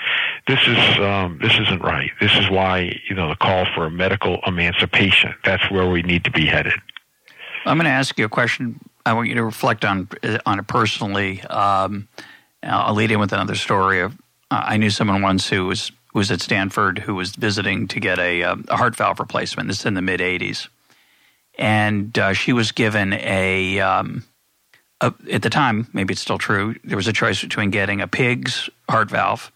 this 0.47 0.61
is 0.67 0.99
um, 0.99 1.39
this 1.41 1.59
isn't 1.59 1.83
right. 1.83 2.11
This 2.21 2.33
is 2.37 2.51
why 2.51 3.01
you 3.09 3.15
know 3.15 3.29
the 3.29 3.37
call 3.37 3.67
for 3.75 3.87
a 3.87 3.91
medical 3.91 4.41
emancipation. 4.47 5.35
That's 5.45 5.71
where 5.71 5.89
we 5.89 6.03
need 6.03 6.25
to 6.25 6.31
be 6.31 6.47
headed. 6.47 6.75
I'm 7.65 7.79
going 7.79 7.87
to 7.87 7.91
ask 7.91 8.19
you 8.19 8.27
a 8.27 8.29
question. 8.29 8.79
I 9.07 9.15
want 9.15 9.29
you 9.29 9.35
to 9.37 9.45
reflect 9.45 9.85
on 9.85 10.09
on 10.45 10.59
it 10.59 10.67
personally. 10.67 11.41
Um, 11.43 12.09
I'll 12.63 12.95
lead 12.95 13.11
in 13.11 13.21
with 13.21 13.33
another 13.33 13.55
story. 13.55 14.01
Of 14.01 14.13
uh, 14.51 14.63
I 14.67 14.77
knew 14.77 14.91
someone 14.91 15.23
once 15.23 15.49
who 15.49 15.67
was 15.67 15.93
was 16.13 16.31
at 16.31 16.43
Stanford 16.43 16.99
who 16.99 17.15
was 17.15 17.35
visiting 17.35 17.89
to 17.89 17.99
get 17.99 18.19
a, 18.19 18.45
um, 18.45 18.65
a 18.69 18.77
heart 18.77 18.97
valve 18.97 19.19
replacement. 19.19 19.69
This 19.69 19.81
is 19.81 19.87
in 19.87 19.95
the 19.95 20.03
mid 20.03 20.21
'80s, 20.21 20.69
and 21.59 22.19
uh, 22.19 22.35
she 22.35 22.53
was 22.53 22.71
given 22.71 23.15
a 23.15 23.81
um, 23.81 24.25
uh, 25.01 25.11
at 25.31 25.41
the 25.41 25.51
time, 25.51 25.89
maybe 25.93 26.13
it's 26.13 26.21
still 26.21 26.39
true, 26.39 26.75
there 26.85 26.97
was 26.97 27.09
a 27.09 27.13
choice 27.13 27.41
between 27.41 27.71
getting 27.71 28.01
a 28.01 28.09
pig's 28.09 28.71
heart 28.89 29.11
valve 29.11 29.51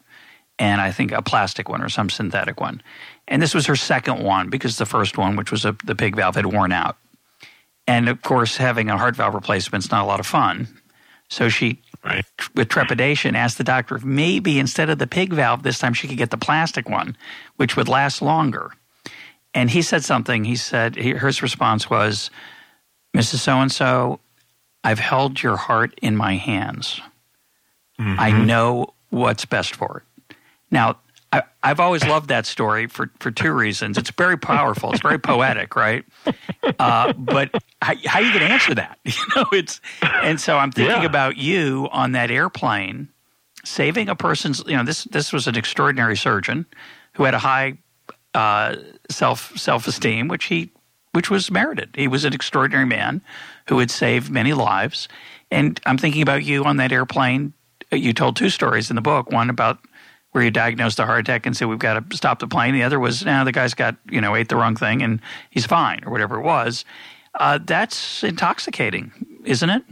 and 0.59 0.81
I 0.81 0.91
think 0.91 1.13
a 1.13 1.23
plastic 1.23 1.69
one 1.69 1.83
or 1.83 1.89
some 1.89 2.11
synthetic 2.11 2.61
one. 2.61 2.83
And 3.27 3.43
this 3.43 3.55
was 3.55 3.67
her 3.67 3.77
second 3.77 4.23
one 4.23 4.49
because 4.49 4.79
the 4.79 4.87
first 4.87 5.19
one, 5.19 5.37
which 5.37 5.51
was 5.51 5.65
a, 5.65 5.77
the 5.85 5.95
pig 5.95 6.17
valve, 6.17 6.35
had 6.35 6.47
worn 6.47 6.73
out. 6.73 6.97
And 7.87 8.09
of 8.09 8.23
course, 8.23 8.57
having 8.57 8.91
a 8.91 8.99
heart 8.99 9.17
valve 9.17 9.35
replacement 9.35 9.85
is 9.85 9.91
not 9.91 10.05
a 10.05 10.07
lot 10.07 10.21
of 10.21 10.27
fun. 10.27 10.69
So 11.29 11.49
she, 11.49 11.83
right. 12.05 12.25
with 12.55 12.69
trepidation, 12.69 13.37
asked 13.37 13.59
the 13.59 13.65
doctor 13.65 13.97
if 13.97 14.05
maybe 14.05 14.59
instead 14.59 14.91
of 14.91 14.99
the 14.99 15.07
pig 15.07 15.33
valve, 15.33 15.63
this 15.63 15.79
time 15.79 15.95
she 15.95 16.09
could 16.09 16.19
get 16.19 16.31
the 16.31 16.39
plastic 16.39 16.89
one, 16.89 17.17
which 17.57 17.77
would 17.77 17.89
last 17.89 18.23
longer. 18.23 18.73
And 19.55 19.71
he 19.71 19.83
said 19.83 20.05
something. 20.05 20.45
He 20.45 20.57
said, 20.57 20.97
his 20.97 21.43
response 21.43 21.89
was, 21.89 22.31
Mrs. 23.17 23.39
So 23.39 23.59
and 23.59 23.73
so, 23.73 24.21
I've 24.85 24.99
held 24.99 25.43
your 25.43 25.57
heart 25.57 25.99
in 26.01 26.17
my 26.17 26.37
hands. 26.37 27.01
Mm-hmm. 27.99 28.21
I 28.21 28.31
know 28.31 28.95
what's 29.11 29.45
best 29.45 29.75
for 29.75 29.99
it. 29.99 30.08
Now, 30.71 30.99
I, 31.33 31.43
have 31.63 31.81
always 31.81 32.05
loved 32.05 32.29
that 32.29 32.47
story 32.47 32.87
for, 32.87 33.11
for 33.21 33.31
two 33.31 33.53
reasons. 33.53 33.99
It's 33.99 34.11
very 34.11 34.39
powerful. 34.39 34.93
It's 34.93 35.03
very 35.03 35.19
poetic, 35.19 35.77
right? 35.77 36.05
Uh, 36.79 37.13
but 37.13 37.51
how, 37.83 37.95
how, 38.07 38.21
are 38.21 38.23
you 38.23 38.33
going 38.33 38.47
to 38.47 38.53
answer 38.53 38.75
that? 38.75 38.99
You 39.05 39.13
know, 39.37 39.47
it's 39.53 39.81
and 40.03 40.41
so 40.41 40.57
I'm 40.57 40.73
thinking 40.73 41.03
yeah. 41.03 41.07
about 41.07 41.37
you 41.37 41.89
on 41.93 42.13
that 42.13 42.31
airplane, 42.31 43.09
saving 43.65 44.09
a 44.09 44.17
person's. 44.17 44.63
You 44.67 44.77
know, 44.77 44.85
this 44.85 45.05
this 45.05 45.33
was 45.33 45.47
an 45.47 45.57
extraordinary 45.57 46.17
surgeon 46.17 46.67
who 47.15 47.25
had 47.25 47.35
a 47.35 47.39
high 47.39 47.79
uh, 48.35 48.77
self 49.11 49.57
self 49.57 49.87
esteem, 49.87 50.29
which 50.29 50.47
he 50.47 50.71
which 51.13 51.31
was 51.31 51.51
merited. 51.51 51.91
He 51.95 52.09
was 52.09 52.25
an 52.25 52.33
extraordinary 52.33 52.87
man 52.87 53.23
who 53.69 53.79
had 53.79 53.91
saved 53.91 54.31
many 54.31 54.53
lives. 54.53 55.09
And 55.51 55.81
I'm 55.85 55.99
thinking 55.99 56.23
about 56.23 56.45
you 56.45 56.65
on 56.65 56.77
that 56.77 56.93
airplane. 56.93 57.55
You 57.91 58.13
told 58.13 58.37
two 58.37 58.51
stories 58.51 58.91
in 58.91 58.97
the 58.97 59.03
book 59.03 59.33
one 59.33 59.51
about 59.51 59.79
where 60.33 60.45
you 60.45 60.51
diagnosed 60.51 60.99
a 60.99 61.07
heart 61.07 61.21
attack 61.21 61.47
and 61.47 61.57
said 61.57 61.69
we've 61.69 61.79
got 61.79 62.11
to 62.11 62.17
stop 62.17 62.39
the 62.39 62.47
plane. 62.47 62.75
The 62.75 62.83
other 62.83 62.99
was 62.99 63.25
now 63.25 63.45
the 63.45 63.53
guy's 63.53 63.75
got 63.75 63.97
you 64.11 64.21
know 64.21 64.37
ate 64.37 64.49
the 64.49 64.57
wrong 64.57 64.77
thing 64.77 65.03
and 65.03 65.21
he's 65.51 65.67
fine 65.67 66.05
or 66.05 66.13
whatever 66.13 66.39
it 66.39 66.43
was. 66.43 66.85
Uh, 67.35 67.59
that's 67.65 68.25
intoxicating, 68.25 69.13
isn't 69.45 69.71
it? 69.71 69.83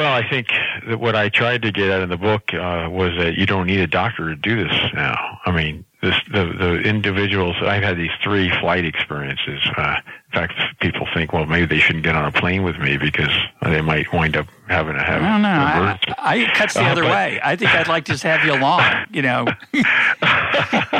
Well, 0.00 0.14
I 0.14 0.26
think 0.26 0.48
that 0.88 0.98
what 0.98 1.14
I 1.14 1.28
tried 1.28 1.60
to 1.60 1.70
get 1.70 1.90
at 1.90 2.00
in 2.00 2.08
the 2.08 2.16
book 2.16 2.54
uh, 2.54 2.88
was 2.90 3.14
that 3.18 3.34
you 3.36 3.44
don't 3.44 3.66
need 3.66 3.80
a 3.80 3.86
doctor 3.86 4.30
to 4.30 4.34
do 4.34 4.64
this 4.64 4.72
now. 4.94 5.38
I 5.44 5.52
mean, 5.52 5.84
this, 6.00 6.14
the 6.32 6.46
the 6.58 6.80
individuals. 6.80 7.56
I've 7.60 7.82
had 7.82 7.98
these 7.98 8.10
three 8.24 8.50
flight 8.60 8.86
experiences. 8.86 9.60
Uh, 9.76 9.96
in 10.32 10.32
fact, 10.32 10.54
people 10.80 11.06
think, 11.12 11.34
well, 11.34 11.44
maybe 11.44 11.66
they 11.66 11.80
shouldn't 11.80 12.04
get 12.04 12.14
on 12.16 12.24
a 12.24 12.32
plane 12.32 12.62
with 12.62 12.78
me 12.78 12.96
because 12.96 13.28
they 13.60 13.82
might 13.82 14.10
wind 14.10 14.38
up 14.38 14.46
having 14.68 14.94
to 14.94 15.02
have. 15.02 15.20
I 15.20 15.32
don't 15.32 15.42
know. 15.42 15.48
I, 15.48 15.98
I, 16.16 16.36
it 16.36 16.54
cuts 16.54 16.72
the 16.72 16.80
uh, 16.80 16.92
other 16.92 17.02
but, 17.02 17.10
way. 17.10 17.40
I 17.44 17.56
think 17.56 17.74
I'd 17.74 17.88
like 17.88 18.06
to 18.06 18.12
just 18.12 18.22
have 18.22 18.42
you 18.42 18.54
along. 18.54 18.82
You 19.12 19.20
know. 19.20 19.48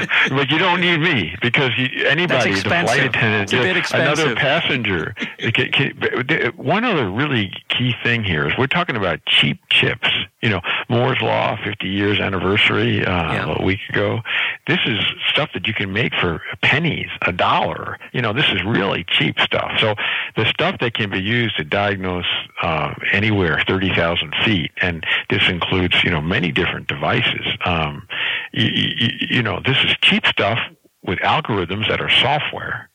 but 0.31 0.51
you 0.51 0.59
don't 0.59 0.81
need 0.81 0.99
me 0.99 1.37
because 1.41 1.71
you, 1.79 2.07
anybody, 2.07 2.55
the 2.55 2.61
flight 2.61 3.05
attendant, 3.05 3.53
another 3.93 4.35
passenger. 4.35 5.15
Can, 5.39 5.73
can, 5.73 6.53
one 6.57 6.85
other 6.85 7.11
really 7.11 7.53
key 7.69 7.95
thing 8.03 8.25
here 8.25 8.49
is 8.49 8.55
we're 8.59 8.67
talking 8.67 8.97
about 8.97 9.25
cheap 9.27 9.59
chips. 9.71 10.09
You 10.43 10.49
know, 10.49 10.61
Moore's 10.89 11.21
Law, 11.21 11.59
50 11.63 11.87
years 11.87 12.19
anniversary 12.19 13.05
uh, 13.05 13.33
yeah. 13.33 13.55
a 13.59 13.63
week 13.63 13.81
ago. 13.91 14.21
This 14.67 14.79
is 14.87 14.99
stuff 15.29 15.51
that 15.53 15.67
you 15.67 15.75
can 15.75 15.93
make 15.93 16.15
for 16.15 16.41
pennies, 16.63 17.09
a 17.23 17.33
dollar. 17.33 17.99
You 18.13 18.23
know, 18.23 18.33
this 18.33 18.47
is 18.51 18.65
really 18.65 19.05
cheap 19.05 19.31
cheap 19.31 19.41
stuff. 19.45 19.73
So 19.79 19.95
the 20.37 20.47
stuff 20.47 20.79
that 20.81 20.95
can 20.95 21.11
be 21.11 21.21
used 21.21 21.57
to 21.57 21.65
diagnose 21.65 22.27
uh, 22.63 22.95
anywhere 23.13 23.63
30,000 23.67 24.35
feet, 24.45 24.71
and 24.81 25.05
this 25.29 25.43
includes 25.49 26.03
you 26.05 26.11
know 26.11 26.21
many 26.21 26.53
different 26.53 26.89
devices. 26.89 27.47
Um, 27.65 28.07
you, 28.53 28.67
you, 28.67 29.09
you 29.31 29.43
know, 29.43 29.61
this 29.65 29.77
is 29.85 29.90
cheap 30.03 30.27
stuff 30.27 30.59
with 31.03 31.19
algorithms 31.21 31.89
that 31.89 32.01
are 32.01 32.11
software 32.11 32.91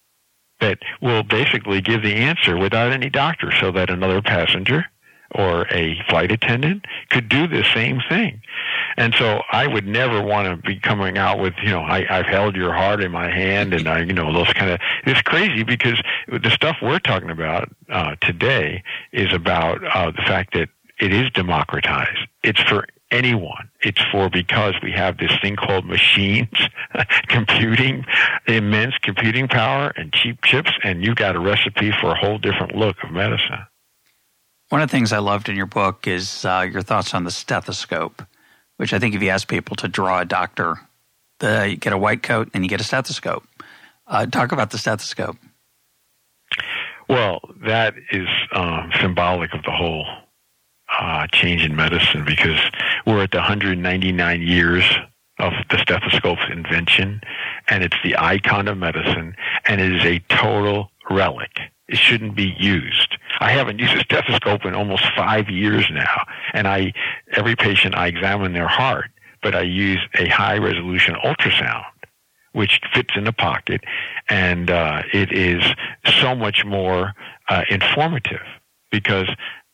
that 0.59 0.79
will 1.01 1.23
basically 1.23 1.81
give 1.81 2.01
the 2.01 2.15
answer 2.15 2.57
without 2.57 2.91
any 2.91 3.09
doctor, 3.09 3.51
so 3.59 3.71
that 3.71 3.89
another 3.89 4.21
passenger 4.21 4.85
or 5.31 5.67
a 5.69 6.01
flight 6.07 6.31
attendant 6.31 6.85
could 7.09 7.27
do 7.27 7.47
the 7.47 7.63
same 7.73 7.99
thing. 8.07 8.41
And 8.95 9.13
so 9.15 9.41
I 9.51 9.67
would 9.67 9.85
never 9.85 10.21
want 10.21 10.47
to 10.47 10.55
be 10.65 10.79
coming 10.79 11.17
out 11.17 11.39
with, 11.39 11.53
you 11.61 11.69
know, 11.69 11.81
I, 11.81 12.05
I've 12.09 12.27
held 12.27 12.55
your 12.55 12.73
heart 12.73 13.01
in 13.01 13.11
my 13.11 13.29
hand 13.29 13.73
and 13.73 13.87
I, 13.87 14.01
you 14.01 14.13
know, 14.13 14.31
those 14.31 14.53
kind 14.53 14.71
of, 14.71 14.79
it's 15.05 15.21
crazy 15.23 15.63
because 15.63 16.01
the 16.27 16.49
stuff 16.51 16.77
we're 16.81 16.99
talking 16.99 17.31
about 17.31 17.69
uh, 17.89 18.15
today 18.21 18.83
is 19.11 19.33
about 19.33 19.83
uh, 19.83 20.11
the 20.11 20.21
fact 20.21 20.53
that 20.53 20.69
it 21.01 21.11
is 21.11 21.29
democratized. 21.31 22.27
It's 22.43 22.61
for 22.61 22.87
anyone. 23.11 23.69
It's 23.81 24.01
for 24.11 24.29
because 24.29 24.75
we 24.81 24.91
have 24.91 25.17
this 25.17 25.31
thing 25.41 25.55
called 25.55 25.85
machines, 25.85 26.49
computing, 27.27 28.05
immense 28.47 28.95
computing 29.01 29.47
power 29.47 29.93
and 29.95 30.11
cheap 30.13 30.41
chips, 30.43 30.71
and 30.83 31.03
you 31.03 31.15
got 31.15 31.35
a 31.35 31.39
recipe 31.39 31.91
for 32.01 32.11
a 32.11 32.17
whole 32.17 32.37
different 32.37 32.75
look 32.75 32.97
of 33.03 33.11
medicine. 33.11 33.65
One 34.69 34.81
of 34.81 34.89
the 34.89 34.91
things 34.91 35.13
I 35.13 35.19
loved 35.19 35.47
in 35.47 35.55
your 35.55 35.67
book 35.67 36.07
is 36.07 36.43
uh, 36.43 36.67
your 36.69 36.81
thoughts 36.81 37.13
on 37.13 37.23
the 37.23 37.31
stethoscope, 37.31 38.23
which 38.77 38.93
I 38.93 38.99
think 38.99 39.13
if 39.13 39.21
you 39.21 39.29
ask 39.29 39.47
people 39.47 39.75
to 39.77 39.87
draw 39.87 40.19
a 40.19 40.25
doctor, 40.25 40.79
the, 41.39 41.69
you 41.69 41.77
get 41.77 41.93
a 41.93 41.97
white 41.97 42.23
coat 42.23 42.49
and 42.53 42.63
you 42.63 42.69
get 42.69 42.81
a 42.81 42.83
stethoscope. 42.83 43.43
Uh, 44.07 44.25
talk 44.25 44.51
about 44.51 44.71
the 44.71 44.77
stethoscope. 44.77 45.37
Well, 47.07 47.39
that 47.65 47.93
is 48.11 48.27
um, 48.51 48.91
symbolic 48.99 49.53
of 49.53 49.61
the 49.63 49.71
whole 49.71 50.05
uh, 50.99 51.27
change 51.31 51.63
in 51.63 51.75
medicine 51.75 52.23
because 52.25 52.59
we're 53.05 53.23
at 53.23 53.31
the 53.31 53.37
199 53.37 54.41
years 54.41 54.83
of 55.39 55.53
the 55.69 55.77
stethoscope's 55.79 56.45
invention, 56.49 57.21
and 57.67 57.83
it's 57.83 57.97
the 58.03 58.15
icon 58.17 58.67
of 58.67 58.77
medicine, 58.77 59.35
and 59.65 59.81
it 59.81 59.95
is 59.95 60.05
a 60.05 60.19
total 60.29 60.89
relic 61.09 61.59
it 61.87 61.97
shouldn't 61.97 62.35
be 62.35 62.55
used. 62.57 63.17
I 63.39 63.51
haven't 63.51 63.79
used 63.79 63.93
a 63.93 63.99
stethoscope 64.01 64.65
in 64.65 64.73
almost 64.73 65.03
five 65.15 65.49
years 65.49 65.85
now, 65.91 66.25
and 66.53 66.67
I 66.67 66.93
every 67.31 67.55
patient 67.55 67.95
I 67.95 68.07
examine 68.07 68.53
their 68.53 68.67
heart, 68.67 69.11
but 69.43 69.55
I 69.55 69.61
use 69.61 69.99
a 70.17 70.27
high 70.27 70.57
resolution 70.57 71.15
ultrasound, 71.23 71.83
which 72.53 72.81
fits 72.93 73.11
in 73.15 73.25
the 73.25 73.33
pocket, 73.33 73.81
and 74.29 74.71
uh, 74.71 75.03
it 75.13 75.31
is 75.31 75.63
so 76.21 76.35
much 76.35 76.65
more 76.65 77.13
uh, 77.49 77.63
informative 77.69 78.45
because 78.91 79.29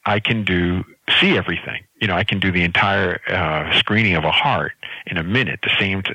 I 0.06 0.20
can 0.20 0.44
do 0.44 0.84
see 1.20 1.38
everything. 1.38 1.84
You 2.00 2.08
know, 2.08 2.16
I 2.16 2.24
can 2.24 2.40
do 2.40 2.52
the 2.52 2.64
entire 2.64 3.22
uh, 3.28 3.78
screening 3.78 4.16
of 4.16 4.24
a 4.24 4.32
heart 4.32 4.74
in 5.06 5.18
a 5.18 5.24
minute, 5.24 5.60
the 5.64 5.72
same 5.80 6.02
t- 6.02 6.14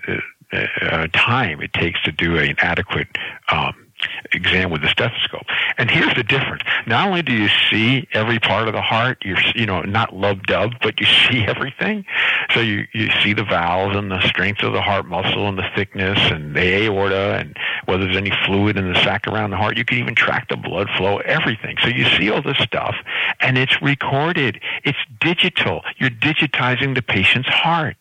uh, 0.53 0.67
uh, 0.83 1.07
time 1.13 1.61
it 1.61 1.73
takes 1.73 2.01
to 2.03 2.13
do 2.13 2.37
an 2.39 2.57
adequate 2.59 3.09
um, 3.51 3.86
exam 4.33 4.71
with 4.71 4.83
the 4.83 4.89
stethoscope. 4.89 5.47
And 5.79 5.91
here's 5.91 6.15
the 6.15 6.23
difference. 6.23 6.63
Not 6.87 7.09
only 7.09 7.23
do 7.23 7.33
you 7.33 7.49
see 7.71 8.09
every 8.13 8.39
part 8.39 8.69
of 8.69 8.75
the 8.75 8.83
heart, 8.83 9.19
you're, 9.25 9.39
you 9.55 9.67
know, 9.67 9.83
not 9.83 10.15
lub 10.15 10.47
dub, 10.47 10.73
but 10.83 11.01
you 11.01 11.07
see 11.29 11.45
everything. 11.47 12.05
So 12.53 12.61
you, 12.61 12.87
you 12.93 13.11
see 13.23 13.33
the 13.33 13.45
valves 13.45 13.97
and 13.97 14.11
the 14.11 14.21
strength 14.29 14.63
of 14.63 14.73
the 14.73 14.83
heart 14.83 15.07
muscle 15.07 15.49
and 15.49 15.59
the 15.59 15.69
thickness 15.75 16.19
and 16.31 16.55
the 16.55 16.85
aorta 16.85 17.37
and 17.39 17.57
whether 17.87 18.05
there's 18.05 18.17
any 18.17 18.33
fluid 18.47 18.77
in 18.77 18.93
the 18.93 18.99
sac 19.03 19.27
around 19.27 19.51
the 19.51 19.57
heart. 19.57 19.77
You 19.77 19.85
can 19.85 19.99
even 19.99 20.15
track 20.15 20.49
the 20.49 20.57
blood 20.57 20.89
flow, 20.97 21.19
everything. 21.19 21.77
So 21.83 21.89
you 21.89 22.05
see 22.17 22.31
all 22.31 22.43
this 22.43 22.59
stuff 22.59 22.97
and 23.41 23.59
it's 23.59 23.81
recorded. 23.83 24.61
It's 24.85 24.99
digital. 25.21 25.83
You're 25.99 26.11
digitizing 26.11 26.95
the 26.95 27.03
patient's 27.03 27.49
heart. 27.49 27.97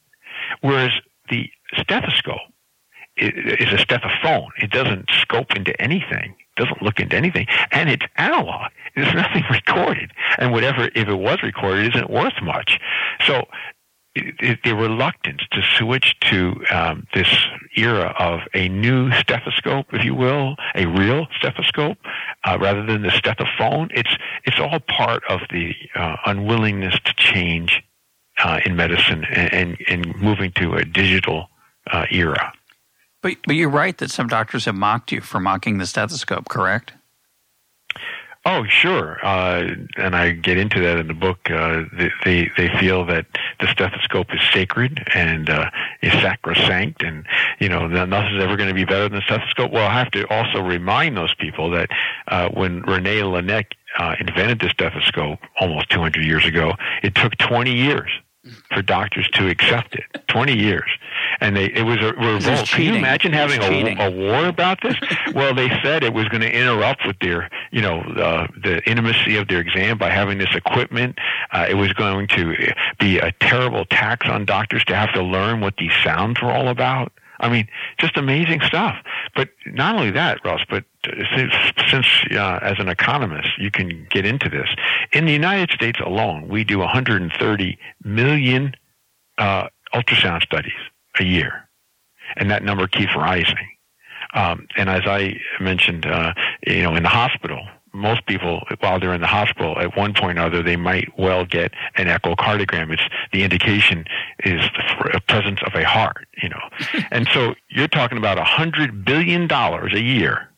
Whereas 0.61 0.91
the 1.29 1.49
stethoscope 1.77 2.39
is 3.17 3.71
a 3.71 3.77
stethophone. 3.77 4.49
It 4.61 4.71
doesn't 4.71 5.09
scope 5.21 5.55
into 5.55 5.79
anything, 5.81 6.35
doesn't 6.57 6.81
look 6.81 6.99
into 6.99 7.15
anything, 7.15 7.47
and 7.71 7.89
it's 7.89 8.05
analog. 8.17 8.71
There's 8.95 9.13
nothing 9.13 9.43
recorded, 9.49 10.11
and 10.37 10.51
whatever 10.51 10.89
if 10.95 11.07
it 11.07 11.15
was 11.15 11.41
recorded 11.43 11.95
isn't 11.95 12.09
worth 12.09 12.41
much. 12.41 12.79
So 13.25 13.45
the 14.15 14.73
reluctance 14.73 15.41
to 15.51 15.61
switch 15.77 16.15
to 16.21 16.63
um, 16.71 17.05
this 17.13 17.27
era 17.75 18.15
of 18.17 18.41
a 18.53 18.69
new 18.69 19.11
stethoscope, 19.11 19.87
if 19.91 20.05
you 20.05 20.15
will, 20.15 20.55
a 20.73 20.85
real 20.85 21.27
stethoscope, 21.37 21.97
uh, 22.45 22.57
rather 22.59 22.85
than 22.85 23.01
the 23.01 23.09
stethophone, 23.09 23.89
it's 23.93 24.15
it's 24.45 24.59
all 24.59 24.79
part 24.79 25.23
of 25.29 25.41
the 25.51 25.75
uh, 25.95 26.15
unwillingness 26.25 26.97
to 27.03 27.13
change 27.15 27.83
uh, 28.37 28.59
in 28.65 28.75
medicine 28.75 29.25
and, 29.25 29.53
and, 29.53 29.77
and 29.87 30.21
moving 30.21 30.51
to 30.53 30.75
a 30.75 30.85
digital 30.85 31.49
uh, 31.91 32.05
era. 32.09 32.53
But, 33.25 33.37
but 33.47 33.55
you're 33.55 33.69
right 33.71 33.97
that 33.97 34.11
some 34.11 34.27
doctors 34.27 34.65
have 34.65 34.75
mocked 34.75 35.11
you 35.11 35.19
for 35.19 35.39
mocking 35.39 35.79
the 35.79 35.87
stethoscope, 35.87 36.47
correct? 36.47 36.93
Oh, 38.45 38.65
sure, 38.67 39.17
uh, 39.25 39.67
and 39.97 40.15
I 40.15 40.29
get 40.29 40.59
into 40.59 40.79
that 40.81 40.99
in 40.99 41.07
the 41.07 41.15
book. 41.15 41.39
Uh, 41.49 41.85
they 42.23 42.51
they 42.55 42.69
feel 42.79 43.03
that 43.07 43.25
the 43.59 43.65
stethoscope 43.65 44.27
is 44.31 44.41
sacred 44.53 45.07
and 45.15 45.49
uh, 45.49 45.71
is 46.03 46.11
sacrosanct, 46.11 47.01
and 47.01 47.25
you 47.57 47.67
know 47.67 47.87
nothing's 47.87 48.43
ever 48.43 48.55
going 48.55 48.69
to 48.69 48.75
be 48.75 48.85
better 48.85 49.09
than 49.09 49.17
the 49.17 49.25
stethoscope. 49.25 49.71
Well, 49.71 49.87
I 49.87 49.93
have 49.93 50.11
to 50.11 50.31
also 50.31 50.61
remind 50.61 51.17
those 51.17 51.33
people 51.33 51.71
that 51.71 51.89
uh, 52.27 52.49
when 52.49 52.81
Rene 52.81 53.23
Laennec 53.23 53.71
uh, 53.97 54.17
invented 54.19 54.59
the 54.59 54.69
stethoscope 54.69 55.39
almost 55.59 55.89
200 55.89 56.23
years 56.23 56.45
ago, 56.45 56.73
it 57.01 57.15
took 57.15 57.35
20 57.37 57.73
years 57.73 58.11
for 58.73 58.81
doctors 58.81 59.27
to 59.33 59.49
accept 59.49 59.95
it. 59.95 60.03
Twenty 60.27 60.57
years, 60.57 60.89
and 61.41 61.55
they 61.55 61.65
it 61.65 61.83
was 61.83 61.97
a 61.97 62.13
revolt. 62.13 62.67
Can 62.67 62.83
you 62.83 62.95
imagine 62.95 63.33
having 63.33 63.61
a, 63.61 64.07
a, 64.07 64.11
war 64.11 64.45
about 64.45 64.79
this? 64.81 64.95
well, 65.33 65.53
they 65.53 65.69
said 65.83 66.03
it 66.03 66.13
was 66.13 66.27
going 66.29 66.41
to 66.41 66.51
interrupt 66.51 67.05
with 67.05 67.17
their, 67.19 67.49
you 67.71 67.81
know, 67.81 67.99
uh, 68.01 68.47
the 68.61 68.87
intimacy 68.89 69.35
of 69.37 69.47
their 69.47 69.59
exam 69.59 69.97
by 69.97 70.09
having 70.09 70.37
this 70.37 70.55
equipment. 70.55 71.17
Uh, 71.51 71.65
it 71.69 71.75
was 71.75 71.93
going 71.93 72.27
to 72.29 72.55
be 72.99 73.19
a 73.19 73.31
terrible 73.39 73.85
tax 73.85 74.27
on 74.27 74.45
doctors 74.45 74.83
to 74.85 74.95
have 74.95 75.13
to 75.13 75.21
learn 75.21 75.61
what 75.61 75.75
these 75.77 75.93
sounds 76.03 76.41
were 76.41 76.51
all 76.51 76.69
about. 76.69 77.11
I 77.39 77.49
mean, 77.49 77.67
just 77.99 78.17
amazing 78.17 78.61
stuff. 78.61 78.95
But 79.35 79.49
not 79.65 79.95
only 79.95 80.11
that, 80.11 80.39
Russ, 80.45 80.61
but 80.69 80.85
since, 81.35 81.53
since 81.89 82.07
uh, 82.31 82.59
as 82.61 82.79
an 82.79 82.87
economist 82.87 83.49
you 83.57 83.71
can 83.71 84.07
get 84.09 84.25
into 84.25 84.49
this, 84.49 84.69
in 85.11 85.25
the 85.25 85.33
United 85.33 85.71
States 85.71 85.99
alone, 85.99 86.47
we 86.47 86.63
do 86.63 86.79
130 86.79 87.77
million 88.03 88.73
uh, 89.37 89.67
ultrasound 89.93 90.41
studies 90.43 90.73
a 91.19 91.23
year, 91.23 91.67
and 92.37 92.49
that 92.51 92.63
number 92.63 92.87
keeps 92.87 93.15
rising. 93.15 93.69
Um, 94.33 94.67
and 94.75 94.89
as 94.89 95.03
I 95.05 95.35
mentioned, 95.59 96.05
uh, 96.05 96.33
you 96.65 96.83
know, 96.83 96.95
in 96.95 97.03
the 97.03 97.09
hospital, 97.09 97.65
most 97.93 98.25
people, 98.25 98.61
while 98.79 98.99
they're 98.99 99.13
in 99.13 99.21
the 99.21 99.27
hospital, 99.27 99.79
at 99.79 99.95
one 99.95 100.13
point 100.13 100.37
or 100.37 100.41
other, 100.41 100.61
they 100.61 100.75
might 100.75 101.17
well 101.17 101.45
get 101.45 101.71
an 101.95 102.07
echocardiogram. 102.07 102.91
It's 102.91 103.03
the 103.31 103.43
indication 103.43 104.05
is 104.43 104.61
the 104.61 105.21
presence 105.27 105.61
of 105.65 105.73
a 105.73 105.85
heart, 105.85 106.27
you 106.43 106.49
know. 106.49 106.59
and 107.11 107.27
so 107.33 107.55
you're 107.69 107.87
talking 107.87 108.17
about 108.17 108.37
a 108.37 108.43
hundred 108.43 109.05
billion 109.05 109.47
dollars 109.47 109.93
a 109.93 110.01
year 110.01 110.49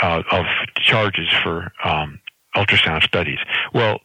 uh, 0.00 0.22
of 0.30 0.46
charges 0.76 1.28
for 1.42 1.72
um, 1.84 2.18
ultrasound 2.56 3.02
studies. 3.02 3.38
Well, 3.74 4.00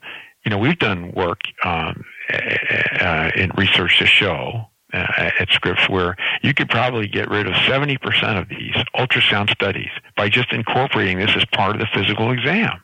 you 0.45 0.52
know, 0.52 0.58
we've 0.58 0.80
done 0.80 1.13
work 1.13 1.41
um, 1.63 2.04
uh, 2.30 3.32
in 3.36 3.52
research 3.56 4.00
to 4.00 4.06
show 4.06 4.67
uh, 4.93 5.32
at 5.39 5.50
Scripps 5.50 5.89
where 5.89 6.15
you 6.41 6.54
could 6.54 6.69
probably 6.69 7.08
get 7.08 7.30
rid 7.30 7.47
of 7.47 7.54
70% 7.54 8.39
of 8.39 8.50
these 8.50 8.76
ultrasound 8.95 9.50
studies 9.52 9.91
by 10.15 10.30
just 10.30 10.52
incorporating 10.52 11.19
this 11.19 11.36
as 11.36 11.45
part 11.45 11.76
of 11.76 11.80
the 11.80 11.88
physical 11.93 12.32
exam. 12.32 12.82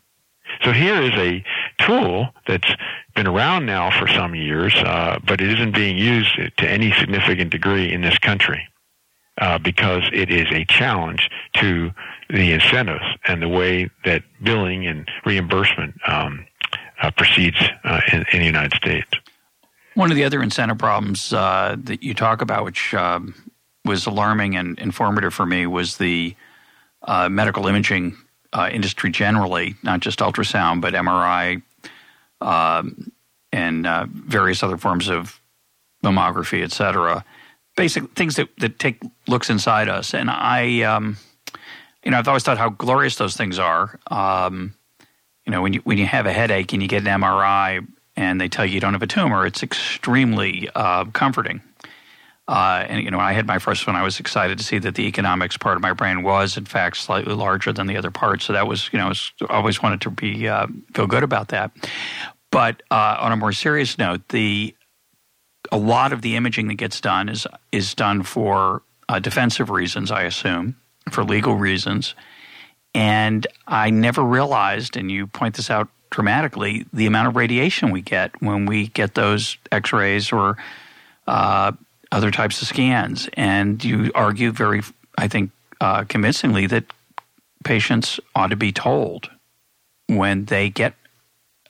So 0.64 0.72
here 0.72 1.02
is 1.02 1.14
a 1.14 1.44
tool 1.80 2.30
that's 2.48 2.70
been 3.16 3.28
around 3.28 3.66
now 3.66 3.90
for 3.98 4.08
some 4.08 4.36
years, 4.36 4.76
uh, 4.76 5.20
but 5.26 5.42
it 5.42 5.50
isn't 5.52 5.74
being 5.74 5.98
used 5.98 6.36
to 6.36 6.70
any 6.70 6.92
significant 6.94 7.52
degree 7.52 7.92
in 7.92 8.02
this 8.02 8.18
country 8.20 8.68
uh, 9.40 9.58
because 9.58 10.04
it 10.14 10.30
is 10.30 10.48
a 10.52 10.66
challenge 10.66 11.30
to 11.56 11.92
the 12.30 12.52
incentives 12.52 13.06
and 13.28 13.42
the 13.42 13.50
way 13.50 13.90
that 14.06 14.24
billing 14.42 14.88
and 14.88 15.10
reimbursement 15.26 15.96
um, 16.08 16.46
uh, 17.02 17.12
proceeds 17.12 17.58
uh, 17.84 18.02
in, 18.12 18.26
in, 18.32 18.40
the 18.40 18.46
United 18.46 18.74
States. 18.74 19.10
One 19.96 20.10
of 20.10 20.16
the 20.16 20.24
other 20.24 20.42
incentive 20.42 20.78
problems 20.78 21.34
uh, 21.34 21.76
that 21.84 22.02
you 22.02 22.14
talk 22.14 22.42
about, 22.42 22.66
which 22.66 22.94
um, 22.94 23.36
was 23.86 24.06
alarming 24.06 24.56
and 24.56 24.78
informative 24.80 25.34
for 25.34 25.46
me, 25.46 25.68
was 25.68 25.98
the 25.98 26.36
uh, 27.04 27.30
medical 27.30 27.68
imaging 27.68 28.18
uh, 28.54 28.70
industry 28.72 29.12
generally, 29.12 29.76
not 29.84 30.00
just 30.00 30.20
ultrasound, 30.20 30.82
but 30.82 30.94
MRI 30.94 31.62
um, 32.42 33.12
and 33.52 33.86
uh, 33.86 34.08
various 34.10 34.64
other 34.64 34.78
forms 34.78 35.10
of 35.10 35.40
mammography, 36.04 36.64
et 36.64 36.72
cetera. 36.72 37.24
Basic 37.76 38.12
things 38.16 38.36
that, 38.36 38.50
that 38.60 38.80
take 38.80 39.02
looks 39.28 39.50
inside 39.50 39.90
us. 39.90 40.14
And 40.14 40.30
I, 40.30 40.82
um, 40.82 41.18
you 42.04 42.12
know, 42.12 42.18
I've 42.18 42.28
always 42.28 42.44
thought 42.44 42.58
how 42.58 42.70
glorious 42.70 43.16
those 43.16 43.36
things 43.36 43.60
are. 43.60 44.00
Um, 44.08 44.76
you 45.46 45.52
know, 45.52 45.62
when 45.62 45.74
you 45.74 45.82
when 45.84 45.98
you 45.98 46.06
have 46.06 46.26
a 46.26 46.32
headache 46.32 46.72
and 46.72 46.82
you 46.82 46.88
get 46.88 47.06
an 47.06 47.22
MRI 47.22 47.86
and 48.16 48.40
they 48.40 48.48
tell 48.48 48.66
you 48.66 48.76
you 48.76 48.80
don't 48.80 48.94
have 48.94 49.04
a 49.04 49.08
tumor, 49.08 49.46
it's 49.46 49.64
extremely 49.64 50.70
uh, 50.76 51.06
comforting. 51.06 51.62
Uh, 52.48 52.86
and 52.90 53.04
you 53.04 53.10
know, 53.10 53.18
when 53.18 53.26
I 53.26 53.34
had 53.34 53.48
my 53.48 53.58
first 53.58 53.88
one, 53.88 53.96
I 53.96 54.04
was 54.04 54.20
excited 54.20 54.58
to 54.58 54.64
see 54.64 54.78
that 54.80 54.96
the 54.96 55.08
economics 55.08 55.58
part 55.58 55.78
of 55.78 55.82
my 55.82 55.94
brain 55.94 56.24
was, 56.24 56.58
in 56.58 56.66
fact, 56.66 56.98
slightly 56.98 57.34
larger 57.34 57.72
than 57.72 57.88
the 57.88 57.96
other 57.96 58.12
part. 58.12 58.42
So 58.42 58.52
that 58.54 58.68
was, 58.68 58.90
you 58.92 59.00
know, 59.00 59.14
I 59.50 59.54
always 59.56 59.82
wanted 59.82 60.02
to 60.02 60.10
be 60.10 60.48
uh, 60.48 60.68
feel 60.94 61.08
good 61.08 61.24
about 61.24 61.50
that. 61.50 61.72
But 62.52 62.84
uh, 62.92 63.18
on 63.20 63.32
a 63.32 63.38
more 63.38 63.54
serious 63.54 63.98
note, 63.98 64.28
the 64.30 64.76
a 65.72 65.78
lot 65.78 66.12
of 66.12 66.22
the 66.22 66.36
imaging 66.36 66.68
that 66.68 66.76
gets 66.76 67.00
done 67.00 67.30
is 67.30 67.48
is 67.72 67.96
done 67.96 68.24
for 68.24 68.84
uh, 69.08 69.20
defensive 69.20 69.70
reasons, 69.70 70.12
I 70.12 70.24
assume, 70.24 70.76
for 71.10 71.24
legal 71.24 71.56
reasons. 71.56 72.14
And 72.94 73.48
I 73.66 73.90
never 73.90 74.22
realized, 74.22 74.98
and 74.98 75.10
you 75.10 75.28
point 75.28 75.56
this 75.56 75.72
out 75.72 75.88
dramatically, 76.14 76.86
the 76.94 77.08
amount 77.08 77.28
of 77.28 77.36
radiation 77.36 77.90
we 77.90 78.00
get 78.00 78.40
when 78.40 78.68
we 78.68 78.88
get 78.90 79.16
those 79.16 79.58
X-rays 79.72 80.32
or 80.32 80.58
uh, 81.26 81.72
other 82.12 82.30
types 82.30 82.62
of 82.62 82.68
scans. 82.68 83.28
And 83.34 83.84
you 83.84 84.12
argue 84.14 84.52
very, 84.52 84.84
I 85.18 85.28
think, 85.28 85.50
uh, 85.82 86.04
convincingly 86.04 86.68
that 86.68 86.86
patients 87.64 88.20
ought 88.36 88.52
to 88.52 88.56
be 88.56 88.72
told 88.72 89.32
when 90.06 90.46
they 90.46 90.70
get 90.70 90.94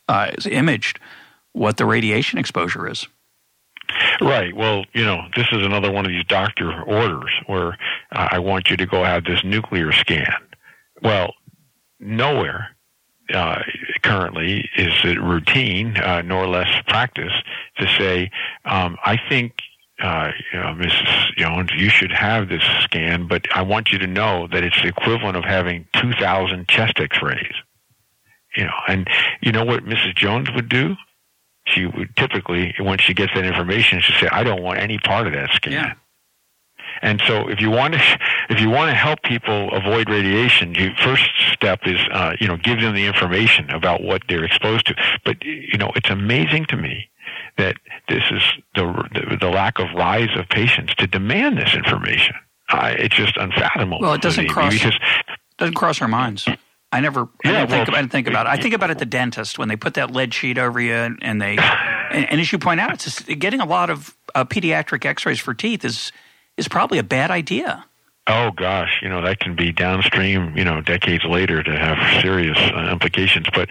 uh, 0.10 0.32
imaged 0.46 1.00
what 1.54 1.78
the 1.78 1.86
radiation 1.86 2.38
exposure 2.38 2.90
is. 2.90 3.08
Right. 4.20 4.54
Well, 4.54 4.84
you 4.92 5.06
know, 5.06 5.22
this 5.38 5.48
is 5.54 5.66
another 5.66 5.90
one 5.90 6.06
of 6.06 6.12
these 6.12 6.26
doctor 6.26 6.84
orders 6.84 7.32
where 7.46 7.78
uh, 8.12 8.28
I 8.32 8.40
want 8.40 8.70
you 8.70 8.76
to 8.76 8.86
go 8.86 9.06
have 9.06 9.24
this 9.24 9.42
nuclear 9.46 9.94
scan. 9.94 10.36
Well, 11.02 11.34
nowhere 12.00 12.76
uh, 13.34 13.62
currently 14.04 14.70
is 14.76 15.04
routine, 15.04 15.98
uh, 15.98 16.22
nor 16.22 16.48
less 16.48 16.70
practice, 16.88 17.34
to 17.78 17.88
say, 17.98 18.30
um, 18.66 18.98
I 19.06 19.18
think 19.30 19.54
uh, 20.02 20.32
you 20.52 20.60
know, 20.60 20.74
Mrs. 20.76 21.36
Jones, 21.38 21.70
you 21.76 21.90
should 21.90 22.12
have 22.12 22.50
this 22.50 22.64
scan, 22.82 23.28
but 23.28 23.46
I 23.56 23.62
want 23.62 23.92
you 23.92 24.00
to 24.00 24.08
know 24.08 24.48
that 24.52 24.64
it's 24.64 24.82
the 24.82 24.90
equivalent 24.90 25.38
of 25.38 25.46
having 25.46 25.88
2,000 25.94 26.68
chest 26.68 27.00
x-rays. 27.00 27.54
You 28.56 28.66
know, 28.66 28.74
and 28.88 29.08
you 29.42 29.52
know 29.52 29.64
what 29.64 29.86
Mrs. 29.86 30.16
Jones 30.16 30.50
would 30.54 30.68
do? 30.68 30.96
She 31.68 31.86
would 31.86 32.16
typically, 32.18 32.76
once 32.80 33.02
she 33.02 33.14
gets 33.14 33.34
that 33.34 33.46
information, 33.46 34.02
she 34.02 34.14
say, 34.14 34.28
I 34.32 34.44
don't 34.44 34.62
want 34.62 34.80
any 34.80 35.00
part 35.00 35.28
of 35.28 35.34
that 35.34 35.52
scan. 35.54 35.74
Yeah. 35.74 35.94
And 37.04 37.22
so, 37.28 37.50
if 37.50 37.60
you 37.60 37.70
want 37.70 37.94
to, 37.94 38.20
if 38.50 38.60
you 38.60 38.70
want 38.70 38.90
to 38.90 38.96
help 38.96 39.22
people 39.24 39.72
avoid 39.74 40.10
radiation, 40.10 40.74
the 40.74 40.92
first 41.04 41.30
step 41.52 41.82
is, 41.86 42.00
uh, 42.12 42.34
you 42.40 42.48
know, 42.48 42.58
give 42.58 42.82
them 42.82 42.96
the 42.96 43.06
information 43.06 43.70
about 43.70 44.02
what 44.02 44.24
they're 44.28 44.46
exposed 44.46 44.88
to. 44.88 44.96
But 45.24 45.44
you 45.44 45.78
know, 45.78 45.92
it's 45.96 46.10
amazing 46.10 46.66
to 46.68 46.78
me 46.78 47.10
that 47.58 47.76
this 48.08 48.24
is 48.32 48.42
the, 48.76 48.86
the, 49.14 49.38
the 49.38 49.50
lack 49.50 49.80
of 49.80 49.88
rise 49.96 50.30
of 50.36 50.48
patients 50.50 50.96
to 50.96 51.08
demand 51.08 51.58
this 51.58 51.76
information. 51.76 52.36
Uh, 52.70 52.96
it's 52.98 53.16
just 53.16 53.38
unfathomable. 53.38 54.00
Well, 54.02 54.14
it 54.14 54.22
doesn't 54.22 54.48
cross 54.48 54.74
because, 54.74 54.98
doesn't 55.58 55.76
cross 55.76 56.02
our 56.02 56.08
minds. 56.08 56.48
I 56.92 57.00
never, 57.00 57.22
I, 57.22 57.26
yeah, 57.44 57.52
well, 57.52 57.68
think, 57.68 57.88
about, 57.88 57.98
I 57.98 58.02
didn't 58.02 58.12
think 58.12 58.28
about 58.28 58.46
it. 58.46 58.50
I 58.50 58.58
think 58.58 58.74
about 58.74 58.90
it 58.90 58.94
at 58.94 59.00
the 59.00 59.06
dentist 59.06 59.60
when 59.60 59.68
they 59.68 59.76
put 59.76 59.96
that 59.96 60.12
lead 60.12 60.34
sheet 60.34 60.58
over 60.58 60.80
you, 60.80 61.18
and 61.22 61.42
they, 61.42 61.58
and, 62.12 62.30
and 62.30 62.42
as 62.42 62.52
you 62.52 62.60
point 62.60 62.80
out, 62.80 62.94
it's 62.94 63.04
just, 63.04 63.26
getting 63.40 63.60
a 63.60 63.66
lot 63.66 63.90
of 63.90 64.16
uh, 64.36 64.46
pediatric 64.46 65.06
X-rays 65.06 65.40
for 65.40 65.54
teeth 65.54 65.84
is 65.84 66.12
is 66.58 66.68
probably 66.68 66.98
a 66.98 67.04
bad 67.04 67.32
idea. 67.32 67.86
Oh 68.28 68.52
gosh, 68.52 69.00
you 69.02 69.10
know 69.10 69.22
that 69.22 69.40
can 69.40 69.56
be 69.56 69.72
downstream, 69.72 70.58
you 70.58 70.64
know, 70.64 70.80
decades 70.82 71.26
later 71.26 71.62
to 71.62 71.78
have 71.78 72.22
serious 72.22 72.58
uh, 72.58 72.90
implications. 72.92 73.48
But 73.54 73.68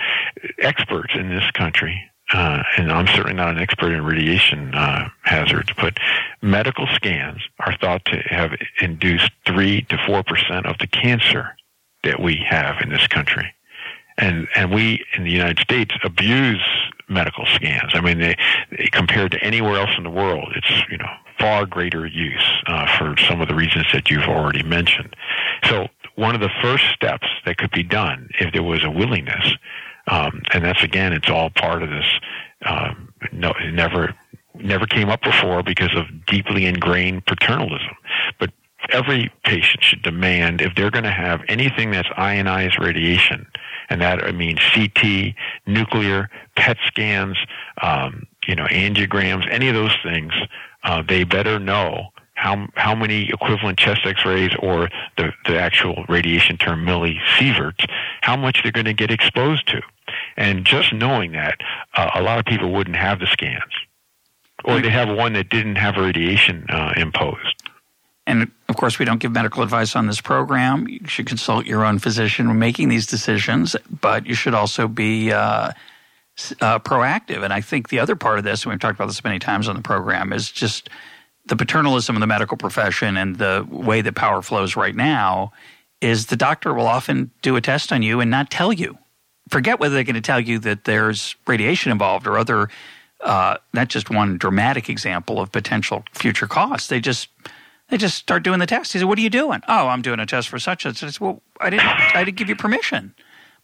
experts 0.59 1.15
in 1.15 1.31
this 1.31 1.51
country 1.53 2.13
uh, 2.33 2.63
and 2.77 2.91
I'm 2.91 3.07
certainly 3.09 3.35
not 3.35 3.51
an 3.51 3.59
expert 3.59 3.93
in 3.93 4.05
radiation 4.05 4.75
uh, 4.75 5.09
hazards, 5.23 5.71
but 5.77 5.99
medical 6.41 6.87
scans 6.95 7.41
are 7.59 7.77
thought 7.77 8.05
to 8.07 8.17
have 8.27 8.53
induced 8.81 9.31
three 9.47 9.83
to 9.83 9.99
four 10.07 10.23
percent 10.23 10.67
of 10.67 10.79
the 10.79 10.87
cancer 10.87 11.55
that 12.05 12.21
we 12.21 12.43
have 12.49 12.77
in 12.81 12.89
this 12.89 13.07
country, 13.07 13.53
and 14.17 14.49
and 14.57 14.73
we 14.73 15.05
in 15.15 15.25
the 15.25 15.31
United 15.31 15.59
States 15.59 15.95
abuse 16.03 16.63
medical 17.09 17.45
scans. 17.47 17.93
I 17.95 18.01
mean, 18.01 18.19
they, 18.19 18.37
they 18.71 18.87
compared 18.87 19.33
to 19.33 19.45
anywhere 19.45 19.79
else 19.79 19.91
in 19.99 20.05
the 20.05 20.11
world, 20.11 20.53
it's 20.57 20.91
you 20.91 20.97
know 20.97 21.13
far 21.39 21.67
greater 21.67 22.07
use 22.07 22.45
uh, 22.67 22.87
for 22.99 23.17
some 23.29 23.41
of 23.41 23.49
the 23.49 23.55
reasons 23.55 23.87
that 23.93 24.11
you've 24.11 24.29
already 24.29 24.63
mentioned. 24.63 25.15
So 25.65 25.89
one 26.17 26.35
of 26.35 26.41
the 26.41 26.51
first 26.61 26.85
steps 26.95 27.27
that 27.47 27.59
could 27.59 27.71
be 27.71 27.83
done 27.83 28.29
if 28.39 28.53
there 28.53 28.63
was 28.63 28.85
a 28.85 28.91
willingness 28.91 29.55
um, 30.07 30.43
and 30.53 30.65
that's 30.65 30.83
again, 30.83 31.13
it's 31.13 31.31
all 31.31 31.51
part 31.51 31.83
of 31.83 31.91
this. 31.91 32.07
Um, 32.65 33.13
no, 33.33 33.53
never 33.73 34.15
never 34.55 34.87
came 34.87 35.09
up 35.09 35.23
before 35.23 35.63
because 35.63 35.95
of 35.97 36.05
deeply 36.27 36.67
ingrained 36.67 37.25
paternalism. 37.25 37.97
But 38.39 38.51
every 38.91 39.33
patient 39.45 39.83
should 39.83 40.03
demand 40.03 40.61
if 40.61 40.75
they're 40.75 40.91
going 40.91 41.05
to 41.05 41.11
have 41.11 41.41
anything 41.49 41.91
that's 41.91 42.09
ionized 42.17 42.79
radiation, 42.79 43.47
and 43.89 44.01
that 44.01 44.23
I 44.25 44.33
mean 44.33 44.59
CT, 44.75 45.35
nuclear, 45.67 46.29
PET 46.57 46.77
scans, 46.87 47.39
um, 47.81 48.27
you 48.47 48.55
know, 48.55 48.67
angiograms, 48.67 49.51
any 49.51 49.69
of 49.69 49.75
those 49.75 49.97
things, 50.03 50.33
uh, 50.85 51.03
they 51.07 51.25
better 51.25 51.59
know 51.59 52.09
how 52.35 52.67
how 52.75 52.95
many 52.95 53.29
equivalent 53.29 53.79
chest 53.79 54.01
X-rays 54.05 54.51
or 54.59 54.89
the 55.17 55.33
the 55.47 55.59
actual 55.59 56.05
radiation 56.09 56.57
term 56.57 56.85
millisieverts, 56.85 57.87
how 58.23 58.37
much 58.37 58.63
they're 58.63 58.73
going 58.73 58.87
to 58.87 58.93
get 58.93 59.11
exposed 59.11 59.67
to, 59.69 59.81
and 60.37 60.65
just 60.65 60.93
knowing 60.93 61.33
that, 61.33 61.59
uh, 61.95 62.11
a 62.15 62.23
lot 62.23 62.39
of 62.39 62.45
people 62.45 62.73
wouldn't 62.73 62.97
have 62.97 63.21
the 63.21 63.27
scans, 63.27 63.73
or 64.65 64.81
they 64.81 64.91
have 64.91 65.09
one 65.09 65.35
that 65.35 65.51
didn't 65.51 65.77
have 65.77 65.97
radiation 65.97 66.67
uh, 66.69 66.93
imposed. 66.97 67.63
And 68.27 68.51
of 68.69 68.77
course, 68.77 68.99
we 68.99 69.05
don't 69.05 69.19
give 69.19 69.33
medical 69.33 69.63
advice 69.63 69.97
on 69.97 70.07
this 70.07 70.21
program. 70.21 70.87
You 70.89 71.07
should 71.07 71.27
consult 71.27 71.67
your 71.67 71.85
own 71.85 71.99
physician 71.99 72.49
when 72.49 72.59
making 72.59 72.89
these 72.89 73.07
decisions, 73.07 73.75
but 74.01 74.27
you 74.27 74.35
should 74.35 74.55
also 74.55 74.87
be 74.87 75.33
uh, 75.33 75.73
uh, 76.61 76.79
proactive. 76.79 77.43
And 77.43 77.53
I 77.53 77.61
think 77.61 77.89
the 77.89 77.99
other 77.99 78.17
part 78.17 78.39
of 78.39 78.45
this, 78.45 78.65
and 78.65 78.71
we've 78.71 78.81
talked 78.81 78.99
about 78.99 79.07
this 79.07 79.25
many 79.25 79.39
times 79.39 79.69
on 79.69 79.77
the 79.77 79.83
program, 79.83 80.33
is 80.33 80.51
just 80.51 80.89
the 81.47 81.57
paternalism 81.57 82.17
of 82.17 82.21
the 82.21 82.27
medical 82.27 82.57
profession 82.57 83.17
and 83.17 83.37
the 83.37 83.67
way 83.69 84.01
that 84.01 84.15
power 84.15 84.43
flows 84.43 84.77
right 84.77 84.95
now 84.95 85.53
is 86.01 86.27
the 86.27 86.37
doctor 86.37 86.75
will 86.75 86.87
often 86.87 87.31
do 87.43 87.57
a 87.57 87.61
test 87.61 87.93
on 87.93 88.03
you 88.03 88.21
and 88.21 88.31
not 88.31 88.51
tell 88.51 88.73
you. 88.73 88.99
Forget 89.49 89.81
whether 89.81 89.95
they're 89.95 90.05
going 90.05 90.15
to 90.15 90.21
tell 90.21 90.41
you 90.41 90.59
that 90.61 90.85
there's 90.85 91.37
radiation 91.47 91.93
involved 91.93 92.27
or 92.27 92.39
other, 92.39 92.69
uh, 93.21 93.57
not 93.73 93.89
just 93.89 94.11
one 94.11 94.39
dramatic 94.39 94.89
example 94.89 95.41
of 95.41 95.53
potential 95.53 96.05
future 96.13 96.47
costs. 96.47 96.89
They 96.89 97.01
just 97.01 97.29
they 97.89 97.99
just 97.99 98.17
start 98.17 98.43
doing 98.43 98.59
the 98.59 98.67
test. 98.67 98.93
He 98.93 98.99
said, 98.99 99.09
"What 99.09 99.19
are 99.19 99.23
you 99.23 99.31
doing?" 99.31 99.61
"Oh, 99.69 99.89
I'm 99.89 100.01
doing 100.01 100.19
a 100.19 100.27
test 100.27 100.49
for 100.49 100.59
such 100.59 100.87
and 100.87 100.97
such." 100.97 101.21
Well, 101.21 101.43
I 101.61 101.71
didn't. 101.71 101.87
I 101.87 102.25
didn't 102.25 102.39
give 102.39 102.49
you 102.49 102.57
permission. 102.57 103.15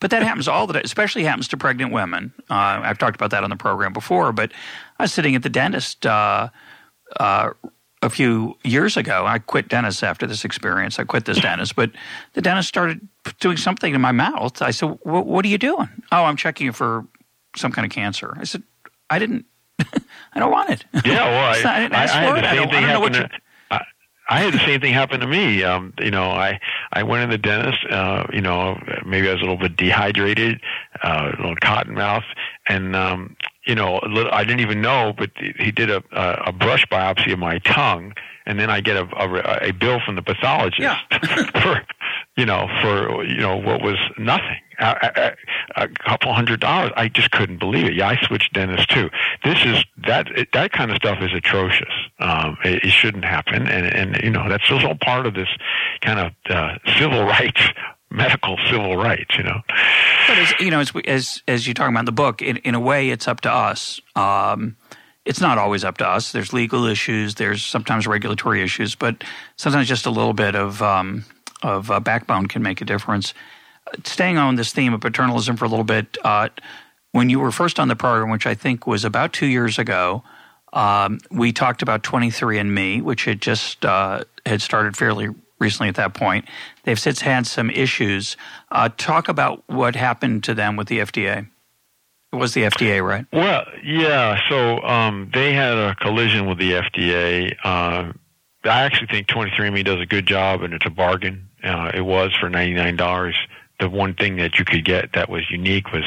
But 0.00 0.10
that 0.10 0.22
happens 0.22 0.46
all 0.46 0.66
the 0.66 0.74
time, 0.74 0.82
especially 0.84 1.24
happens 1.24 1.48
to 1.48 1.56
pregnant 1.56 1.92
women. 1.92 2.32
Uh, 2.48 2.80
I've 2.84 2.98
talked 2.98 3.16
about 3.16 3.30
that 3.30 3.42
on 3.42 3.50
the 3.50 3.56
program 3.56 3.92
before. 3.92 4.32
But 4.32 4.52
I 4.98 5.04
was 5.04 5.12
sitting 5.12 5.34
at 5.34 5.42
the 5.42 5.50
dentist. 5.50 6.06
Uh, 6.06 6.50
uh, 7.18 7.50
a 8.02 8.10
few 8.10 8.56
years 8.64 8.96
ago. 8.96 9.26
I 9.26 9.38
quit 9.38 9.68
dentists 9.68 10.02
after 10.02 10.26
this 10.26 10.44
experience. 10.44 10.98
I 10.98 11.04
quit 11.04 11.24
this 11.24 11.40
dentist, 11.40 11.74
but 11.74 11.90
the 12.34 12.40
dentist 12.40 12.68
started 12.68 13.06
doing 13.40 13.56
something 13.56 13.94
in 13.94 14.00
my 14.00 14.12
mouth. 14.12 14.62
I 14.62 14.70
said, 14.70 14.98
"What 15.02 15.44
are 15.44 15.48
you 15.48 15.58
doing?" 15.58 15.88
"Oh, 16.12 16.24
I'm 16.24 16.36
checking 16.36 16.66
you 16.66 16.72
for 16.72 17.06
some 17.56 17.72
kind 17.72 17.84
of 17.84 17.90
cancer." 17.90 18.36
I 18.38 18.44
said, 18.44 18.62
"I 19.10 19.18
didn't. 19.18 19.46
I 20.32 20.38
don't 20.38 20.52
want 20.52 20.70
it. 20.70 20.84
Yeah, 21.04 21.24
well, 21.24 21.66
I, 21.66 21.82
I, 21.86 22.04
I, 22.04 22.06
had 22.06 22.42
the 22.42 22.60
same 22.60 22.70
thing 22.70 22.82
happen. 22.82 23.40
I, 24.28 24.40
had 24.40 24.54
the 24.54 24.58
same 24.58 24.80
thing 24.80 24.92
happen 24.92 25.20
to 25.20 25.26
me. 25.26 25.62
Um, 25.62 25.92
you 26.00 26.10
know, 26.10 26.30
I 26.30 26.60
I 26.92 27.02
went 27.02 27.24
in 27.24 27.30
the 27.30 27.38
dentist. 27.38 27.84
Uh, 27.90 28.26
you 28.32 28.40
know, 28.40 28.80
maybe 29.04 29.28
I 29.28 29.32
was 29.32 29.40
a 29.40 29.44
little 29.44 29.56
bit 29.56 29.76
dehydrated, 29.76 30.60
uh, 31.02 31.32
a 31.32 31.36
little 31.36 31.56
cotton 31.56 31.94
mouth, 31.94 32.24
and 32.68 32.94
um, 32.94 33.36
you 33.66 33.74
know, 33.74 34.00
little, 34.08 34.32
I 34.32 34.44
didn't 34.44 34.60
even 34.60 34.80
know, 34.80 35.12
but 35.16 35.30
he 35.36 35.70
did 35.70 35.90
a, 35.90 36.02
a 36.12 36.52
brush 36.52 36.86
biopsy 36.86 37.32
of 37.32 37.38
my 37.38 37.58
tongue, 37.58 38.14
and 38.46 38.58
then 38.58 38.70
I 38.70 38.80
get 38.80 38.96
a, 38.96 39.06
a, 39.16 39.68
a 39.68 39.72
bill 39.72 40.00
from 40.04 40.16
the 40.16 40.22
pathologist 40.22 40.80
yeah. 40.80 40.98
for, 41.62 41.82
you 42.38 42.46
know, 42.46 42.68
for 42.80 43.24
you 43.24 43.40
know 43.40 43.56
what 43.56 43.82
was 43.82 43.98
nothing, 44.16 44.60
a, 44.78 45.34
a, 45.76 45.82
a 45.82 45.88
couple 45.88 46.32
hundred 46.32 46.60
dollars. 46.60 46.92
I 46.96 47.08
just 47.08 47.32
couldn't 47.32 47.58
believe 47.58 47.86
it. 47.86 47.94
Yeah, 47.94 48.08
I 48.10 48.16
switched 48.24 48.52
dentists 48.52 48.86
too. 48.86 49.10
This 49.42 49.58
is 49.64 49.84
that 50.06 50.28
that 50.52 50.70
kind 50.70 50.92
of 50.92 50.98
stuff 50.98 51.18
is 51.20 51.34
atrocious. 51.34 51.92
Um, 52.20 52.56
it, 52.64 52.84
it 52.84 52.90
shouldn't 52.90 53.24
happen, 53.24 53.66
and 53.66 53.86
and 53.86 54.22
you 54.22 54.30
know 54.30 54.48
that's 54.48 54.70
all 54.70 54.94
part 54.94 55.26
of 55.26 55.34
this 55.34 55.48
kind 56.00 56.20
of 56.20 56.32
uh, 56.48 56.78
civil 56.96 57.24
rights 57.26 57.60
medical 58.10 58.56
civil 58.70 58.96
rights, 58.96 59.36
you 59.36 59.42
know. 59.42 59.60
But 60.28 60.38
as 60.38 60.54
you 60.60 60.70
know, 60.70 60.78
as 60.78 60.92
as 61.06 61.42
as 61.48 61.66
you 61.66 61.74
talk 61.74 61.90
about 61.90 61.98
in 61.98 62.06
the 62.06 62.12
book, 62.12 62.40
in, 62.40 62.58
in 62.58 62.76
a 62.76 62.80
way, 62.80 63.10
it's 63.10 63.26
up 63.26 63.40
to 63.42 63.52
us. 63.52 64.00
Um, 64.14 64.76
it's 65.24 65.40
not 65.42 65.58
always 65.58 65.84
up 65.84 65.98
to 65.98 66.08
us. 66.08 66.32
There's 66.32 66.54
legal 66.54 66.86
issues. 66.86 67.34
There's 67.34 67.62
sometimes 67.62 68.06
regulatory 68.06 68.62
issues, 68.62 68.94
but 68.94 69.24
sometimes 69.56 69.86
just 69.86 70.06
a 70.06 70.10
little 70.10 70.32
bit 70.32 70.54
of 70.54 70.80
um, 70.80 71.24
of 71.62 71.90
uh, 71.90 72.00
backbone 72.00 72.46
can 72.46 72.62
make 72.62 72.80
a 72.80 72.84
difference. 72.84 73.34
Staying 74.04 74.38
on 74.38 74.56
this 74.56 74.72
theme 74.72 74.92
of 74.92 75.00
paternalism 75.00 75.56
for 75.56 75.64
a 75.64 75.68
little 75.68 75.84
bit, 75.84 76.18
uh, 76.24 76.48
when 77.12 77.30
you 77.30 77.40
were 77.40 77.50
first 77.50 77.80
on 77.80 77.88
the 77.88 77.96
program, 77.96 78.30
which 78.30 78.46
I 78.46 78.54
think 78.54 78.86
was 78.86 79.04
about 79.04 79.32
two 79.32 79.46
years 79.46 79.78
ago, 79.78 80.22
um, 80.72 81.18
we 81.30 81.52
talked 81.52 81.82
about 81.82 82.02
23andMe, 82.02 83.02
which 83.02 83.24
had 83.24 83.40
just 83.40 83.84
uh, 83.84 84.24
had 84.44 84.60
started 84.60 84.96
fairly 84.96 85.28
recently 85.58 85.88
at 85.88 85.96
that 85.96 86.14
point. 86.14 86.46
They've 86.84 86.98
since 86.98 87.20
had 87.20 87.46
some 87.46 87.70
issues. 87.70 88.36
Uh, 88.70 88.90
talk 88.96 89.28
about 89.28 89.64
what 89.66 89.96
happened 89.96 90.44
to 90.44 90.54
them 90.54 90.76
with 90.76 90.88
the 90.88 90.98
FDA. 90.98 91.48
It 92.32 92.36
was 92.36 92.52
the 92.52 92.62
FDA, 92.62 93.02
right? 93.02 93.24
Well, 93.32 93.64
yeah. 93.82 94.38
So 94.50 94.82
um, 94.82 95.30
they 95.32 95.54
had 95.54 95.76
a 95.78 95.94
collision 95.94 96.46
with 96.46 96.58
the 96.58 96.72
FDA. 96.72 97.56
Uh, 97.64 98.12
I 98.64 98.82
actually 98.82 99.06
think 99.06 99.28
23andMe 99.28 99.84
does 99.84 100.00
a 100.00 100.06
good 100.06 100.26
job, 100.26 100.62
and 100.62 100.74
it's 100.74 100.84
a 100.84 100.90
bargain. 100.90 101.47
Uh, 101.62 101.90
it 101.94 102.02
was 102.02 102.34
for 102.38 102.48
$99. 102.48 103.32
The 103.80 103.88
one 103.88 104.14
thing 104.14 104.36
that 104.36 104.58
you 104.58 104.64
could 104.64 104.84
get 104.84 105.12
that 105.12 105.28
was 105.28 105.50
unique 105.50 105.92
was 105.92 106.04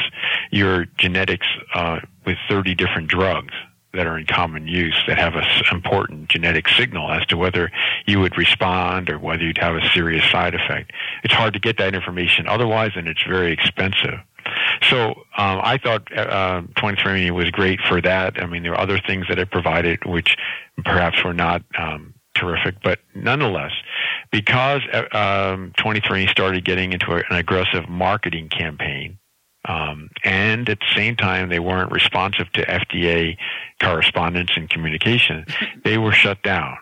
your 0.50 0.86
genetics 0.98 1.46
uh, 1.74 2.00
with 2.26 2.36
30 2.48 2.74
different 2.74 3.08
drugs 3.08 3.54
that 3.94 4.06
are 4.06 4.18
in 4.18 4.26
common 4.26 4.66
use 4.66 4.98
that 5.06 5.18
have 5.18 5.34
an 5.34 5.44
important 5.70 6.28
genetic 6.28 6.68
signal 6.68 7.10
as 7.10 7.26
to 7.26 7.36
whether 7.36 7.70
you 8.06 8.20
would 8.20 8.36
respond 8.38 9.10
or 9.10 9.18
whether 9.18 9.42
you'd 9.42 9.58
have 9.58 9.76
a 9.76 9.88
serious 9.90 10.24
side 10.30 10.54
effect. 10.54 10.92
It's 11.24 11.34
hard 11.34 11.52
to 11.54 11.60
get 11.60 11.78
that 11.78 11.94
information 11.94 12.48
otherwise, 12.48 12.92
and 12.94 13.06
it's 13.06 13.22
very 13.22 13.52
expensive. 13.52 14.20
So 14.88 15.10
um, 15.36 15.60
I 15.62 15.78
thought 15.82 16.10
uh, 16.16 16.62
23andMe 16.76 17.30
was 17.30 17.50
great 17.50 17.80
for 17.88 18.00
that. 18.00 18.42
I 18.42 18.46
mean, 18.46 18.62
there 18.62 18.72
are 18.72 18.80
other 18.80 18.98
things 18.98 19.26
that 19.28 19.38
it 19.38 19.50
provided 19.50 20.04
which 20.04 20.36
perhaps 20.84 21.22
were 21.22 21.34
not 21.34 21.62
um, 21.78 22.14
terrific, 22.34 22.76
but 22.82 22.98
nonetheless, 23.14 23.72
because 24.32 24.80
uh, 24.92 25.04
um, 25.16 25.72
23andMe 25.78 26.28
started 26.28 26.64
getting 26.64 26.92
into 26.92 27.12
an 27.12 27.22
aggressive 27.30 27.88
marketing 27.88 28.48
campaign, 28.48 29.18
um, 29.66 30.10
and 30.24 30.68
at 30.68 30.80
the 30.80 30.94
same 30.96 31.14
time, 31.14 31.48
they 31.48 31.60
weren't 31.60 31.92
responsive 31.92 32.50
to 32.52 32.66
FDA 32.66 33.36
correspondence 33.80 34.50
and 34.56 34.68
communication. 34.68 35.46
They 35.84 35.98
were 35.98 36.12
shut 36.12 36.42
down. 36.42 36.78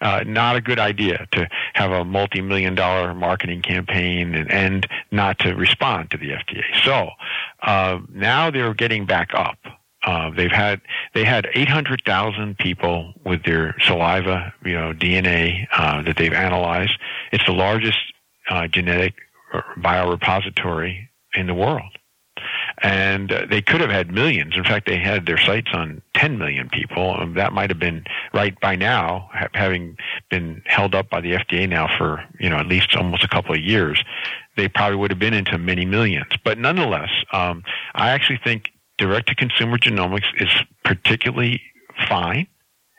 Uh, 0.00 0.24
not 0.26 0.56
a 0.56 0.60
good 0.60 0.78
idea 0.78 1.26
to 1.32 1.48
have 1.74 1.90
a 1.90 2.04
multi-million 2.04 2.74
dollar 2.74 3.12
marketing 3.14 3.60
campaign 3.62 4.34
and, 4.34 4.50
and 4.50 4.86
not 5.10 5.38
to 5.40 5.54
respond 5.54 6.10
to 6.10 6.16
the 6.16 6.30
FDA. 6.30 6.62
So 6.84 7.10
uh, 7.62 7.98
now 8.10 8.50
they're 8.50 8.74
getting 8.74 9.06
back 9.06 9.30
up. 9.34 9.58
Uh, 10.04 10.30
they've 10.30 10.52
had 10.52 10.80
they 11.14 11.24
had 11.24 11.48
800,000 11.54 12.56
people 12.58 13.14
with 13.24 13.44
their 13.44 13.74
saliva, 13.80 14.52
you 14.64 14.74
know, 14.74 14.92
DNA 14.92 15.66
uh, 15.72 16.02
that 16.02 16.16
they've 16.16 16.32
analyzed. 16.32 16.92
It's 17.32 17.44
the 17.44 17.52
largest 17.52 17.98
uh, 18.48 18.68
genetic 18.68 19.14
biorepository 19.78 21.08
in 21.34 21.46
the 21.46 21.54
world 21.54 21.98
and 22.82 23.32
uh, 23.32 23.46
they 23.48 23.60
could 23.60 23.80
have 23.80 23.90
had 23.90 24.10
millions. 24.12 24.56
In 24.56 24.64
fact, 24.64 24.86
they 24.86 24.98
had 24.98 25.26
their 25.26 25.38
sights 25.38 25.68
on 25.72 26.02
10 26.14 26.38
million 26.38 26.68
people. 26.68 27.16
Um, 27.18 27.34
that 27.34 27.52
might 27.52 27.70
have 27.70 27.78
been 27.78 28.04
right 28.32 28.58
by 28.60 28.76
now, 28.76 29.28
ha- 29.32 29.48
having 29.54 29.96
been 30.30 30.62
held 30.66 30.94
up 30.94 31.10
by 31.10 31.20
the 31.20 31.32
FDA 31.32 31.68
now 31.68 31.88
for 31.98 32.24
you 32.38 32.48
know 32.48 32.56
at 32.56 32.66
least 32.66 32.94
almost 32.96 33.24
a 33.24 33.28
couple 33.28 33.54
of 33.54 33.60
years. 33.60 34.02
They 34.56 34.68
probably 34.68 34.96
would 34.96 35.10
have 35.10 35.18
been 35.20 35.34
into 35.34 35.56
many 35.58 35.84
millions. 35.84 36.32
But 36.44 36.58
nonetheless, 36.58 37.10
um, 37.32 37.62
I 37.94 38.10
actually 38.10 38.40
think 38.42 38.72
direct-to-consumer 38.98 39.78
genomics 39.78 40.26
is 40.40 40.48
particularly 40.84 41.62
fine 42.08 42.46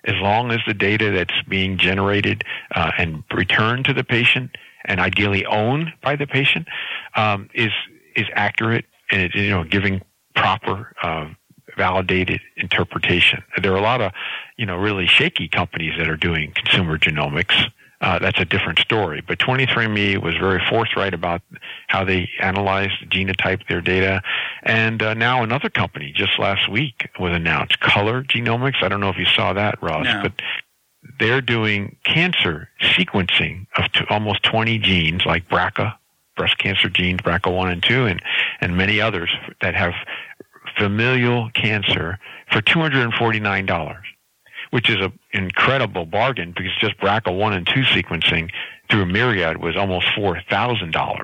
as 0.06 0.16
long 0.22 0.52
as 0.52 0.60
the 0.66 0.74
data 0.74 1.12
that's 1.12 1.34
being 1.48 1.78
generated 1.78 2.44
uh, 2.74 2.92
and 2.98 3.24
returned 3.34 3.86
to 3.86 3.94
the 3.94 4.04
patient 4.04 4.52
and 4.86 5.00
ideally 5.00 5.46
owned 5.46 5.92
by 6.02 6.16
the 6.16 6.26
patient 6.26 6.68
um, 7.16 7.50
is 7.54 7.72
is 8.16 8.26
accurate 8.34 8.86
and 9.12 9.22
it, 9.22 9.36
you 9.36 9.50
know, 9.50 9.64
giving 9.64 10.02
proper, 10.36 10.94
uh, 11.04 11.30
validated 11.78 12.42
interpretation. 12.58 13.44
There 13.62 13.74
are 13.74 13.78
a 13.78 13.82
lot 13.82 14.02
of, 14.02 14.12
you 14.58 14.66
know, 14.66 14.76
really 14.76 15.08
shaky 15.08 15.48
companies 15.48 15.94
that 15.98 16.10
are 16.10 16.18
doing 16.18 16.52
consumer 16.54 16.98
genomics. 16.98 17.72
Uh, 18.02 18.18
that's 18.20 18.40
a 18.40 18.46
different 18.46 18.80
story. 18.80 19.22
But 19.26 19.40
23andMe 19.40 20.22
was 20.24 20.36
very 20.38 20.62
forthright 20.70 21.14
about 21.14 21.42
how 21.88 22.06
they 22.06 22.30
analyzed, 22.42 22.94
genotyped 23.10 23.68
their 23.68 23.82
data. 23.82 24.22
And 24.64 25.04
uh, 25.04 25.14
now 25.16 25.44
another 25.44 25.70
company 25.70 26.14
just 26.16 26.40
last 26.40 26.70
week 26.70 27.10
was 27.20 27.34
announced, 27.34 27.80
Color 27.82 28.24
Genomics. 28.24 28.82
I 28.82 28.88
don't 28.88 29.02
know 29.02 29.10
if 29.10 29.18
you 29.18 29.26
saw 29.26 29.52
that, 29.54 29.82
Russ, 29.82 30.06
no. 30.06 30.22
but 30.24 30.34
they're 31.20 31.42
doing 31.42 31.98
cancer 32.06 32.70
sequencing 32.82 33.68
of 33.76 33.92
t- 33.92 34.06
almost 34.10 34.44
20 34.44 34.78
genes 34.80 35.26
like 35.26 35.50
BRCA 35.50 35.96
breast 36.40 36.58
cancer 36.58 36.90
genes, 36.90 37.20
BRCA1 37.20 37.72
and 37.72 37.84
2, 37.84 38.06
and, 38.06 38.22
and 38.62 38.78
many 38.78 39.02
others 39.02 39.30
that 39.62 39.76
have 39.76 39.94
familial 40.78 41.50
cancer 41.54 42.18
for 42.50 42.62
$249, 42.62 43.98
which 44.72 44.90
is 44.90 44.98
an 44.98 45.12
incredible 45.34 46.06
bargain 46.06 46.54
because 46.56 46.72
just 46.80 46.98
BRCA1 47.00 47.56
and 47.56 47.68
2 47.68 47.82
sequencing 47.82 48.50
through 48.90 49.06
Myriad 49.06 49.58
was 49.58 49.76
almost 49.76 50.08
$4,000. 50.18 51.22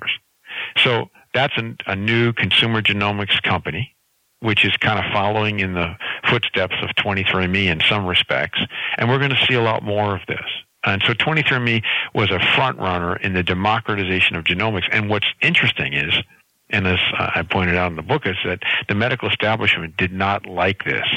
So 0.77 1.09
that's 1.33 1.53
an, 1.57 1.77
a 1.85 1.95
new 1.95 2.33
consumer 2.33 2.81
genomics 2.81 3.41
company, 3.41 3.95
which 4.39 4.65
is 4.65 4.75
kind 4.77 4.99
of 4.99 5.05
following 5.11 5.59
in 5.59 5.73
the 5.73 5.95
footsteps 6.29 6.75
of 6.81 6.89
23andMe 7.03 7.65
in 7.65 7.81
some 7.89 8.05
respects. 8.05 8.59
And 8.97 9.09
we're 9.09 9.19
going 9.19 9.31
to 9.31 9.45
see 9.47 9.55
a 9.55 9.61
lot 9.61 9.83
more 9.83 10.15
of 10.15 10.21
this. 10.27 10.45
And 10.85 11.01
so 11.05 11.13
23andMe 11.13 11.83
was 12.13 12.29
a 12.31 12.39
front 12.55 12.77
runner 12.77 13.15
in 13.17 13.33
the 13.33 13.43
democratization 13.43 14.35
of 14.35 14.43
genomics. 14.43 14.87
And 14.91 15.09
what's 15.09 15.27
interesting 15.41 15.93
is, 15.93 16.13
and 16.69 16.87
as 16.87 16.99
I 17.17 17.43
pointed 17.43 17.75
out 17.75 17.89
in 17.89 17.95
the 17.95 18.03
book, 18.03 18.25
is 18.25 18.37
that 18.45 18.59
the 18.87 18.95
medical 18.95 19.29
establishment 19.29 19.97
did 19.97 20.11
not 20.11 20.45
like 20.45 20.83
this. 20.83 21.07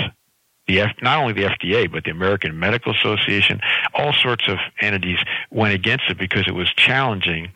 The 0.68 0.80
F, 0.80 0.92
not 1.02 1.18
only 1.18 1.32
the 1.32 1.44
FDA, 1.44 1.90
but 1.90 2.04
the 2.04 2.10
American 2.10 2.58
Medical 2.58 2.94
Association, 2.94 3.60
all 3.94 4.12
sorts 4.12 4.46
of 4.48 4.58
entities 4.80 5.18
went 5.50 5.74
against 5.74 6.04
it 6.08 6.18
because 6.18 6.46
it 6.46 6.54
was 6.54 6.68
challenging 6.74 7.48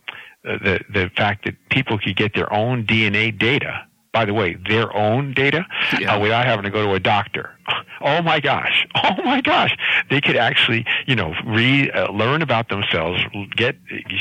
uh, 0.48 0.58
the, 0.58 0.80
the 0.92 1.10
fact 1.16 1.44
that 1.44 1.54
people 1.68 1.98
could 1.98 2.16
get 2.16 2.34
their 2.34 2.52
own 2.52 2.84
DNA 2.84 3.36
data 3.38 3.86
by 4.12 4.26
the 4.26 4.34
way, 4.34 4.56
their 4.68 4.94
own 4.94 5.32
data 5.32 5.66
yeah. 5.98 6.14
uh, 6.14 6.20
without 6.20 6.44
having 6.44 6.64
to 6.64 6.70
go 6.70 6.86
to 6.86 6.94
a 6.94 7.00
doctor. 7.00 7.50
Oh 8.04 8.20
my 8.20 8.40
gosh! 8.40 8.84
Oh 8.96 9.22
my 9.22 9.40
gosh! 9.40 9.76
They 10.10 10.20
could 10.20 10.34
actually, 10.34 10.84
you 11.06 11.14
know, 11.14 11.34
read, 11.46 11.92
uh, 11.94 12.10
learn 12.10 12.42
about 12.42 12.68
themselves, 12.68 13.22
get 13.54 13.76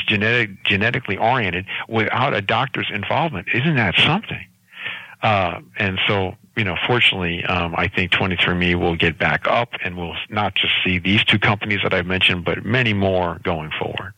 genetic, 0.06 0.62
genetically 0.64 1.16
oriented 1.16 1.66
without 1.88 2.32
a 2.32 2.40
doctor's 2.40 2.88
involvement. 2.94 3.48
Isn't 3.52 3.74
that 3.74 3.96
something? 3.96 4.46
Uh, 5.20 5.62
and 5.78 5.98
so, 6.06 6.36
you 6.56 6.64
know, 6.64 6.76
fortunately, 6.86 7.44
um, 7.44 7.74
I 7.76 7.88
think 7.88 8.12
23andMe 8.12 8.74
will 8.74 8.96
get 8.96 9.18
back 9.18 9.46
up, 9.46 9.70
and 9.82 9.96
we'll 9.96 10.16
not 10.28 10.54
just 10.54 10.72
see 10.84 10.98
these 10.98 11.24
two 11.24 11.38
companies 11.38 11.80
that 11.82 11.94
I've 11.94 12.06
mentioned, 12.06 12.44
but 12.44 12.64
many 12.64 12.92
more 12.92 13.40
going 13.42 13.70
forward. 13.78 14.14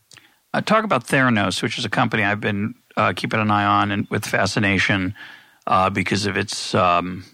Uh, 0.53 0.61
talk 0.61 0.83
about 0.83 1.05
Theranos, 1.05 1.61
which 1.61 1.77
is 1.77 1.85
a 1.85 1.89
company 1.89 2.23
I've 2.23 2.41
been 2.41 2.75
uh, 2.97 3.13
keeping 3.15 3.39
an 3.39 3.51
eye 3.51 3.65
on 3.65 3.91
and 3.91 4.07
with 4.09 4.25
fascination 4.25 5.13
uh, 5.67 5.89
because 5.89 6.25
of 6.25 6.37
its 6.37 6.73
um, 6.73 7.25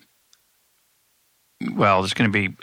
well, 1.75 2.01
there's 2.01 2.13
going 2.13 2.31
to 2.31 2.49
be 2.49 2.55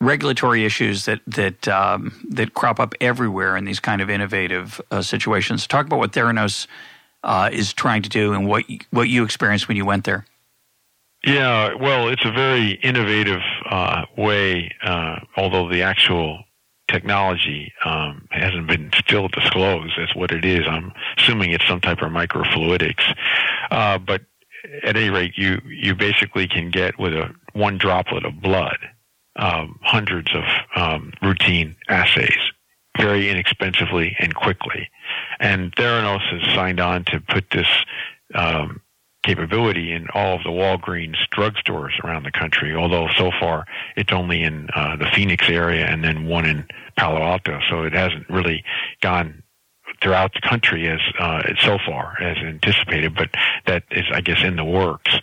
regulatory 0.00 0.64
issues 0.64 1.06
that 1.06 1.20
that 1.26 1.66
um, 1.68 2.26
that 2.30 2.54
crop 2.54 2.78
up 2.78 2.94
everywhere 3.00 3.56
in 3.56 3.64
these 3.64 3.80
kind 3.80 4.00
of 4.00 4.10
innovative 4.10 4.80
uh, 4.90 5.02
situations. 5.02 5.66
Talk 5.66 5.86
about 5.86 5.98
what 5.98 6.12
Theranos 6.12 6.66
uh, 7.22 7.48
is 7.52 7.72
trying 7.72 8.02
to 8.02 8.08
do 8.08 8.32
and 8.32 8.46
what 8.46 8.64
what 8.90 9.08
you 9.08 9.24
experienced 9.24 9.68
when 9.68 9.76
you 9.76 9.84
went 9.84 10.04
there. 10.04 10.26
Yeah, 11.24 11.74
well, 11.74 12.08
it's 12.08 12.24
a 12.24 12.30
very 12.30 12.72
innovative 12.72 13.40
uh, 13.70 14.04
way, 14.16 14.70
uh, 14.82 15.20
although 15.36 15.70
the 15.70 15.82
actual 15.82 16.44
technology 16.88 17.72
um, 17.84 18.28
hasn't 18.30 18.66
been 18.66 18.90
still 18.94 19.28
disclosed 19.28 19.94
as 19.98 20.14
what 20.14 20.32
it 20.32 20.44
is. 20.44 20.66
I'm 20.68 20.92
assuming 21.16 21.52
it's 21.52 21.66
some 21.66 21.80
type 21.80 22.02
of 22.02 22.10
microfluidics. 22.10 23.16
Uh, 23.70 23.98
but 23.98 24.20
at 24.82 24.96
any 24.96 25.08
rate, 25.08 25.32
you, 25.36 25.62
you 25.66 25.94
basically 25.94 26.46
can 26.46 26.70
get 26.70 26.98
with 26.98 27.14
a 27.14 27.34
one 27.54 27.78
droplet 27.78 28.26
of 28.26 28.42
blood 28.42 28.78
um, 29.36 29.78
hundreds 29.82 30.30
of 30.34 30.44
um, 30.76 31.12
routine 31.22 31.74
assays 31.88 32.38
very 32.98 33.30
inexpensively 33.30 34.14
and 34.18 34.34
quickly. 34.34 34.88
And 35.40 35.74
Theranos 35.74 36.22
has 36.30 36.54
signed 36.54 36.80
on 36.80 37.04
to 37.06 37.20
put 37.20 37.50
this 37.50 37.66
um, 38.34 38.80
capability 39.24 39.92
in 39.92 40.06
all 40.14 40.36
of 40.36 40.42
the 40.42 40.50
Walgreens 40.50 41.16
drugstores 41.34 41.98
around 42.04 42.24
the 42.24 42.30
country, 42.30 42.74
although 42.74 43.08
so 43.16 43.30
far 43.40 43.64
it's 43.96 44.12
only 44.12 44.42
in 44.42 44.68
uh, 44.74 44.96
the 44.96 45.06
Phoenix 45.14 45.48
area 45.48 45.86
and 45.86 46.04
then 46.04 46.26
one 46.26 46.44
in 46.46 46.66
Palo 46.96 47.22
Alto. 47.22 47.58
So 47.68 47.82
it 47.82 47.92
hasn't 47.92 48.28
really 48.28 48.64
gone 49.00 49.42
throughout 50.02 50.32
the 50.34 50.40
country 50.40 50.88
as 50.88 51.00
uh, 51.18 51.42
so 51.60 51.78
far 51.86 52.20
as 52.20 52.36
anticipated, 52.38 53.14
but 53.14 53.30
that 53.66 53.84
is, 53.90 54.04
I 54.12 54.20
guess, 54.20 54.42
in 54.42 54.56
the 54.56 54.64
works. 54.64 55.18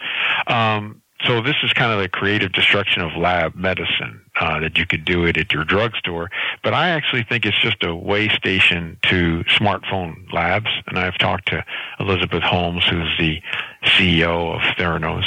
Um, 0.48 1.01
so 1.26 1.42
this 1.42 1.56
is 1.64 1.74
kind 1.74 1.92
of 1.92 2.00
the 2.00 2.10
creative 2.10 2.52
destruction 2.52 3.02
of 3.02 3.16
lab 3.16 3.56
medicine 3.56 4.22
uh, 4.40 4.60
that 4.60 4.78
you 4.78 4.86
could 4.86 5.06
do 5.06 5.26
it 5.26 5.38
at 5.38 5.52
your 5.52 5.64
drugstore. 5.64 6.30
But 6.64 6.74
I 6.74 6.90
actually 6.90 7.24
think 7.24 7.46
it's 7.46 7.60
just 7.60 7.84
a 7.84 7.96
way 7.96 8.30
station 8.30 8.98
to 9.04 9.44
smartphone 9.48 10.32
labs. 10.34 10.70
And 10.88 10.98
I've 10.98 11.18
talked 11.18 11.50
to 11.50 11.64
Elizabeth 12.00 12.44
Holmes, 12.44 12.84
who's 12.86 13.16
the 13.20 13.42
CEO 13.84 14.56
of 14.56 14.62
Theranos, 14.78 15.26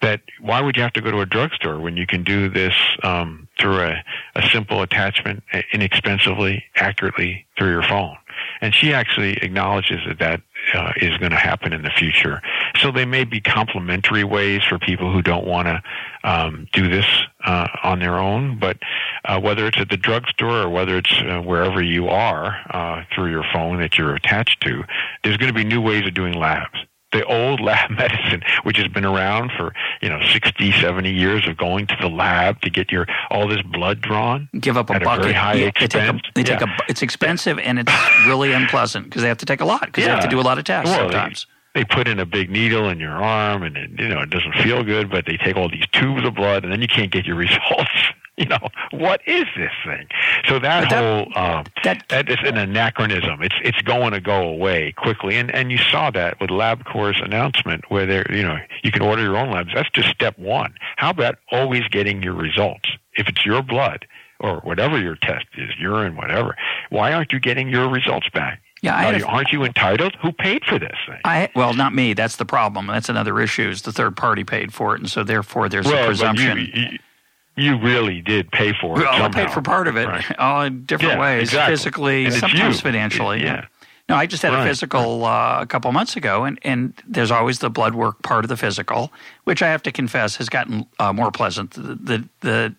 that 0.00 0.20
why 0.40 0.60
would 0.60 0.76
you 0.76 0.82
have 0.82 0.92
to 0.92 1.00
go 1.00 1.10
to 1.10 1.20
a 1.20 1.26
drugstore 1.26 1.80
when 1.80 1.96
you 1.96 2.06
can 2.06 2.24
do 2.24 2.48
this 2.48 2.74
um, 3.02 3.48
through 3.58 3.80
a, 3.80 4.04
a 4.34 4.48
simple 4.48 4.82
attachment 4.82 5.42
inexpensively, 5.72 6.64
accurately 6.76 7.46
through 7.56 7.70
your 7.70 7.82
phone? 7.82 8.16
And 8.60 8.74
she 8.74 8.92
actually 8.92 9.34
acknowledges 9.38 10.00
that 10.06 10.18
that 10.18 10.40
uh, 10.74 10.92
is 10.96 11.16
going 11.18 11.32
to 11.32 11.38
happen 11.38 11.72
in 11.72 11.82
the 11.82 11.90
future. 11.90 12.40
So 12.76 12.90
they 12.90 13.04
may 13.04 13.24
be 13.24 13.40
complementary 13.40 14.24
ways 14.24 14.62
for 14.68 14.78
people 14.78 15.12
who 15.12 15.22
don't 15.22 15.46
want 15.46 15.68
to 15.68 15.82
um, 16.24 16.66
do 16.72 16.88
this 16.88 17.06
uh, 17.44 17.68
on 17.82 17.98
their 17.98 18.18
own. 18.18 18.58
But 18.58 18.78
uh, 19.24 19.40
whether 19.40 19.66
it's 19.66 19.80
at 19.80 19.90
the 19.90 19.96
drugstore 19.96 20.62
or 20.62 20.70
whether 20.70 20.96
it's 20.96 21.12
uh, 21.22 21.40
wherever 21.40 21.82
you 21.82 22.08
are 22.08 22.56
uh, 22.70 23.04
through 23.14 23.30
your 23.30 23.44
phone 23.52 23.80
that 23.80 23.98
you're 23.98 24.14
attached 24.14 24.62
to, 24.62 24.84
there's 25.22 25.36
going 25.36 25.52
to 25.52 25.58
be 25.58 25.64
new 25.64 25.80
ways 25.80 26.06
of 26.06 26.14
doing 26.14 26.34
labs 26.34 26.78
the 27.12 27.24
old 27.24 27.60
lab 27.60 27.90
medicine, 27.96 28.42
which 28.64 28.76
has 28.78 28.88
been 28.88 29.04
around 29.04 29.52
for, 29.56 29.74
you 30.00 30.08
know, 30.08 30.20
60, 30.32 30.72
70 30.72 31.12
years 31.12 31.46
of 31.46 31.56
going 31.56 31.86
to 31.86 31.96
the 32.00 32.08
lab 32.08 32.60
to 32.62 32.70
get 32.70 32.90
your, 32.90 33.06
all 33.30 33.48
this 33.48 33.62
blood 33.62 34.00
drawn. 34.00 34.48
Give 34.58 34.76
up 34.76 34.90
a 34.90 34.94
at 34.94 35.04
bucket. 35.04 35.20
A 35.20 35.22
very 35.22 35.34
high 35.34 35.54
yeah, 35.54 35.66
expense. 35.68 36.22
They 36.34 36.42
take 36.42 36.58
a, 36.58 36.58
they 36.58 36.66
take 36.66 36.80
a, 36.80 36.84
it's 36.88 37.02
expensive 37.02 37.58
and 37.58 37.78
it's 37.78 37.92
really 38.26 38.52
unpleasant 38.52 39.04
because 39.04 39.22
they 39.22 39.28
have 39.28 39.38
to 39.38 39.46
take 39.46 39.60
a 39.60 39.64
lot 39.64 39.82
because 39.82 40.02
yeah. 40.02 40.08
they 40.08 40.14
have 40.14 40.24
to 40.24 40.30
do 40.30 40.40
a 40.40 40.42
lot 40.42 40.58
of 40.58 40.64
tests 40.64 40.90
well, 40.90 41.00
sometimes. 41.00 41.46
They, 41.74 41.84
put 41.84 42.06
in 42.06 42.18
a 42.18 42.26
big 42.26 42.50
needle 42.50 42.88
in 42.88 43.00
your 43.00 43.12
arm 43.12 43.62
and 43.62 43.76
it, 43.76 43.90
you 43.98 44.08
know, 44.08 44.20
it 44.20 44.30
doesn't 44.30 44.54
feel 44.56 44.82
good, 44.82 45.10
but 45.10 45.26
they 45.26 45.36
take 45.36 45.56
all 45.56 45.68
these 45.68 45.86
tubes 45.92 46.24
of 46.24 46.34
blood 46.34 46.64
and 46.64 46.72
then 46.72 46.80
you 46.80 46.88
can't 46.88 47.10
get 47.10 47.24
your 47.26 47.36
results 47.46 48.12
you 48.36 48.46
know, 48.46 48.68
what 48.92 49.20
is 49.26 49.44
this 49.56 49.72
thing? 49.84 50.06
So 50.48 50.58
that, 50.58 50.88
that 50.88 50.92
whole 50.92 51.26
um, 51.36 51.64
that, 51.84 52.04
that 52.08 52.30
is 52.30 52.38
an 52.44 52.56
anachronism. 52.56 53.42
It's 53.42 53.54
it's 53.62 53.80
going 53.82 54.12
to 54.12 54.20
go 54.20 54.48
away 54.48 54.92
quickly, 54.92 55.36
and 55.36 55.54
and 55.54 55.70
you 55.70 55.76
saw 55.76 56.10
that 56.12 56.40
with 56.40 56.48
LabCorp's 56.48 57.20
announcement, 57.20 57.84
where 57.90 58.06
they 58.06 58.24
you 58.34 58.42
know 58.42 58.56
you 58.82 58.90
can 58.90 59.02
order 59.02 59.22
your 59.22 59.36
own 59.36 59.50
labs. 59.50 59.70
That's 59.74 59.90
just 59.90 60.08
step 60.08 60.38
one. 60.38 60.74
How 60.96 61.10
about 61.10 61.36
always 61.50 61.86
getting 61.88 62.22
your 62.22 62.32
results? 62.32 62.88
If 63.16 63.28
it's 63.28 63.44
your 63.44 63.62
blood 63.62 64.06
or 64.40 64.60
whatever 64.60 64.98
your 64.98 65.16
test 65.16 65.46
is, 65.58 65.68
urine, 65.78 66.16
whatever, 66.16 66.56
why 66.88 67.12
aren't 67.12 67.32
you 67.32 67.38
getting 67.38 67.68
your 67.68 67.90
results 67.90 68.30
back? 68.30 68.61
Yeah, 68.82 69.22
aren't 69.28 69.52
you 69.52 69.62
entitled? 69.62 70.16
Who 70.22 70.32
paid 70.32 70.64
for 70.64 70.76
this 70.76 70.96
thing? 71.06 71.20
I 71.24 71.48
well, 71.54 71.72
not 71.72 71.94
me. 71.94 72.14
That's 72.14 72.36
the 72.36 72.44
problem. 72.44 72.88
That's 72.88 73.08
another 73.08 73.40
issue. 73.40 73.68
Is 73.68 73.82
the 73.82 73.92
third 73.92 74.16
party 74.16 74.42
paid 74.42 74.74
for 74.74 74.94
it, 74.96 75.00
and 75.00 75.08
so 75.08 75.22
therefore 75.22 75.68
there's 75.68 75.86
well, 75.86 76.02
a 76.02 76.06
presumption. 76.06 76.58
You, 76.58 76.66
you, 76.74 76.98
you 77.54 77.78
really 77.78 78.20
did 78.22 78.50
pay 78.50 78.72
for 78.72 78.98
it. 78.98 79.04
Well, 79.04 79.12
somehow. 79.12 79.26
I 79.26 79.28
paid 79.28 79.52
for 79.52 79.62
part 79.62 79.86
of 79.86 79.96
it, 79.96 80.08
right. 80.08 80.38
all 80.38 80.62
in 80.62 80.84
different 80.84 81.14
yeah, 81.14 81.20
ways, 81.20 81.42
exactly. 81.48 81.72
physically, 81.72 82.24
and 82.24 82.34
sometimes 82.34 82.80
financially. 82.80 83.42
Yeah. 83.42 83.66
No, 84.08 84.16
I 84.16 84.26
just 84.26 84.42
had 84.42 84.52
right. 84.52 84.64
a 84.64 84.68
physical 84.68 85.24
uh, 85.24 85.60
a 85.60 85.66
couple 85.66 85.92
months 85.92 86.16
ago, 86.16 86.44
and, 86.44 86.58
and 86.62 86.92
there's 87.06 87.30
always 87.30 87.60
the 87.60 87.70
blood 87.70 87.94
work 87.94 88.20
part 88.22 88.44
of 88.44 88.48
the 88.48 88.56
physical, 88.56 89.12
which 89.44 89.62
I 89.62 89.68
have 89.68 89.82
to 89.84 89.92
confess 89.92 90.36
has 90.36 90.48
gotten 90.48 90.86
uh, 90.98 91.12
more 91.12 91.30
pleasant. 91.30 91.70
The, 91.70 91.94
the 91.94 92.28
the 92.40 92.74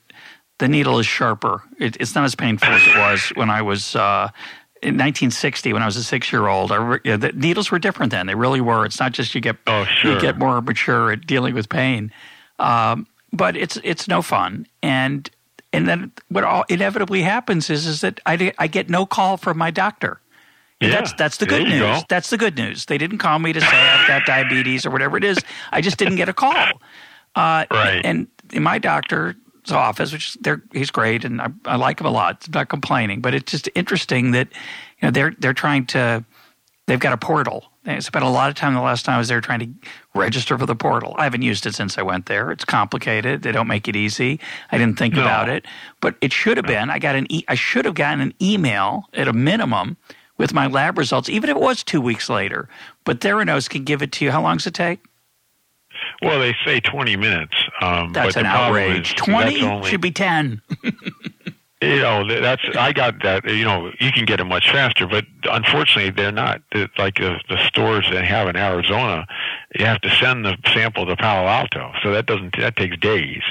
the 0.59 0.67
needle 0.67 0.99
is 0.99 1.05
sharper. 1.05 1.63
It, 1.79 1.95
it's 1.99 2.13
not 2.13 2.25
as 2.25 2.35
painful 2.35 2.67
as 2.67 2.85
it 2.85 2.97
was 2.97 3.31
when 3.35 3.49
I 3.49 3.61
was. 3.61 3.95
Uh, 3.95 4.29
in 4.83 4.95
1960, 4.95 5.71
when 5.71 5.81
I 5.81 5.85
was 5.85 5.95
a 5.95 6.03
six-year-old, 6.03 6.71
I, 6.71 6.99
yeah, 7.05 7.15
the 7.15 7.31
needles 7.31 7.71
were 7.71 7.79
different 7.79 8.11
then. 8.11 8.27
They 8.27 8.35
really 8.35 8.59
were. 8.59 8.85
It's 8.85 8.99
not 8.99 9.13
just 9.13 9.33
you 9.33 9.39
get 9.39 9.55
oh, 9.65 9.85
sure. 9.85 10.13
you 10.13 10.21
get 10.21 10.37
more 10.37 10.61
mature 10.61 11.13
at 11.13 11.25
dealing 11.25 11.55
with 11.55 11.69
pain, 11.69 12.11
um, 12.59 13.07
but 13.31 13.55
it's 13.55 13.79
it's 13.83 14.09
no 14.09 14.21
fun. 14.21 14.67
And 14.81 15.29
and 15.71 15.87
then 15.87 16.11
what 16.27 16.43
all 16.43 16.65
inevitably 16.67 17.21
happens 17.21 17.69
is 17.69 17.87
is 17.87 18.01
that 18.01 18.19
I, 18.25 18.53
I 18.57 18.67
get 18.67 18.89
no 18.89 19.05
call 19.05 19.37
from 19.37 19.57
my 19.57 19.71
doctor. 19.71 20.19
Yeah, 20.81 20.89
that's 20.89 21.13
that's 21.13 21.37
the 21.37 21.45
good 21.45 21.63
news. 21.63 21.79
Go. 21.79 22.01
That's 22.09 22.29
the 22.29 22.37
good 22.37 22.57
news. 22.57 22.85
They 22.85 22.97
didn't 22.97 23.19
call 23.19 23.39
me 23.39 23.53
to 23.53 23.61
say 23.61 23.67
I've 23.67 24.07
got 24.07 24.25
diabetes 24.25 24.85
or 24.85 24.89
whatever 24.89 25.15
it 25.15 25.23
is. 25.23 25.37
I 25.71 25.79
just 25.79 25.97
didn't 25.97 26.17
get 26.17 26.27
a 26.27 26.33
call. 26.33 26.53
Uh, 27.35 27.65
right. 27.71 28.01
And 28.03 28.27
my 28.53 28.79
doctor's 28.79 29.35
office, 29.71 30.11
which 30.11 30.35
they're 30.41 30.61
he's 30.73 30.91
great 30.91 31.25
and 31.25 31.41
I, 31.41 31.47
I 31.65 31.75
like 31.75 31.99
him 31.99 32.07
a 32.07 32.11
lot. 32.11 32.43
I'm 32.47 32.51
not 32.51 32.69
complaining, 32.69 33.21
but 33.21 33.33
it's 33.33 33.51
just 33.51 33.69
interesting 33.75 34.31
that 34.31 34.47
you 34.99 35.07
know 35.07 35.11
they're 35.11 35.35
they're 35.39 35.53
trying 35.53 35.85
to 35.87 36.25
they've 36.87 36.99
got 36.99 37.13
a 37.13 37.17
portal. 37.17 37.65
They 37.83 37.99
spent 37.99 38.23
a 38.23 38.29
lot 38.29 38.49
of 38.49 38.55
time 38.55 38.73
the 38.73 38.81
last 38.81 39.03
time 39.05 39.15
I 39.15 39.17
was 39.17 39.27
there 39.27 39.41
trying 39.41 39.59
to 39.59 39.89
register 40.15 40.57
for 40.57 40.65
the 40.65 40.75
portal. 40.75 41.15
I 41.17 41.25
haven't 41.25 41.41
used 41.41 41.65
it 41.65 41.75
since 41.75 41.97
I 41.97 42.01
went 42.01 42.27
there. 42.27 42.49
It's 42.49 42.63
complicated. 42.63 43.41
They 43.41 43.51
don't 43.51 43.67
make 43.67 43.89
it 43.89 43.95
easy. 43.95 44.39
I 44.71 44.77
didn't 44.77 44.97
think 44.97 45.15
no. 45.15 45.21
about 45.21 45.49
it, 45.49 45.65
but 45.99 46.15
it 46.21 46.31
should 46.31 46.57
have 46.57 46.65
been. 46.65 46.89
I 46.89 46.99
got 46.99 47.15
an 47.15 47.27
e- 47.31 47.45
I 47.47 47.55
should 47.55 47.85
have 47.85 47.95
gotten 47.95 48.21
an 48.21 48.33
email 48.41 49.09
at 49.13 49.27
a 49.27 49.33
minimum 49.33 49.97
with 50.37 50.53
my 50.53 50.67
lab 50.67 50.97
results, 50.97 51.29
even 51.29 51.49
if 51.49 51.55
it 51.55 51.61
was 51.61 51.83
two 51.83 52.01
weeks 52.01 52.29
later. 52.29 52.67
But 53.03 53.19
Theranos 53.19 53.69
can 53.69 53.83
give 53.83 54.01
it 54.01 54.11
to 54.13 54.25
you. 54.25 54.31
How 54.31 54.41
long 54.41 54.57
does 54.57 54.67
it 54.67 54.73
take? 54.73 54.99
Well, 56.23 56.39
they 56.39 56.55
say 56.65 56.79
20 56.79 57.15
minutes. 57.15 57.55
Um, 57.81 58.13
that's 58.13 58.35
but 58.35 58.41
an 58.41 58.45
outrage. 58.45 59.09
Is, 59.09 59.15
20 59.15 59.63
only, 59.63 59.89
should 59.89 60.01
be 60.01 60.11
10. 60.11 60.61
you 61.81 61.97
know, 61.97 62.27
that's 62.27 62.61
I 62.77 62.93
got 62.93 63.21
that. 63.23 63.45
You 63.45 63.65
know, 63.65 63.91
you 63.99 64.11
can 64.11 64.25
get 64.25 64.39
it 64.39 64.45
much 64.45 64.71
faster, 64.71 65.05
but 65.05 65.25
unfortunately, 65.43 66.11
they're 66.11 66.31
not 66.31 66.61
they're 66.71 66.89
like 66.97 67.15
the, 67.15 67.39
the 67.49 67.57
stores 67.67 68.07
that 68.11 68.23
have 68.25 68.47
in 68.47 68.55
Arizona. 68.55 69.27
You 69.77 69.85
have 69.85 70.01
to 70.01 70.09
send 70.15 70.45
the 70.45 70.55
sample 70.73 71.05
to 71.05 71.15
Palo 71.15 71.47
Alto, 71.47 71.91
so 72.01 72.11
that 72.11 72.25
doesn't 72.25 72.55
that 72.57 72.75
takes 72.75 72.97
days. 72.97 73.41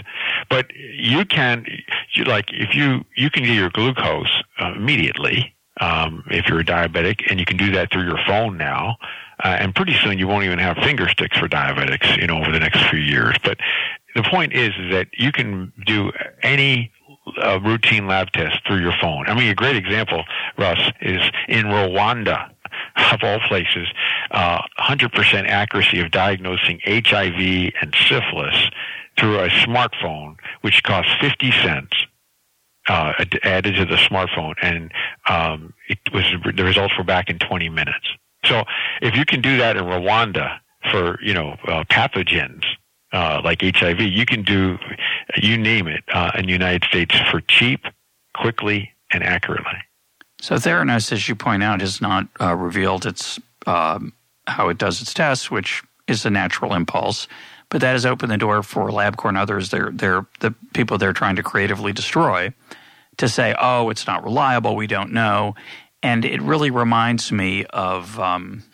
But 0.48 0.66
you 0.74 1.24
can, 1.24 1.66
you, 2.14 2.24
like, 2.24 2.46
if 2.52 2.74
you 2.74 3.04
you 3.16 3.30
can 3.30 3.42
get 3.44 3.54
your 3.54 3.70
glucose 3.70 4.42
uh, 4.60 4.72
immediately 4.74 5.54
um, 5.80 6.24
if 6.30 6.46
you're 6.46 6.60
a 6.60 6.64
diabetic, 6.64 7.30
and 7.30 7.40
you 7.40 7.46
can 7.46 7.56
do 7.56 7.72
that 7.72 7.90
through 7.92 8.04
your 8.04 8.18
phone 8.26 8.56
now. 8.56 8.96
Uh, 9.42 9.56
and 9.58 9.74
pretty 9.74 9.94
soon 10.02 10.18
you 10.18 10.28
won't 10.28 10.44
even 10.44 10.58
have 10.58 10.76
finger 10.78 11.08
sticks 11.08 11.36
for 11.38 11.48
diabetics, 11.48 12.16
you 12.20 12.26
know, 12.26 12.38
over 12.38 12.52
the 12.52 12.60
next 12.60 12.88
few 12.90 12.98
years. 12.98 13.36
But 13.42 13.58
the 14.14 14.22
point 14.22 14.52
is, 14.52 14.72
is 14.78 14.90
that 14.92 15.08
you 15.14 15.32
can 15.32 15.72
do 15.86 16.12
any 16.42 16.92
uh, 17.42 17.60
routine 17.60 18.06
lab 18.06 18.30
test 18.32 18.58
through 18.66 18.80
your 18.80 18.94
phone. 19.00 19.26
I 19.26 19.34
mean, 19.34 19.48
a 19.48 19.54
great 19.54 19.76
example, 19.76 20.24
Russ, 20.58 20.90
is 21.00 21.22
in 21.48 21.66
Rwanda, 21.66 22.50
of 23.12 23.20
all 23.22 23.40
places, 23.48 23.88
uh, 24.30 24.60
100% 24.78 25.48
accuracy 25.48 26.00
of 26.00 26.10
diagnosing 26.10 26.80
HIV 26.84 27.72
and 27.80 27.94
syphilis 28.08 28.70
through 29.18 29.38
a 29.38 29.48
smartphone, 29.48 30.36
which 30.62 30.82
costs 30.82 31.12
50 31.20 31.50
cents. 31.62 31.96
Uh, 32.88 33.12
added 33.44 33.76
to 33.76 33.84
the 33.84 33.94
smartphone, 33.94 34.54
and 34.60 34.90
um, 35.28 35.72
it 35.88 36.00
was 36.12 36.24
the 36.56 36.64
results 36.64 36.92
were 36.98 37.04
back 37.04 37.30
in 37.30 37.38
20 37.38 37.68
minutes. 37.68 38.08
So 38.44 38.64
if 39.00 39.16
you 39.16 39.24
can 39.24 39.40
do 39.40 39.56
that 39.58 39.76
in 39.76 39.84
Rwanda 39.84 40.58
for 40.90 41.18
you 41.22 41.34
know 41.34 41.56
uh, 41.66 41.84
pathogens 41.84 42.64
uh, 43.12 43.40
like 43.44 43.62
HIV, 43.62 44.00
you 44.00 44.26
can 44.26 44.42
do 44.42 44.78
you 45.36 45.56
name 45.58 45.86
it 45.86 46.04
uh, 46.12 46.32
in 46.34 46.46
the 46.46 46.52
United 46.52 46.84
States 46.84 47.14
for 47.30 47.40
cheap, 47.40 47.84
quickly, 48.34 48.92
and 49.12 49.22
accurately. 49.22 49.78
So 50.40 50.56
Theranos, 50.56 51.12
as 51.12 51.28
you 51.28 51.36
point 51.36 51.62
out, 51.62 51.80
has 51.80 52.00
not 52.00 52.26
uh, 52.40 52.54
revealed 52.54 53.06
its 53.06 53.38
um, 53.66 54.12
how 54.48 54.68
it 54.68 54.78
does 54.78 55.00
its 55.00 55.14
tests, 55.14 55.50
which 55.50 55.82
is 56.08 56.26
a 56.26 56.30
natural 56.30 56.74
impulse. 56.74 57.28
But 57.68 57.80
that 57.80 57.92
has 57.92 58.04
opened 58.04 58.32
the 58.32 58.38
door 58.38 58.62
for 58.62 58.90
LabCorp 58.90 59.30
and 59.30 59.38
others. 59.38 59.70
They're, 59.70 59.90
they're 59.92 60.26
the 60.40 60.54
people 60.74 60.98
they're 60.98 61.14
trying 61.14 61.36
to 61.36 61.42
creatively 61.42 61.92
destroy 61.92 62.52
to 63.18 63.28
say, 63.28 63.54
"Oh, 63.58 63.88
it's 63.88 64.06
not 64.06 64.24
reliable. 64.24 64.74
We 64.74 64.86
don't 64.86 65.12
know." 65.12 65.54
And 66.02 66.24
it 66.24 66.42
really 66.42 66.70
reminds 66.70 67.30
me 67.30 67.64
of 67.66 68.18
um, 68.18 68.64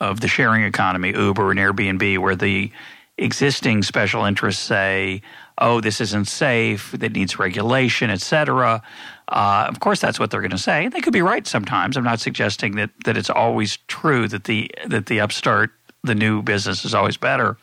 of 0.00 0.20
the 0.20 0.28
sharing 0.28 0.64
economy, 0.64 1.12
Uber 1.12 1.50
and 1.50 1.60
Airbnb, 1.60 2.18
where 2.18 2.36
the 2.36 2.72
existing 3.18 3.82
special 3.82 4.24
interests 4.24 4.62
say, 4.62 5.22
"Oh, 5.58 5.80
this 5.80 6.00
isn't 6.00 6.28
safe. 6.28 6.92
That 6.92 7.12
needs 7.12 7.38
regulation, 7.38 8.10
etc." 8.10 8.82
Uh, 9.28 9.66
of 9.68 9.80
course, 9.80 10.00
that's 10.00 10.18
what 10.18 10.30
they're 10.30 10.40
going 10.40 10.50
to 10.50 10.58
say. 10.58 10.84
and 10.84 10.92
They 10.92 11.00
could 11.00 11.12
be 11.12 11.22
right 11.22 11.46
sometimes. 11.46 11.96
I'm 11.96 12.04
not 12.04 12.20
suggesting 12.20 12.76
that 12.76 12.90
that 13.04 13.16
it's 13.16 13.30
always 13.30 13.78
true 13.88 14.28
that 14.28 14.44
the 14.44 14.70
that 14.86 15.06
the 15.06 15.20
upstart, 15.20 15.72
the 16.02 16.14
new 16.14 16.42
business 16.42 16.84
is 16.84 16.94
always 16.94 17.16
better, 17.16 17.56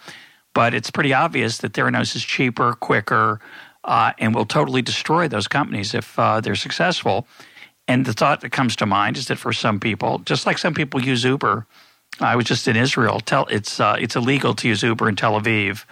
but 0.53 0.73
it's 0.73 0.91
pretty 0.91 1.13
obvious 1.13 1.57
that 1.59 1.73
Theranos 1.73 2.15
is 2.15 2.23
cheaper, 2.23 2.73
quicker, 2.73 3.39
uh, 3.83 4.13
and 4.19 4.33
will 4.35 4.45
totally 4.45 4.81
destroy 4.81 5.27
those 5.27 5.47
companies 5.47 5.93
if 5.93 6.17
uh, 6.17 6.41
they're 6.41 6.55
successful. 6.55 7.27
And 7.89 8.05
the 8.05 8.13
thought 8.13 8.41
that 8.41 8.51
comes 8.51 8.75
to 8.75 8.85
mind 8.85 9.17
is 9.17 9.29
that 9.29 9.39
for 9.39 9.51
some 9.51 9.79
people, 9.79 10.19
just 10.19 10.45
like 10.45 10.59
some 10.59 10.75
people 10.75 11.01
use 11.01 11.23
Uber, 11.23 11.65
I 12.19 12.35
was 12.35 12.45
just 12.45 12.67
in 12.67 12.75
Israel. 12.75 13.19
Tell 13.19 13.47
it's 13.47 13.79
uh, 13.79 13.97
it's 13.99 14.15
illegal 14.15 14.53
to 14.53 14.67
use 14.67 14.83
Uber 14.83 15.09
in 15.09 15.15
Tel 15.15 15.41
Aviv. 15.41 15.85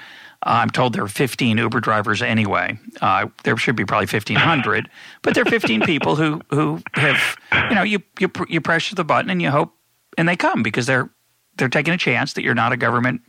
Uh, 0.46 0.62
I'm 0.62 0.70
told 0.70 0.94
there 0.94 1.04
are 1.04 1.08
15 1.08 1.58
Uber 1.58 1.80
drivers 1.80 2.22
anyway. 2.22 2.78
Uh, 3.02 3.26
there 3.44 3.58
should 3.58 3.76
be 3.76 3.84
probably 3.84 4.06
1,500, 4.06 4.88
but 5.24 5.34
there 5.34 5.42
are 5.42 5.50
15 5.50 5.82
people 5.82 6.16
who 6.16 6.40
who 6.52 6.80
have 6.94 7.36
you 7.68 7.74
know 7.74 7.82
you 7.82 8.04
you 8.20 8.30
you 8.48 8.62
press 8.62 8.92
the 8.92 9.04
button 9.04 9.32
and 9.32 9.42
you 9.42 9.50
hope 9.50 9.74
and 10.20 10.30
they 10.30 10.36
come 10.36 10.62
because 10.62 10.86
they're 10.86 11.10
they're 11.58 11.68
taking 11.68 11.96
a 11.96 11.98
chance 11.98 12.34
that 12.34 12.44
you're 12.44 12.54
not 12.54 12.74
a 12.74 12.78
government 12.78 13.22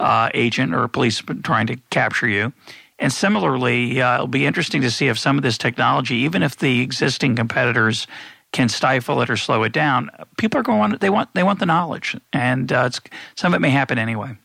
uh, 0.00 0.28
agent 0.34 0.74
or 0.74 0.82
a 0.82 0.88
policeman 0.88 1.42
trying 1.42 1.68
to 1.68 1.76
capture 1.90 2.26
you. 2.26 2.52
And 2.98 3.12
similarly, 3.12 4.02
uh, 4.02 4.14
it'll 4.14 4.26
be 4.26 4.46
interesting 4.46 4.82
to 4.82 4.90
see 4.90 5.08
if 5.08 5.18
some 5.18 5.36
of 5.36 5.42
this 5.42 5.56
technology, 5.56 6.16
even 6.16 6.42
if 6.42 6.56
the 6.56 6.80
existing 6.80 7.36
competitors 7.36 8.06
can 8.52 8.68
stifle 8.68 9.20
it 9.22 9.30
or 9.30 9.36
slow 9.36 9.62
it 9.62 9.72
down, 9.72 10.10
people 10.36 10.58
are 10.58 10.64
going. 10.64 10.96
They 11.00 11.10
want 11.10 11.34
they 11.34 11.42
want 11.42 11.60
the 11.60 11.66
knowledge, 11.66 12.16
and 12.32 12.72
uh, 12.72 12.90
some 13.36 13.52
of 13.52 13.58
it 13.58 13.60
may 13.60 13.70
happen 13.70 13.98
anyway. 13.98 14.36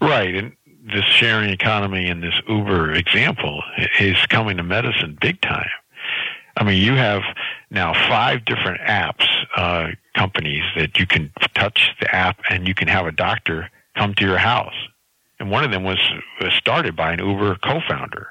Right, 0.00 0.34
and 0.34 0.56
this 0.92 1.04
sharing 1.04 1.50
economy 1.50 2.06
and 2.08 2.22
this 2.22 2.40
Uber 2.48 2.92
example 2.92 3.62
is 4.00 4.16
coming 4.28 4.56
to 4.56 4.62
medicine 4.62 5.18
big 5.20 5.40
time. 5.40 5.68
I 6.56 6.64
mean, 6.64 6.82
you 6.82 6.94
have 6.94 7.22
now 7.70 7.92
five 8.08 8.44
different 8.44 8.80
apps 8.80 9.26
uh, 9.56 9.90
companies 10.16 10.64
that 10.76 10.98
you 10.98 11.06
can 11.06 11.30
touch 11.54 11.90
the 12.00 12.12
app 12.14 12.40
and 12.48 12.66
you 12.66 12.74
can 12.74 12.88
have 12.88 13.06
a 13.06 13.12
doctor 13.12 13.70
come 13.96 14.14
to 14.14 14.24
your 14.24 14.38
house. 14.38 14.74
And 15.40 15.50
one 15.50 15.64
of 15.64 15.70
them 15.70 15.84
was, 15.84 15.98
was 16.40 16.52
started 16.54 16.96
by 16.96 17.12
an 17.12 17.20
Uber 17.20 17.56
co-founder 17.56 18.28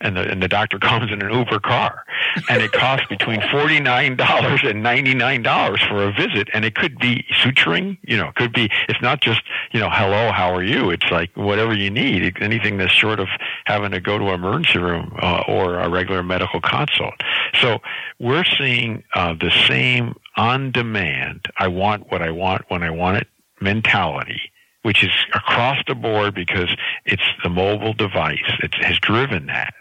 and 0.00 0.16
the 0.16 0.30
and 0.30 0.42
the 0.42 0.48
doctor 0.48 0.78
comes 0.80 1.10
in 1.12 1.22
an 1.22 1.32
Uber 1.32 1.60
car, 1.60 2.04
and 2.48 2.62
it 2.62 2.72
costs 2.72 3.06
between 3.08 3.40
forty 3.50 3.80
nine 3.80 4.16
dollars 4.16 4.60
and 4.64 4.82
ninety 4.82 5.14
nine 5.14 5.42
dollars 5.42 5.82
for 5.82 6.02
a 6.02 6.12
visit, 6.12 6.48
and 6.52 6.64
it 6.64 6.74
could 6.74 6.98
be 6.98 7.24
suturing, 7.32 7.98
you 8.02 8.16
know, 8.16 8.28
it 8.28 8.34
could 8.34 8.52
be. 8.52 8.70
It's 8.88 9.00
not 9.02 9.20
just 9.20 9.42
you 9.72 9.80
know, 9.80 9.88
hello, 9.90 10.32
how 10.32 10.54
are 10.54 10.62
you? 10.62 10.90
It's 10.90 11.10
like 11.10 11.30
whatever 11.36 11.74
you 11.74 11.90
need, 11.90 12.36
anything 12.40 12.78
that's 12.78 12.92
short 12.92 13.20
of 13.20 13.28
having 13.66 13.90
to 13.92 14.00
go 14.00 14.18
to 14.18 14.28
an 14.28 14.34
emergency 14.34 14.78
room 14.78 15.16
uh, 15.20 15.42
or 15.48 15.78
a 15.78 15.88
regular 15.88 16.22
medical 16.22 16.60
consult. 16.60 17.14
So 17.60 17.78
we're 18.18 18.44
seeing 18.44 19.04
uh, 19.14 19.34
the 19.34 19.50
same 19.66 20.14
on 20.36 20.70
demand. 20.72 21.46
I 21.58 21.68
want 21.68 22.10
what 22.10 22.22
I 22.22 22.30
want 22.30 22.64
when 22.68 22.82
I 22.82 22.90
want 22.90 23.18
it 23.18 23.28
mentality 23.60 24.52
which 24.82 25.02
is 25.02 25.10
across 25.34 25.78
the 25.86 25.94
board 25.94 26.34
because 26.34 26.74
it's 27.04 27.22
the 27.42 27.50
mobile 27.50 27.92
device 27.92 28.38
that 28.60 28.74
has 28.74 28.98
driven 28.98 29.46
that. 29.46 29.74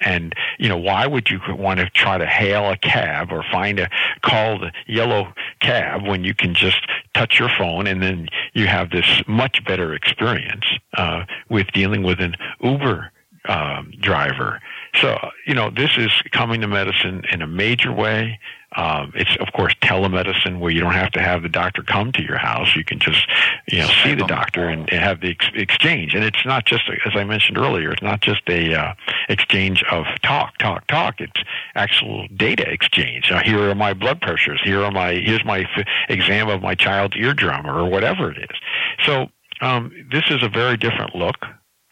And, 0.00 0.34
you 0.58 0.68
know, 0.68 0.76
why 0.76 1.06
would 1.06 1.30
you 1.30 1.40
want 1.48 1.80
to 1.80 1.88
try 1.90 2.18
to 2.18 2.26
hail 2.26 2.70
a 2.70 2.76
cab 2.76 3.32
or 3.32 3.42
find 3.50 3.78
a, 3.80 3.88
call 4.22 4.58
the 4.58 4.72
yellow 4.86 5.32
cab 5.60 6.06
when 6.06 6.24
you 6.24 6.34
can 6.34 6.54
just 6.54 6.80
touch 7.14 7.38
your 7.38 7.48
phone 7.48 7.86
and 7.86 8.02
then 8.02 8.28
you 8.52 8.66
have 8.66 8.90
this 8.90 9.22
much 9.26 9.64
better 9.64 9.94
experience, 9.94 10.66
uh, 10.98 11.24
with 11.48 11.68
dealing 11.72 12.02
with 12.02 12.20
an 12.20 12.34
Uber, 12.60 13.12
um, 13.46 13.92
driver. 14.00 14.60
So, 15.00 15.18
you 15.46 15.54
know, 15.54 15.70
this 15.70 15.90
is 15.96 16.10
coming 16.30 16.60
to 16.60 16.68
medicine 16.68 17.24
in 17.30 17.42
a 17.42 17.46
major 17.46 17.92
way. 17.92 18.38
Um, 18.76 19.12
it's 19.14 19.36
of 19.38 19.52
course 19.52 19.72
telemedicine 19.82 20.58
where 20.58 20.70
you 20.72 20.80
don't 20.80 20.94
have 20.94 21.12
to 21.12 21.22
have 21.22 21.42
the 21.42 21.48
doctor 21.48 21.82
come 21.82 22.10
to 22.12 22.22
your 22.22 22.38
house. 22.38 22.74
You 22.74 22.84
can 22.84 22.98
just 22.98 23.24
you 23.70 23.78
know 23.78 23.86
see 24.02 24.14
the 24.14 24.26
doctor 24.26 24.68
and, 24.68 24.90
and 24.90 25.00
have 25.00 25.20
the 25.20 25.30
ex- 25.30 25.50
exchange. 25.54 26.14
And 26.14 26.24
it's 26.24 26.44
not 26.44 26.64
just 26.64 26.82
as 27.06 27.12
I 27.14 27.22
mentioned 27.22 27.56
earlier. 27.56 27.92
It's 27.92 28.02
not 28.02 28.20
just 28.20 28.42
a 28.48 28.74
uh, 28.74 28.94
exchange 29.28 29.84
of 29.92 30.06
talk, 30.22 30.58
talk, 30.58 30.88
talk. 30.88 31.20
It's 31.20 31.40
actual 31.76 32.26
data 32.34 32.68
exchange. 32.68 33.30
Now, 33.30 33.42
here 33.42 33.70
are 33.70 33.74
my 33.76 33.94
blood 33.94 34.20
pressures. 34.20 34.60
Here 34.64 34.82
are 34.82 34.90
my 34.90 35.12
here's 35.14 35.44
my 35.44 35.60
f- 35.76 35.86
exam 36.08 36.48
of 36.48 36.60
my 36.60 36.74
child's 36.74 37.16
eardrum 37.16 37.66
or 37.66 37.88
whatever 37.88 38.32
it 38.32 38.38
is. 38.38 38.58
So 39.06 39.28
um, 39.60 39.92
this 40.10 40.24
is 40.30 40.42
a 40.42 40.48
very 40.48 40.76
different 40.76 41.14
look. 41.14 41.36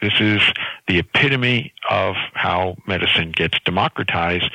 This 0.02 0.14
is 0.18 0.42
the 0.88 0.98
epitome 0.98 1.72
of 1.88 2.16
how 2.34 2.76
medicine 2.88 3.30
gets 3.30 3.56
democratized. 3.64 4.50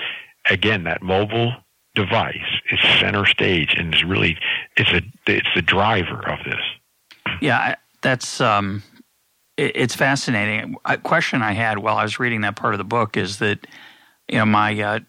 Again, 0.49 0.83
that 0.83 1.01
mobile 1.01 1.53
device 1.95 2.35
is 2.69 2.79
center 2.99 3.25
stage 3.25 3.73
and 3.75 3.95
is 3.95 4.03
really 4.03 4.37
it's 4.75 4.91
a 4.91 5.01
it's 5.25 5.47
the 5.55 5.61
driver 5.61 6.29
of 6.29 6.39
this. 6.43 6.61
Yeah, 7.41 7.75
that's 8.01 8.41
um, 8.41 8.83
it, 9.55 9.71
it's 9.75 9.95
fascinating. 9.95 10.75
A 10.83 10.97
question 10.97 11.41
I 11.41 11.53
had 11.53 11.79
while 11.79 11.97
I 11.97 12.03
was 12.03 12.19
reading 12.19 12.41
that 12.41 12.57
part 12.57 12.73
of 12.73 12.77
the 12.77 12.83
book 12.83 13.15
is 13.15 13.39
that 13.39 13.65
you 14.27 14.37
know 14.37 14.45
my 14.45 14.79
uh, 14.79 14.99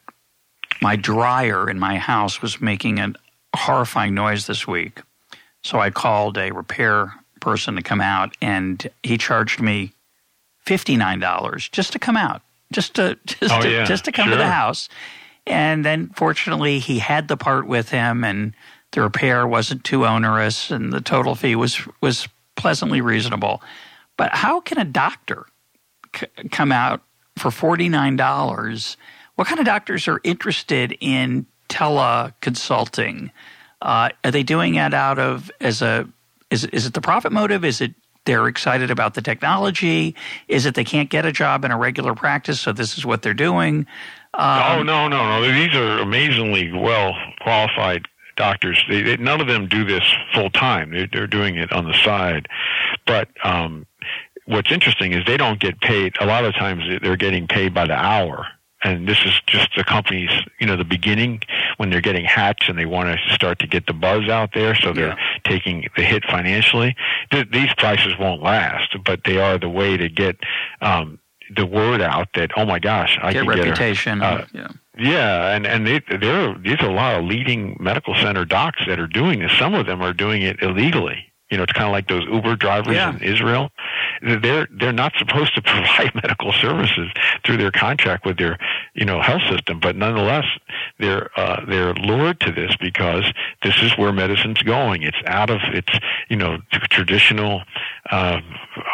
my 0.80 0.94
dryer 0.94 1.68
in 1.68 1.80
my 1.80 1.98
house 1.98 2.40
was 2.40 2.60
making 2.60 3.00
a 3.00 3.12
horrifying 3.56 4.14
noise 4.14 4.46
this 4.46 4.68
week, 4.68 5.02
so 5.64 5.80
I 5.80 5.90
called 5.90 6.38
a 6.38 6.52
repair 6.52 7.12
person 7.40 7.74
to 7.74 7.82
come 7.82 8.00
out, 8.00 8.36
and 8.40 8.88
he 9.02 9.18
charged 9.18 9.60
me 9.60 9.92
fifty 10.68 10.96
nine 10.96 11.18
dollars 11.18 11.68
just 11.68 11.92
to 11.92 11.98
come 11.98 12.16
out, 12.16 12.42
just 12.72 12.94
to 12.94 13.18
just 13.26 13.54
oh, 13.54 13.60
to, 13.62 13.70
yeah. 13.70 13.84
just 13.84 14.04
to 14.04 14.12
come 14.12 14.28
sure. 14.28 14.36
to 14.36 14.38
the 14.38 14.50
house 14.50 14.88
and 15.48 15.82
then 15.82 16.10
fortunately, 16.10 16.78
he 16.78 16.98
had 16.98 17.26
the 17.26 17.36
part 17.36 17.66
with 17.66 17.88
him, 17.88 18.22
and 18.22 18.54
the 18.92 19.00
repair 19.00 19.46
wasn't 19.46 19.82
too 19.82 20.06
onerous, 20.06 20.70
and 20.70 20.92
the 20.92 21.00
total 21.00 21.34
fee 21.34 21.56
was 21.56 21.80
was 22.00 22.28
pleasantly 22.54 23.00
reasonable. 23.00 23.62
But 24.16 24.34
how 24.34 24.60
can 24.60 24.78
a 24.78 24.84
doctor 24.84 25.46
c- 26.14 26.26
come 26.50 26.70
out 26.70 27.02
for 27.38 27.50
forty 27.50 27.88
nine 27.88 28.16
dollars? 28.16 28.98
What 29.36 29.48
kind 29.48 29.58
of 29.58 29.64
doctors 29.64 30.06
are 30.06 30.20
interested 30.22 30.96
in 31.00 31.46
teleconsulting? 31.70 33.30
Uh, 33.80 34.10
are 34.24 34.30
they 34.30 34.42
doing 34.42 34.74
it 34.74 34.92
out 34.92 35.18
of 35.18 35.50
as 35.60 35.80
a 35.80 36.06
is 36.50 36.64
is 36.66 36.84
it 36.84 36.92
the 36.92 37.00
profit 37.00 37.32
motive? 37.32 37.64
Is 37.64 37.80
it 37.80 37.94
they're 38.28 38.46
excited 38.46 38.90
about 38.90 39.14
the 39.14 39.22
technology? 39.22 40.14
Is 40.48 40.66
it 40.66 40.74
they 40.74 40.84
can't 40.84 41.08
get 41.08 41.24
a 41.24 41.32
job 41.32 41.64
in 41.64 41.70
a 41.70 41.78
regular 41.78 42.14
practice, 42.14 42.60
so 42.60 42.72
this 42.72 42.98
is 42.98 43.06
what 43.06 43.22
they're 43.22 43.32
doing? 43.32 43.86
Um, 44.34 44.62
oh 44.66 44.82
no, 44.82 45.08
no, 45.08 45.40
no! 45.40 45.50
These 45.50 45.74
are 45.74 45.98
amazingly 46.00 46.70
well 46.70 47.14
qualified 47.40 48.06
doctors. 48.36 48.84
They, 48.88 49.00
they, 49.00 49.16
none 49.16 49.40
of 49.40 49.46
them 49.46 49.66
do 49.66 49.82
this 49.84 50.04
full 50.34 50.50
time. 50.50 50.90
They, 50.90 51.08
they're 51.10 51.26
doing 51.26 51.56
it 51.56 51.72
on 51.72 51.86
the 51.86 51.94
side. 52.04 52.48
But 53.06 53.28
um, 53.42 53.86
what's 54.44 54.70
interesting 54.70 55.12
is 55.12 55.24
they 55.26 55.38
don't 55.38 55.58
get 55.58 55.80
paid. 55.80 56.14
A 56.20 56.26
lot 56.26 56.44
of 56.44 56.54
times 56.54 56.82
they're 57.00 57.16
getting 57.16 57.48
paid 57.48 57.72
by 57.72 57.86
the 57.86 57.94
hour. 57.94 58.46
And 58.84 59.08
this 59.08 59.18
is 59.24 59.32
just 59.46 59.70
the 59.76 59.82
company's, 59.82 60.30
you 60.60 60.66
know, 60.66 60.76
the 60.76 60.84
beginning 60.84 61.42
when 61.78 61.90
they're 61.90 62.00
getting 62.00 62.24
hatched 62.24 62.68
and 62.68 62.78
they 62.78 62.86
want 62.86 63.08
to 63.08 63.34
start 63.34 63.58
to 63.58 63.66
get 63.66 63.86
the 63.86 63.92
buzz 63.92 64.28
out 64.28 64.50
there. 64.54 64.76
So 64.76 64.92
they're 64.92 65.08
yeah. 65.08 65.38
taking 65.44 65.88
the 65.96 66.02
hit 66.02 66.24
financially. 66.24 66.94
Th- 67.32 67.50
these 67.50 67.74
prices 67.74 68.14
won't 68.18 68.42
last, 68.42 68.96
but 69.04 69.24
they 69.24 69.38
are 69.38 69.58
the 69.58 69.68
way 69.68 69.96
to 69.96 70.08
get 70.08 70.36
um, 70.80 71.18
the 71.54 71.66
word 71.66 72.00
out 72.00 72.28
that 72.34 72.50
oh 72.56 72.66
my 72.66 72.78
gosh, 72.78 73.18
I 73.22 73.32
get 73.32 73.40
can 73.40 73.48
reputation. 73.48 74.18
Get 74.20 74.32
a, 74.32 74.42
uh, 74.42 74.46
yeah. 74.52 74.68
Yeah, 74.98 75.54
and 75.54 75.66
and 75.66 75.86
they, 75.86 76.00
there 76.20 76.54
these 76.58 76.80
are 76.80 76.88
a 76.88 76.92
lot 76.92 77.18
of 77.18 77.24
leading 77.24 77.76
medical 77.78 78.14
center 78.16 78.44
docs 78.44 78.82
that 78.86 78.98
are 78.98 79.06
doing 79.06 79.38
this. 79.40 79.52
Some 79.58 79.74
of 79.74 79.86
them 79.86 80.02
are 80.02 80.12
doing 80.12 80.42
it 80.42 80.60
illegally. 80.60 81.27
You 81.50 81.56
know, 81.56 81.62
it's 81.62 81.72
kind 81.72 81.86
of 81.86 81.92
like 81.92 82.08
those 82.08 82.24
Uber 82.24 82.56
drivers 82.56 82.94
yeah. 82.94 83.16
in 83.16 83.22
Israel. 83.22 83.70
They're 84.22 84.68
they're 84.70 84.92
not 84.92 85.12
supposed 85.18 85.54
to 85.54 85.62
provide 85.62 86.14
medical 86.14 86.52
services 86.52 87.10
through 87.44 87.56
their 87.56 87.70
contract 87.70 88.26
with 88.26 88.38
their 88.38 88.58
you 88.94 89.04
know 89.04 89.20
health 89.20 89.42
system, 89.48 89.80
but 89.80 89.96
nonetheless 89.96 90.46
they're 90.98 91.30
uh, 91.38 91.64
they're 91.66 91.94
lured 91.94 92.40
to 92.40 92.52
this 92.52 92.74
because 92.80 93.24
this 93.62 93.76
is 93.82 93.96
where 93.96 94.12
medicine's 94.12 94.62
going. 94.62 95.02
It's 95.02 95.16
out 95.26 95.50
of 95.50 95.60
its 95.72 95.92
you 96.28 96.36
know 96.36 96.58
traditional 96.70 97.62
uh, 98.10 98.40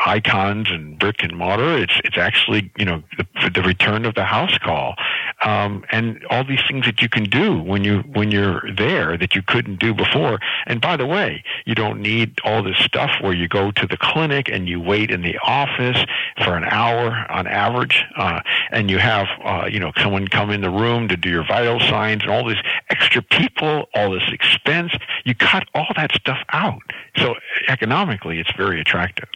icons 0.06 0.70
and 0.70 0.98
brick 0.98 1.22
and 1.22 1.36
mortar. 1.36 1.78
It's 1.78 2.00
it's 2.04 2.18
actually 2.18 2.70
you 2.76 2.84
know 2.84 3.02
the, 3.16 3.50
the 3.50 3.62
return 3.62 4.04
of 4.04 4.14
the 4.14 4.24
house 4.24 4.56
call, 4.58 4.94
um, 5.42 5.84
and 5.90 6.24
all 6.30 6.44
these 6.44 6.62
things 6.68 6.86
that 6.86 7.00
you 7.00 7.08
can 7.08 7.24
do 7.24 7.60
when 7.60 7.84
you 7.84 8.00
when 8.12 8.30
you're 8.30 8.62
there 8.76 9.16
that 9.16 9.34
you 9.34 9.42
couldn't 9.42 9.78
do 9.78 9.94
before. 9.94 10.38
And 10.66 10.80
by 10.80 10.96
the 10.96 11.06
way, 11.06 11.44
you 11.64 11.74
don't 11.74 12.00
need 12.00 12.38
all 12.44 12.62
this 12.62 12.76
stuff 12.78 13.10
where 13.20 13.32
you 13.32 13.48
go 13.48 13.70
to 13.72 13.86
the 13.86 13.96
clinic 13.96 14.48
and 14.48 14.68
you 14.68 14.80
wait 14.80 15.10
in 15.10 15.22
the 15.22 15.36
office 15.38 16.04
for 16.44 16.56
an 16.56 16.64
hour 16.64 17.26
on 17.30 17.46
average, 17.46 18.04
uh, 18.16 18.40
and 18.70 18.90
you 18.90 18.98
have 18.98 19.26
uh, 19.44 19.66
you 19.70 19.80
know 19.80 19.92
someone 19.98 20.28
come 20.28 20.50
in 20.50 20.60
the 20.60 20.70
room 20.70 21.08
to 21.08 21.16
do 21.16 21.30
your 21.30 21.44
vital 21.46 21.80
signs 21.80 22.22
and 22.22 22.30
all 22.30 22.46
these 22.46 22.62
extra 22.90 23.22
people, 23.22 23.86
all 23.94 24.10
this 24.12 24.28
expense. 24.32 24.92
You 25.24 25.34
cut 25.34 25.64
all 25.74 25.88
that 25.96 26.12
stuff 26.12 26.38
out. 26.50 26.82
So 27.16 27.34
economically, 27.68 28.38
it's 28.38 28.52
very 28.56 28.80
attractive. 28.80 29.28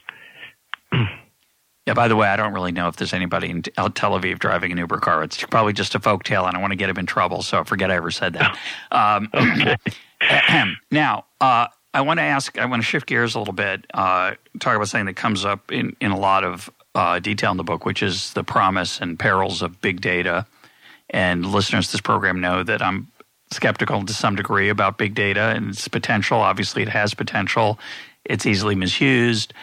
Yeah, 1.88 1.94
by 1.94 2.06
the 2.06 2.16
way, 2.16 2.28
I 2.28 2.36
don't 2.36 2.52
really 2.52 2.70
know 2.70 2.88
if 2.88 2.96
there's 2.96 3.14
anybody 3.14 3.48
in 3.48 3.62
Tel 3.62 3.88
Aviv 3.88 4.40
driving 4.40 4.72
an 4.72 4.76
Uber 4.76 4.98
car. 4.98 5.22
It's 5.22 5.42
probably 5.44 5.72
just 5.72 5.94
a 5.94 5.98
folk 5.98 6.22
tale, 6.22 6.44
and 6.44 6.54
I 6.54 6.60
want 6.60 6.72
to 6.72 6.76
get 6.76 6.90
him 6.90 6.98
in 6.98 7.06
trouble, 7.06 7.40
so 7.40 7.64
forget 7.64 7.90
I 7.90 7.96
ever 7.96 8.10
said 8.10 8.34
that. 8.34 8.58
Um, 8.92 9.30
now, 10.90 11.24
uh, 11.40 11.68
I 11.94 12.02
want 12.02 12.18
to 12.18 12.22
ask, 12.22 12.58
I 12.58 12.66
want 12.66 12.82
to 12.82 12.86
shift 12.86 13.06
gears 13.06 13.34
a 13.34 13.38
little 13.38 13.54
bit, 13.54 13.86
uh, 13.94 14.34
talk 14.60 14.76
about 14.76 14.88
something 14.88 15.06
that 15.06 15.16
comes 15.16 15.44
up 15.44 15.72
in, 15.72 15.96
in 16.00 16.10
a 16.10 16.18
lot 16.18 16.44
of 16.44 16.70
uh, 16.94 17.18
detail 17.18 17.50
in 17.50 17.56
the 17.56 17.64
book, 17.64 17.84
which 17.84 18.02
is 18.02 18.32
the 18.34 18.44
promise 18.44 19.00
and 19.00 19.18
perils 19.18 19.62
of 19.62 19.80
big 19.80 20.00
data. 20.00 20.46
And 21.10 21.46
listeners 21.46 21.86
to 21.86 21.92
this 21.92 22.00
program 22.00 22.40
know 22.40 22.62
that 22.62 22.82
I'm 22.82 23.08
skeptical 23.50 24.04
to 24.04 24.12
some 24.12 24.36
degree 24.36 24.68
about 24.68 24.98
big 24.98 25.14
data 25.14 25.52
and 25.56 25.70
its 25.70 25.88
potential. 25.88 26.38
Obviously, 26.38 26.82
it 26.82 26.88
has 26.88 27.14
potential, 27.14 27.78
it's 28.24 28.44
easily 28.44 28.74
misused. 28.74 29.54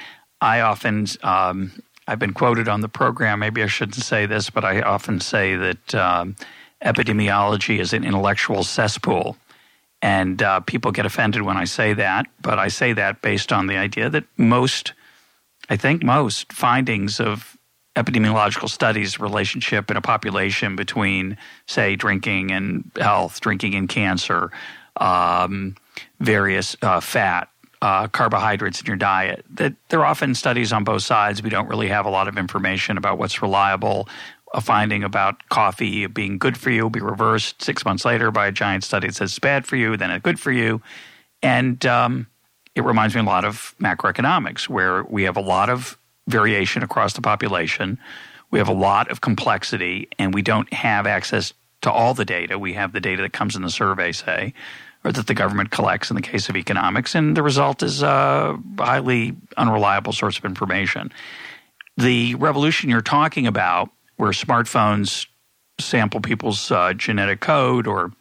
I 0.41 0.61
often 0.61 1.05
um, 1.21 1.71
I've 2.07 2.19
been 2.19 2.33
quoted 2.33 2.67
on 2.67 2.81
the 2.81 2.89
program. 2.89 3.39
Maybe 3.39 3.63
I 3.63 3.67
shouldn't 3.67 3.95
say 3.95 4.25
this, 4.25 4.49
but 4.49 4.63
I 4.63 4.81
often 4.81 5.19
say 5.19 5.55
that 5.55 5.95
um, 5.95 6.35
epidemiology 6.83 7.79
is 7.79 7.93
an 7.93 8.03
intellectual 8.03 8.63
cesspool. 8.63 9.37
And 10.01 10.41
uh, 10.41 10.59
people 10.61 10.91
get 10.91 11.05
offended 11.05 11.41
when 11.41 11.57
I 11.57 11.65
say 11.65 11.93
that, 11.93 12.27
but 12.41 12.59
I 12.59 12.67
say 12.67 12.93
that 12.93 13.21
based 13.21 13.51
on 13.51 13.67
the 13.67 13.77
idea 13.77 14.09
that 14.09 14.25
most, 14.37 14.93
I 15.69 15.77
think 15.77 16.03
most 16.03 16.53
findings 16.53 17.19
of 17.19 17.57
epidemiological 17.95 18.69
studies 18.69 19.19
relationship 19.19 19.89
in 19.89 19.97
a 19.97 20.01
population 20.01 20.75
between, 20.75 21.37
say, 21.65 21.95
drinking 21.95 22.51
and 22.51 22.91
health, 22.97 23.39
drinking 23.39 23.73
and 23.73 23.87
cancer, 23.87 24.51
um, 24.97 25.75
various 26.19 26.75
uh, 26.81 26.99
fat, 26.99 27.49
uh, 27.81 28.07
carbohydrates 28.07 28.81
in 28.81 28.87
your 28.87 28.95
diet. 28.95 29.45
That 29.49 29.75
there 29.89 29.99
are 30.01 30.05
often 30.05 30.35
studies 30.35 30.73
on 30.73 30.83
both 30.83 31.03
sides. 31.03 31.41
We 31.41 31.49
don't 31.49 31.67
really 31.67 31.87
have 31.87 32.05
a 32.05 32.09
lot 32.09 32.27
of 32.27 32.37
information 32.37 32.97
about 32.97 33.17
what's 33.17 33.41
reliable. 33.41 34.09
A 34.55 34.61
finding 34.61 35.03
about 35.03 35.47
coffee 35.49 36.07
being 36.07 36.37
good 36.37 36.57
for 36.57 36.71
you 36.71 36.89
be 36.89 37.01
reversed 37.01 37.61
six 37.61 37.85
months 37.85 38.05
later 38.05 38.31
by 38.31 38.47
a 38.47 38.51
giant 38.51 38.83
study 38.83 39.07
that 39.07 39.13
says 39.13 39.31
it's 39.31 39.39
bad 39.39 39.67
for 39.67 39.75
you, 39.75 39.97
then 39.97 40.09
it's 40.09 40.23
good 40.23 40.39
for 40.39 40.51
you. 40.51 40.81
And 41.43 41.85
um, 41.85 42.27
it 42.73 42.83
reminds 42.83 43.13
me 43.13 43.21
a 43.21 43.25
lot 43.25 43.45
of 43.45 43.75
macroeconomics, 43.79 44.69
where 44.69 45.03
we 45.03 45.23
have 45.23 45.37
a 45.37 45.41
lot 45.41 45.69
of 45.69 45.97
variation 46.27 46.81
across 46.81 47.13
the 47.13 47.21
population. 47.21 47.99
We 48.49 48.59
have 48.59 48.69
a 48.69 48.73
lot 48.73 49.11
of 49.11 49.21
complexity, 49.21 50.07
and 50.17 50.33
we 50.33 50.41
don't 50.41 50.71
have 50.73 51.05
access 51.05 51.53
to 51.81 51.91
all 51.91 52.13
the 52.13 52.25
data. 52.25 52.57
We 52.57 52.73
have 52.73 52.93
the 52.93 53.01
data 53.01 53.21
that 53.21 53.33
comes 53.33 53.55
in 53.55 53.61
the 53.61 53.69
survey, 53.69 54.13
say 54.13 54.53
or 55.05 55.11
that 55.11 55.27
the 55.27 55.35
government 55.35 55.69
collects 55.69 56.09
in 56.09 56.15
the 56.15 56.21
case 56.21 56.49
of 56.49 56.57
economics, 56.57 57.13
and 57.13 57.37
the 57.37 57.43
result 57.43 57.83
is 57.83 58.01
a 58.01 58.59
highly 58.79 59.35
unreliable 59.55 60.11
source 60.11 60.37
of 60.39 60.45
information. 60.45 61.13
The 61.95 62.33
revolution 62.35 62.89
you're 62.89 63.01
talking 63.01 63.45
about, 63.45 63.91
where 64.17 64.31
smartphones 64.31 65.27
sample 65.79 66.21
people's 66.21 66.71
uh, 66.71 66.93
genetic 66.93 67.39
code 67.39 67.87
or 67.87 68.11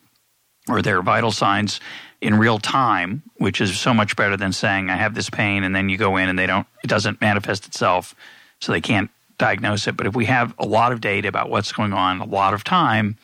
or 0.69 0.81
their 0.81 1.03
vital 1.03 1.31
signs 1.31 1.79
in 2.23 2.35
real 2.39 2.59
time, 2.59 3.23
which 3.37 3.61
is 3.61 3.79
so 3.79 3.93
much 3.93 4.17
better 4.17 4.35
than 4.37 4.51
saying 4.51 4.89
I 4.89 4.97
have 4.97 5.15
this 5.15 5.29
pain 5.29 5.63
and 5.63 5.77
then 5.77 5.91
you 5.91 5.99
go 5.99 6.17
in 6.17 6.29
and 6.29 6.39
they 6.39 6.47
don't 6.47 6.67
it 6.83 6.89
doesn't 6.89 7.21
manifest 7.21 7.67
itself, 7.67 8.15
so 8.61 8.73
they 8.73 8.81
can't 8.81 9.11
diagnose 9.39 9.87
it. 9.87 9.97
But 9.97 10.07
if 10.07 10.15
we 10.15 10.25
have 10.27 10.55
a 10.59 10.67
lot 10.67 10.93
of 10.93 11.01
data 11.01 11.29
about 11.29 11.51
what's 11.51 11.73
going 11.73 11.93
on 11.93 12.21
a 12.21 12.25
lot 12.25 12.55
of 12.55 12.65
time, 12.65 13.19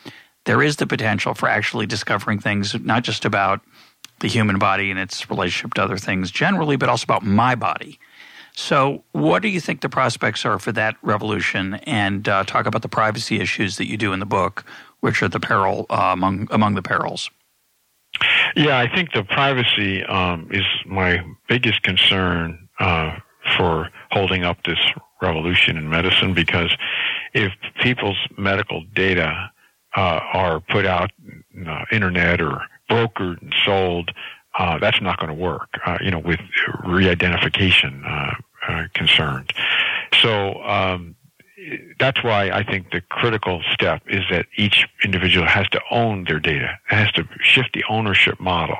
there 0.44 0.62
is 0.62 0.76
the 0.76 0.86
potential 0.86 1.34
for 1.34 1.48
actually 1.48 1.86
discovering 1.86 2.38
things 2.38 2.74
not 2.74 3.04
just 3.04 3.24
about 3.24 3.60
the 4.20 4.28
human 4.28 4.58
body 4.58 4.90
and 4.90 4.98
its 4.98 5.30
relationship 5.30 5.74
to 5.74 5.82
other 5.82 5.96
things 5.96 6.30
generally, 6.30 6.76
but 6.76 6.88
also 6.88 7.04
about 7.04 7.24
my 7.24 7.54
body. 7.54 7.98
So, 8.52 9.04
what 9.12 9.42
do 9.42 9.48
you 9.48 9.60
think 9.60 9.80
the 9.80 9.88
prospects 9.88 10.44
are 10.44 10.58
for 10.58 10.72
that 10.72 10.96
revolution? 11.02 11.74
And 11.84 12.28
uh, 12.28 12.44
talk 12.44 12.66
about 12.66 12.82
the 12.82 12.88
privacy 12.88 13.40
issues 13.40 13.76
that 13.76 13.86
you 13.88 13.96
do 13.96 14.12
in 14.12 14.20
the 14.20 14.26
book, 14.26 14.64
which 15.00 15.22
are 15.22 15.28
the 15.28 15.40
peril 15.40 15.86
uh, 15.90 16.10
among 16.12 16.48
among 16.50 16.74
the 16.74 16.82
perils. 16.82 17.30
Yeah, 18.56 18.78
I 18.78 18.92
think 18.92 19.12
the 19.12 19.22
privacy 19.22 20.02
um, 20.04 20.48
is 20.50 20.64
my 20.84 21.24
biggest 21.48 21.82
concern 21.82 22.68
uh, 22.80 23.18
for 23.56 23.88
holding 24.10 24.44
up 24.44 24.62
this 24.64 24.78
revolution 25.22 25.76
in 25.76 25.88
medicine 25.88 26.34
because 26.34 26.74
if 27.34 27.52
people's 27.80 28.18
medical 28.36 28.82
data 28.94 29.50
uh, 29.96 30.20
are 30.32 30.60
put 30.60 30.86
out 30.86 31.10
uh, 31.66 31.84
internet 31.92 32.40
or 32.40 32.62
brokered 32.90 33.40
and 33.42 33.54
sold, 33.64 34.10
uh, 34.58 34.78
that's 34.78 35.00
not 35.00 35.18
going 35.18 35.28
to 35.28 35.34
work. 35.34 35.68
Uh, 35.84 35.98
you 36.00 36.10
know, 36.10 36.18
with 36.18 36.40
re-identification 36.84 38.02
uh, 38.06 38.34
uh, 38.68 38.86
concerns. 38.94 39.48
So 40.20 40.62
um, 40.64 41.14
that's 41.98 42.22
why 42.22 42.50
I 42.50 42.62
think 42.62 42.90
the 42.90 43.00
critical 43.00 43.62
step 43.72 44.02
is 44.06 44.24
that 44.30 44.46
each 44.56 44.86
individual 45.04 45.46
has 45.46 45.68
to 45.70 45.80
own 45.90 46.24
their 46.24 46.40
data. 46.40 46.78
It 46.90 46.94
has 46.94 47.12
to 47.12 47.28
shift 47.40 47.70
the 47.74 47.84
ownership 47.88 48.40
model 48.40 48.78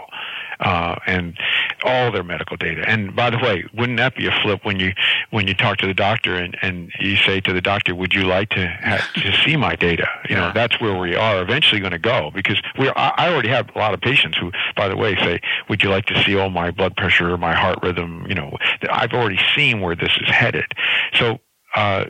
uh, 0.61 0.97
and 1.07 1.37
all 1.85 2.13
their 2.13 2.23
medical 2.23 2.57
data. 2.57 2.85
And 2.87 3.15
by 3.17 3.31
the 3.31 3.39
way, 3.39 3.65
wouldn't 3.75 3.99
that 3.99 4.15
be 4.15 4.27
a 4.27 4.33
flip 4.43 4.65
when 4.65 4.79
you 4.79 4.93
when 5.31 5.47
you 5.47 5.55
talk 5.55 5.79
to 5.79 5.87
the 5.87 5.95
doctor 5.95 6.35
and, 6.37 6.57
and 6.63 6.93
you 7.01 7.17
say 7.17 7.41
to 7.41 7.53
the 7.53 7.61
doctor, 7.61 7.95
"Would 7.95 8.15
you 8.15 8.25
like 8.25 8.51
to 8.51 8.67
have, 8.67 9.01
to 9.15 9.33
see 9.45 9.57
my 9.57 9.77
data?" 9.77 10.07
You 10.29 10.37
know, 10.37 10.53
that's 10.55 10.81
where 10.81 10.97
we 10.97 11.17
are 11.17 11.41
eventually 11.41 11.81
going 11.81 11.93
to 11.93 11.99
go 11.99 12.31
because 12.35 12.61
we 12.79 12.89
I 12.91 13.33
already 13.33 13.49
have 13.49 13.71
a 13.75 13.79
lot 13.79 13.95
of 13.95 14.01
patients 14.01 14.37
who, 14.39 14.53
by 14.77 14.89
the 14.89 14.97
way, 14.97 15.17
say, 15.17 15.41
"Would 15.69 15.83
you 15.83 15.89
like 15.89 16.07
to 16.07 16.23
see 16.23 16.37
all 16.37 16.51
my 16.51 16.71
blood 16.71 16.97
pressure, 16.97 17.37
my 17.37 17.55
heart 17.55 17.79
rhythm?" 17.83 18.27
You 18.29 18.35
know, 18.35 18.57
I've 18.91 19.13
already 19.13 19.41
seen 19.57 19.81
where 19.81 19.97
this 19.97 20.13
is 20.21 20.29
headed. 20.29 20.67
So. 21.15 21.39
Uh, 21.73 22.07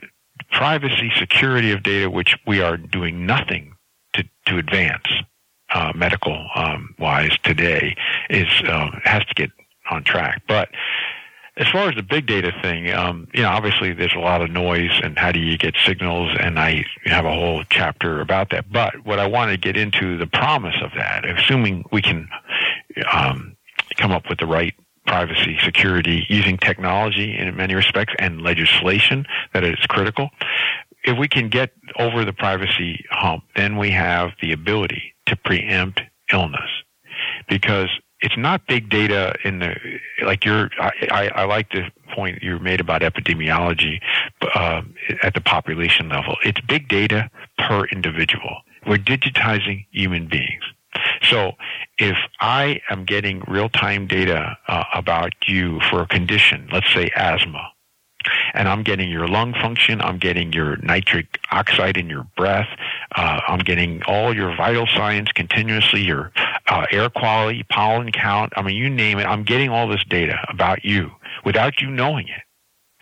privacy, 0.53 1.13
security 1.19 1.71
of 1.71 1.83
data, 1.83 2.09
which 2.09 2.35
we 2.47 2.63
are 2.63 2.79
doing 2.79 3.27
nothing 3.27 3.75
to, 4.15 4.25
to 4.47 4.57
advance 4.57 5.07
uh, 5.73 5.93
medical 5.95 6.47
um, 6.55 6.95
wise 6.99 7.37
today 7.43 7.97
is 8.29 8.49
uh, 8.67 8.91
has 9.05 9.25
to 9.27 9.35
get 9.35 9.51
on 9.91 10.05
track. 10.05 10.43
But 10.47 10.71
as 11.57 11.69
far 11.69 11.89
as 11.89 11.95
the 11.95 12.03
big 12.03 12.27
data 12.27 12.53
thing, 12.63 12.91
um, 12.91 13.29
you 13.35 13.43
know, 13.43 13.51
obviously 13.51 13.93
there's 13.93 14.15
a 14.15 14.21
lot 14.21 14.41
of 14.41 14.51
noise 14.51 14.99
and 15.03 15.19
how 15.19 15.33
do 15.33 15.41
you 15.41 15.59
get 15.59 15.75
signals, 15.85 16.37
and 16.41 16.59
I 16.59 16.85
have 17.05 17.25
a 17.25 17.35
whole 17.35 17.65
chapter 17.71 18.21
about 18.21 18.51
that. 18.51 18.73
But 18.73 19.05
what 19.05 19.19
I 19.19 19.27
want 19.27 19.51
to 19.51 19.57
get 19.57 19.77
into 19.77 20.17
the 20.17 20.27
promise 20.27 20.77
of 20.83 20.91
that, 20.97 21.29
assuming 21.29 21.85
we 21.93 22.03
can 22.03 22.29
um, 23.13 23.57
come 23.97 24.11
up 24.11 24.29
with 24.29 24.39
the 24.39 24.47
right 24.47 24.75
privacy, 25.07 25.59
security, 25.63 26.25
using 26.29 26.57
technology 26.57 27.37
in 27.37 27.55
many 27.57 27.75
respects 27.75 28.15
and 28.19 28.43
legislation 28.43 29.27
that 29.53 29.65
is 29.65 29.77
critical. 29.89 30.31
If 31.05 31.19
we 31.19 31.29
can 31.29 31.49
get 31.49 31.73
over 31.99 32.25
the 32.25 32.33
privacy 32.33 33.05
hump, 33.11 33.45
then 33.57 33.77
we 33.77 33.91
have 33.91 34.31
the 34.43 34.53
ability 34.53 35.15
to 35.27 35.37
preempt 35.37 36.03
illness. 36.33 36.71
Because 37.49 37.89
it's 38.21 38.37
not 38.37 38.67
big 38.67 38.91
data 38.91 39.35
in 39.45 39.61
the 39.61 39.75
like 40.25 40.45
you're 40.45 40.71
I, 40.79 40.91
I, 41.11 41.29
I 41.29 41.45
like 41.45 41.71
the 41.71 41.91
point 42.15 42.43
you 42.43 42.59
made 42.59 42.81
about 42.81 43.03
epidemiology 43.03 44.01
uh, 44.55 44.83
at 45.23 45.35
the 45.35 45.41
population 45.41 46.09
level. 46.09 46.37
It's 46.45 46.61
big 46.61 46.89
data 46.89 47.31
per 47.59 47.87
individual. 47.87 48.59
We're 48.87 48.99
digitizing 48.99 49.87
human 49.91 50.29
beings. 50.29 50.63
So 51.23 51.53
if 51.99 52.17
i 52.41 52.81
am 52.91 53.05
getting 53.05 53.43
real-time 53.47 54.07
data 54.07 54.57
uh, 54.67 54.85
about 54.95 55.33
you 55.47 55.81
for 55.89 56.01
a 56.03 56.07
condition 56.07 56.69
let's 56.73 56.93
say 56.93 57.11
asthma 57.15 57.71
and 58.55 58.69
I'm 58.69 58.83
getting 58.83 59.11
your 59.11 59.29
lung 59.29 59.55
function, 59.55 60.01
I'm 60.01 60.19
getting 60.19 60.53
your 60.53 60.77
nitric 60.79 61.39
oxide 61.51 61.97
in 61.97 62.09
your 62.09 62.27
breath, 62.37 62.69
uh, 63.15 63.41
I'm 63.47 63.61
getting 63.61 64.03
all 64.05 64.35
your 64.35 64.55
vital 64.57 64.87
signs 64.87 65.29
continuously, 65.33 66.03
your 66.03 66.33
uh, 66.69 66.87
air 66.91 67.11
quality, 67.11 67.65
pollen 67.65 68.13
count. 68.13 68.53
I 68.57 68.63
mean, 68.63 68.77
you 68.77 68.89
name 68.89 69.19
it. 69.19 69.25
I'm 69.25 69.45
getting 69.45 69.71
all 69.71 69.89
this 69.89 70.05
data 70.05 70.39
about 70.49 70.85
you 70.85 71.11
without 71.45 71.81
you 71.81 71.91
knowing 71.91 72.29
it. 72.29 72.43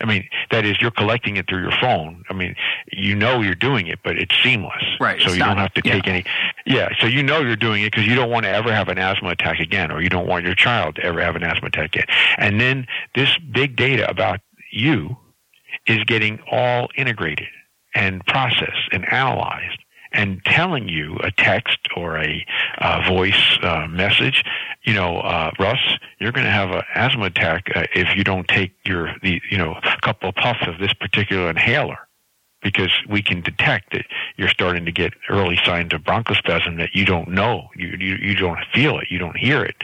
I 0.01 0.05
mean, 0.05 0.29
that 0.51 0.65
is, 0.65 0.79
you're 0.79 0.91
collecting 0.91 1.35
it 1.35 1.47
through 1.49 1.61
your 1.61 1.73
phone. 1.81 2.23
I 2.29 2.33
mean, 2.33 2.55
you 2.91 3.15
know 3.15 3.41
you're 3.41 3.53
doing 3.53 3.87
it, 3.87 3.99
but 4.01 4.17
it's 4.17 4.33
seamless. 4.41 4.83
Right. 4.99 5.21
So 5.21 5.33
you 5.33 5.39
don't 5.39 5.57
have 5.57 5.73
to 5.73 5.81
yeah. 5.83 5.93
take 5.93 6.07
any. 6.07 6.25
Yeah. 6.65 6.89
So 7.01 7.07
you 7.07 7.21
know 7.21 7.41
you're 7.41 7.57
doing 7.57 7.83
it 7.83 7.91
because 7.91 8.07
you 8.07 8.15
don't 8.15 8.29
want 8.29 8.45
to 8.45 8.49
ever 8.49 8.73
have 8.73 8.87
an 8.87 8.97
asthma 8.97 9.29
attack 9.29 9.59
again, 9.59 9.91
or 9.91 10.01
you 10.01 10.07
don't 10.07 10.27
want 10.27 10.45
your 10.45 10.55
child 10.55 10.95
to 10.95 11.03
ever 11.03 11.19
have 11.19 11.35
an 11.35 11.43
asthma 11.43 11.67
attack 11.67 11.95
again. 11.95 12.05
And 12.37 12.61
then 12.61 12.87
this 13.13 13.37
big 13.51 13.75
data 13.75 14.09
about 14.09 14.39
you 14.71 15.17
is 15.87 16.03
getting 16.05 16.39
all 16.51 16.89
integrated 16.95 17.47
and 17.95 18.25
processed 18.25 18.89
and 18.91 19.11
analyzed 19.11 19.79
and 20.11 20.43
telling 20.45 20.89
you 20.89 21.17
a 21.23 21.31
text 21.31 21.77
or 21.95 22.17
a 22.17 22.45
uh, 22.79 23.03
voice 23.07 23.59
uh, 23.61 23.87
message, 23.87 24.43
you 24.83 24.93
know, 24.93 25.19
uh, 25.19 25.51
Russ, 25.59 25.79
you're 26.19 26.31
going 26.31 26.45
to 26.45 26.51
have 26.51 26.71
an 26.71 26.81
asthma 26.95 27.25
attack 27.25 27.67
uh, 27.75 27.85
if 27.93 28.15
you 28.15 28.23
don't 28.23 28.47
take 28.47 28.71
your, 28.85 29.13
the, 29.21 29.41
you 29.51 29.57
know, 29.57 29.75
a 29.83 29.97
couple 30.01 30.29
of 30.29 30.35
puffs 30.35 30.67
of 30.67 30.79
this 30.79 30.93
particular 30.93 31.49
inhaler. 31.49 31.97
Because 32.61 32.91
we 33.07 33.21
can 33.21 33.39
detect 33.39 33.93
that 33.93 34.05
you're 34.35 34.49
starting 34.49 34.83
to 34.83 34.91
get 34.91 35.13
early 35.29 35.57
signs 35.63 35.93
of 35.93 36.01
bronchospasm 36.01 36.75
that 36.75 36.89
you 36.93 37.05
don't 37.05 37.29
know, 37.29 37.69
you, 37.73 37.95
you 37.97 38.15
you 38.15 38.35
don't 38.35 38.59
feel 38.73 38.99
it, 38.99 39.07
you 39.09 39.17
don't 39.17 39.37
hear 39.37 39.63
it, 39.63 39.77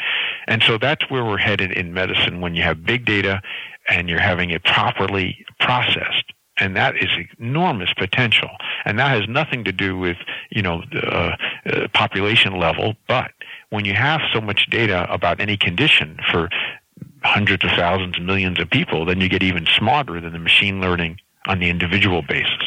and 0.45 0.61
so 0.61 0.77
that's 0.77 1.09
where 1.09 1.23
we're 1.23 1.37
headed 1.37 1.71
in 1.71 1.93
medicine. 1.93 2.41
When 2.41 2.53
you 2.53 2.63
have 2.63 2.83
big 2.83 3.05
data, 3.05 3.41
and 3.87 4.09
you're 4.09 4.19
having 4.19 4.49
it 4.49 4.63
properly 4.63 5.45
processed. 5.59 6.33
And 6.57 6.75
that 6.77 6.95
is 6.95 7.09
enormous 7.37 7.91
potential. 7.93 8.49
And 8.85 8.97
that 8.97 9.09
has 9.09 9.27
nothing 9.27 9.65
to 9.65 9.73
do 9.73 9.97
with, 9.97 10.17
you 10.51 10.61
know, 10.61 10.83
uh, 10.93 11.35
uh, 11.65 11.87
population 11.93 12.57
level. 12.57 12.95
But 13.07 13.31
when 13.71 13.83
you 13.83 13.93
have 13.93 14.21
so 14.33 14.39
much 14.39 14.69
data 14.69 15.05
about 15.11 15.41
any 15.41 15.57
condition 15.57 16.17
for 16.31 16.49
hundreds 17.23 17.65
of 17.65 17.71
thousands, 17.71 18.19
millions 18.19 18.59
of 18.59 18.69
people, 18.69 19.03
then 19.03 19.19
you 19.19 19.27
get 19.27 19.43
even 19.43 19.65
smarter 19.65 20.21
than 20.21 20.31
the 20.31 20.39
machine 20.39 20.79
learning 20.79 21.19
on 21.47 21.59
the 21.59 21.69
individual 21.69 22.21
basis. 22.21 22.63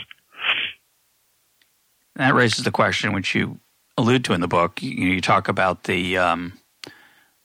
That 2.16 2.34
raises 2.34 2.64
the 2.64 2.70
question, 2.70 3.12
which 3.12 3.34
you 3.34 3.60
allude 3.96 4.24
to 4.24 4.32
in 4.32 4.40
the 4.40 4.48
book. 4.48 4.82
You, 4.82 4.90
you 4.90 5.20
talk 5.20 5.48
about 5.48 5.84
the 5.84 6.18
um, 6.18 6.58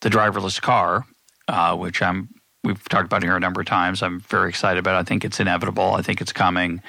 the 0.01 0.09
driverless 0.09 0.61
car, 0.61 1.05
uh, 1.47 1.75
which 1.75 2.01
I'm 2.01 2.29
we've 2.63 2.87
talked 2.89 3.05
about 3.05 3.23
it 3.23 3.27
here 3.27 3.35
a 3.35 3.39
number 3.39 3.61
of 3.61 3.67
times. 3.67 4.01
I'm 4.01 4.19
very 4.21 4.49
excited 4.49 4.79
about. 4.79 4.95
It. 4.95 4.99
I 4.99 5.03
think 5.03 5.25
it's 5.25 5.39
inevitable. 5.39 5.93
I 5.93 6.01
think 6.01 6.21
it's 6.21 6.33
coming, 6.33 6.81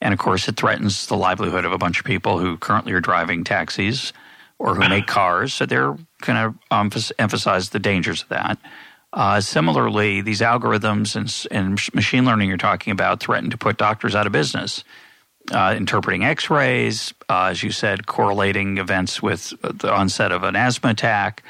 and 0.00 0.12
of 0.12 0.18
course, 0.18 0.48
it 0.48 0.56
threatens 0.56 1.06
the 1.06 1.16
livelihood 1.16 1.64
of 1.64 1.72
a 1.72 1.78
bunch 1.78 1.98
of 1.98 2.04
people 2.04 2.38
who 2.38 2.56
currently 2.56 2.92
are 2.92 3.00
driving 3.00 3.44
taxis 3.44 4.12
or 4.58 4.74
who 4.74 4.88
make 4.88 5.06
cars. 5.06 5.54
So 5.54 5.66
they're 5.66 5.96
going 6.22 6.52
to 6.52 6.54
um, 6.70 6.90
emphasize 7.18 7.70
the 7.70 7.78
dangers 7.78 8.22
of 8.22 8.28
that. 8.28 8.58
Uh, 9.12 9.40
similarly, 9.40 10.20
these 10.20 10.40
algorithms 10.40 11.14
and, 11.14 11.56
and, 11.56 11.94
machine 11.94 12.24
learning 12.24 12.48
you're 12.48 12.58
talking 12.58 12.90
about 12.90 13.20
threaten 13.20 13.48
to 13.50 13.56
put 13.56 13.76
doctors 13.76 14.14
out 14.14 14.26
of 14.26 14.32
business. 14.32 14.82
Uh, 15.52 15.74
interpreting 15.76 16.24
x 16.24 16.48
rays, 16.48 17.12
uh, 17.28 17.48
as 17.50 17.62
you 17.62 17.70
said, 17.70 18.06
correlating 18.06 18.78
events 18.78 19.22
with 19.22 19.52
the 19.60 19.92
onset 19.92 20.32
of 20.32 20.42
an 20.42 20.56
asthma 20.56 20.90
attack. 20.90 21.42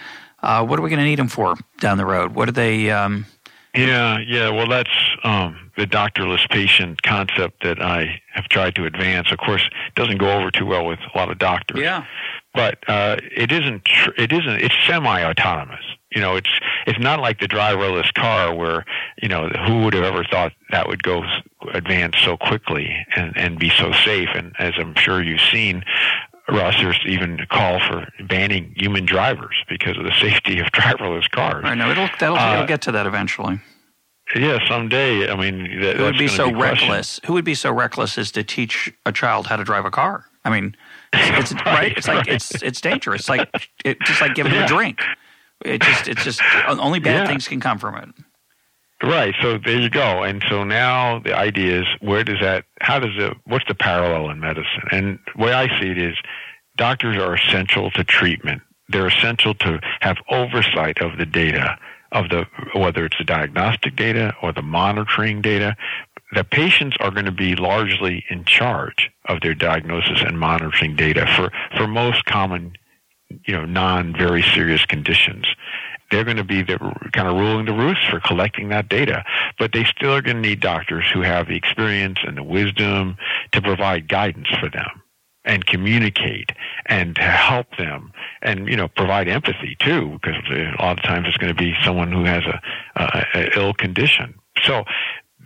Uh, 0.43 0.67
what 0.67 0.79
are 0.79 0.83
we 0.83 0.91
going 0.91 0.99
to 0.99 1.05
need 1.05 1.19
them 1.19 1.29
for 1.29 1.55
down 1.79 1.97
the 1.97 2.05
road? 2.05 2.35
What 2.35 2.49
are 2.49 2.53
they? 2.53 2.91
Um, 2.91 3.25
yeah, 3.75 4.19
yeah. 4.19 4.51
Well, 4.51 4.69
that's 4.69 4.91
um, 5.23 5.71
the 5.77 5.87
doctorless 5.87 6.49
patient 6.51 7.03
concept 7.03 7.63
that 7.63 7.81
I 7.83 8.21
have 8.33 8.45
tried 8.49 8.75
to 8.77 8.87
advance. 8.87 9.33
Of 9.33 9.39
course, 9.39 9.63
it 9.89 9.95
doesn't 9.95 10.19
go 10.19 10.31
over 10.39 10.51
too 10.51 10.67
well 10.67 10.87
with 10.87 10.99
a 11.13 11.19
lot 11.19 11.31
of 11.31 11.39
doctors. 11.39 11.81
Yeah. 11.81 12.05
But 12.55 12.79
uh, 12.89 13.17
it 13.37 13.51
isn't. 13.51 13.85
Tr- 13.85 14.13
it 14.17 14.33
isn't. 14.33 14.63
It's 14.63 14.75
semi-autonomous 14.87 15.85
you 16.15 16.21
know, 16.21 16.37
it's 16.37 16.51
it's 16.87 16.99
not 16.99 17.21
like 17.21 17.41
the 17.41 17.49
driverless 17.49 18.13
car 18.15 18.55
where 18.55 18.85
you 19.21 19.29
know 19.29 19.49
who 19.49 19.83
would 19.83 19.95
have 19.95 20.05
ever 20.05 20.25
thought 20.25 20.53
that 20.71 20.87
would 20.87 21.03
go 21.03 21.25
advance 21.73 22.17
so 22.25 22.37
quickly 22.37 22.95
and 23.17 23.37
and 23.37 23.59
be 23.59 23.71
so 23.71 23.93
safe. 23.93 24.29
And 24.35 24.55
as 24.59 24.75
I'm 24.79 24.95
sure 24.95 25.23
you've 25.23 25.41
seen, 25.41 25.85
Russ, 26.49 26.77
there's 26.79 27.01
even 27.07 27.41
a 27.41 27.47
call 27.47 27.81
for 27.81 28.07
banning 28.29 28.75
human 28.77 29.07
drivers 29.07 29.57
because 29.69 29.97
of 29.97 30.05
the 30.05 30.13
safety 30.21 30.61
of 30.61 30.67
driverless 30.67 31.29
cars. 31.31 31.65
I 31.67 31.75
know 31.75 31.91
it'll 31.91 32.09
that'll, 32.21 32.37
uh, 32.37 32.55
it'll 32.55 32.67
get 32.67 32.83
to 32.83 32.93
that 32.93 33.07
eventually. 33.07 33.61
Yeah, 34.35 34.59
someday. 34.67 35.31
I 35.31 35.37
mean, 35.37 35.81
that, 35.81 35.97
who 35.97 36.05
would 36.05 36.19
be 36.19 36.29
so 36.29 36.49
be 36.49 36.55
reckless? 36.55 37.21
Who 37.27 37.35
would 37.35 37.45
be 37.45 37.55
so 37.55 37.73
reckless 37.73 38.17
as 38.17 38.33
to 38.33 38.43
teach 38.43 38.93
a 39.05 39.13
child 39.13 39.47
how 39.47 39.57
to 39.57 39.65
drive 39.65 39.85
a 39.85 39.91
car? 39.91 40.25
I 40.45 40.51
mean, 40.51 40.77
it's, 41.13 41.53
it's 41.53 41.53
right, 41.67 41.67
right, 41.67 41.97
It's 41.97 42.09
like 42.09 42.17
right. 42.19 42.29
it's 42.29 42.63
it's 42.63 42.81
dangerous. 42.81 43.23
It's 43.23 43.29
like 43.29 43.71
it, 43.85 43.99
just 44.01 44.21
like 44.21 44.35
giving 44.35 44.53
yeah. 44.53 44.65
a 44.65 44.69
drink. 44.69 45.01
It 45.65 45.83
just 45.83 46.09
it's 46.09 46.25
just 46.25 46.41
only 46.67 47.01
bad 47.01 47.23
yeah. 47.23 47.27
things 47.27 47.49
can 47.49 47.61
come 47.61 47.79
from 47.79 47.97
it. 47.97 48.09
Right. 49.03 49.35
So 49.43 49.59
there 49.59 49.79
you 49.79 49.91
go. 49.91 50.23
And 50.23 50.43
so 50.49 50.65
now 50.65 51.19
the 51.19 51.35
idea 51.35 51.81
is 51.81 51.87
where 52.01 52.25
does 52.25 52.41
that 52.41 52.65
how 52.81 52.99
does 52.99 53.13
it 53.17 53.37
what's 53.45 53.67
the 53.67 53.75
parallel 53.75 54.31
in 54.31 54.41
medicine? 54.41 54.89
And 54.91 55.19
the 55.35 55.43
way 55.43 55.53
I 55.53 55.69
see 55.81 55.91
it 55.91 55.99
is 55.99 56.17
doctors 56.77 57.17
are 57.19 57.35
essential 57.35 57.91
to 57.93 58.05
treatment. 58.05 58.63
They're 58.89 59.09
essential 59.09 59.55
to 59.55 59.81
have 60.01 60.19
oversight 60.31 61.01
of 61.01 61.19
the 61.19 61.27
data 61.27 61.79
of 62.13 62.29
the 62.29 62.47
whether 62.75 63.05
it's 63.05 63.19
the 63.19 63.25
diagnostic 63.25 63.97
data 63.97 64.35
or 64.43 64.53
the 64.53 64.63
monitoring 64.63 65.43
data. 65.43 65.77
The 66.33 66.45
patients 66.45 66.97
are 67.01 67.11
going 67.11 67.27
to 67.27 67.33
be 67.33 67.57
largely 67.57 68.25
in 68.31 68.45
charge 68.45 69.11
of 69.27 69.41
their 69.41 69.55
diagnosis 69.55 70.23
and 70.23 70.39
monitoring 70.39 70.97
data 70.97 71.27
for, 71.37 71.53
for 71.77 71.87
most 71.87 72.25
common 72.25 72.75
you 73.47 73.55
know, 73.55 73.65
non 73.65 74.15
very 74.17 74.43
serious 74.43 74.85
conditions. 74.85 75.47
They're 76.15 76.23
going 76.23 76.37
to 76.37 76.45
be 76.45 76.63
the 76.63 76.79
kind 77.13 77.27
of 77.27 77.35
ruling 77.35 77.67
the 77.67 77.73
roost 77.73 78.09
for 78.09 78.21
collecting 78.21 78.69
that 78.69 78.89
data, 78.89 79.25
but 79.59 79.73
they 79.73 79.83
still 79.83 80.15
are 80.15 80.23
going 80.23 80.37
to 80.37 80.49
need 80.49 80.61
doctors 80.61 81.05
who 81.13 81.23
have 81.23 81.49
the 81.49 81.57
experience 81.57 82.19
and 82.25 82.37
the 82.37 82.43
wisdom 82.45 83.17
to 83.51 83.61
provide 83.61 84.09
guidance 84.09 84.47
for 84.61 84.71
them 84.71 85.03
and 85.45 85.67
communicate 85.67 86.53
and 86.87 87.17
to 87.17 87.23
help 87.23 87.67
them 87.79 88.13
and 88.43 88.69
you 88.69 88.77
know 88.77 88.87
provide 88.87 89.27
empathy 89.27 89.77
too 89.81 90.21
because 90.23 90.37
a 90.53 90.81
lot 90.81 90.97
of 90.97 91.03
times 91.03 91.27
it's 91.27 91.37
going 91.37 91.53
to 91.53 91.61
be 91.61 91.75
someone 91.83 92.13
who 92.13 92.23
has 92.23 92.45
a, 92.45 92.61
a, 92.95 93.27
a 93.35 93.59
ill 93.59 93.75
condition. 93.75 94.35
So 94.63 94.85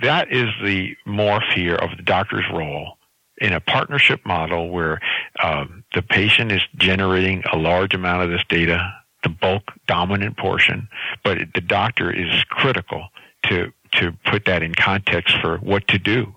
that 0.02 0.30
is 0.30 0.48
the 0.62 0.94
morph 1.06 1.50
here 1.54 1.76
of 1.76 1.96
the 1.96 2.02
doctor's 2.02 2.44
role 2.52 2.98
in 3.38 3.54
a 3.54 3.60
partnership 3.60 4.20
model 4.26 4.68
where 4.68 5.00
um, 5.42 5.82
the 5.94 6.02
patient 6.02 6.52
is 6.52 6.60
generating 6.76 7.42
a 7.50 7.56
large 7.56 7.94
amount 7.94 8.22
of 8.22 8.28
this 8.28 8.44
data, 8.50 8.92
the 9.22 9.28
bulk 9.28 9.72
dominant 9.86 10.36
portion, 10.36 10.88
but 11.24 11.38
the 11.54 11.60
doctor 11.60 12.10
is 12.10 12.44
critical 12.44 13.08
to 13.44 13.72
to 13.92 14.12
put 14.26 14.44
that 14.44 14.62
in 14.62 14.74
context 14.74 15.36
for 15.40 15.58
what 15.58 15.88
to 15.88 15.98
do. 15.98 16.34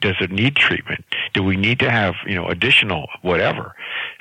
Does 0.00 0.14
it 0.20 0.30
need 0.30 0.54
treatment? 0.54 1.04
Do 1.32 1.42
we 1.42 1.56
need 1.56 1.78
to 1.80 1.90
have 1.90 2.14
you 2.26 2.34
know 2.34 2.46
additional 2.46 3.08
whatever? 3.22 3.74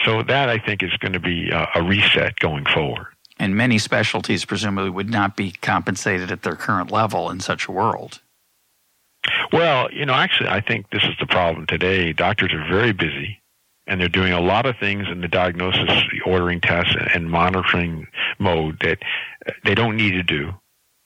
So 0.04 0.24
that 0.24 0.50
I 0.50 0.58
think 0.58 0.84
is 0.84 0.96
going 1.00 1.14
to 1.14 1.20
be 1.20 1.50
a, 1.50 1.68
a 1.76 1.84
reset 1.84 2.40
going 2.40 2.66
forward. 2.66 3.08
And 3.40 3.56
many 3.56 3.78
specialties 3.78 4.46
presumably 4.46 4.90
would 4.90 5.10
not 5.10 5.36
be 5.36 5.52
compensated 5.52 6.32
at 6.32 6.44
their 6.44 6.56
current 6.56 6.92
level 6.92 7.30
in 7.30 7.40
such 7.40 7.68
a 7.68 7.72
world. 7.72 8.22
Well, 9.52 9.92
you 9.92 10.06
know, 10.06 10.14
actually, 10.14 10.50
I 10.50 10.62
think 10.62 10.90
this 10.92 11.04
is 11.04 11.16
the 11.20 11.26
problem 11.26 11.66
today. 11.66 12.14
Doctors 12.14 12.54
are 12.54 12.68
very 12.68 12.92
busy, 12.92 13.42
and 13.94 14.02
they're 14.02 14.10
doing 14.10 14.34
a 14.34 14.42
lot 14.42 14.66
of 14.66 14.76
things 14.80 15.08
in 15.08 15.22
the 15.22 15.28
diagnosis, 15.28 15.88
the 16.12 16.20
ordering 16.26 16.60
tests, 16.60 16.96
and 17.14 17.30
monitoring 17.30 18.08
mode 18.40 18.80
that 18.82 18.98
they 19.66 19.76
don't 19.76 19.96
need 19.96 20.14
to 20.14 20.24
do. 20.24 20.52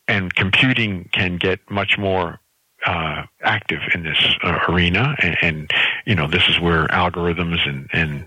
And 0.08 0.34
computing 0.34 1.10
can 1.12 1.36
get 1.36 1.60
much 1.70 1.98
more 1.98 2.40
uh, 2.86 3.24
active 3.44 3.82
in 3.94 4.04
this 4.04 4.18
uh, 4.42 4.60
arena, 4.70 5.18
and, 5.20 5.38
and, 5.42 5.72
you 6.06 6.16
know, 6.16 6.30
this 6.30 6.48
is 6.48 6.62
where 6.62 6.88
algorithms 6.88 7.68
and, 7.68 7.90
and 7.92 8.26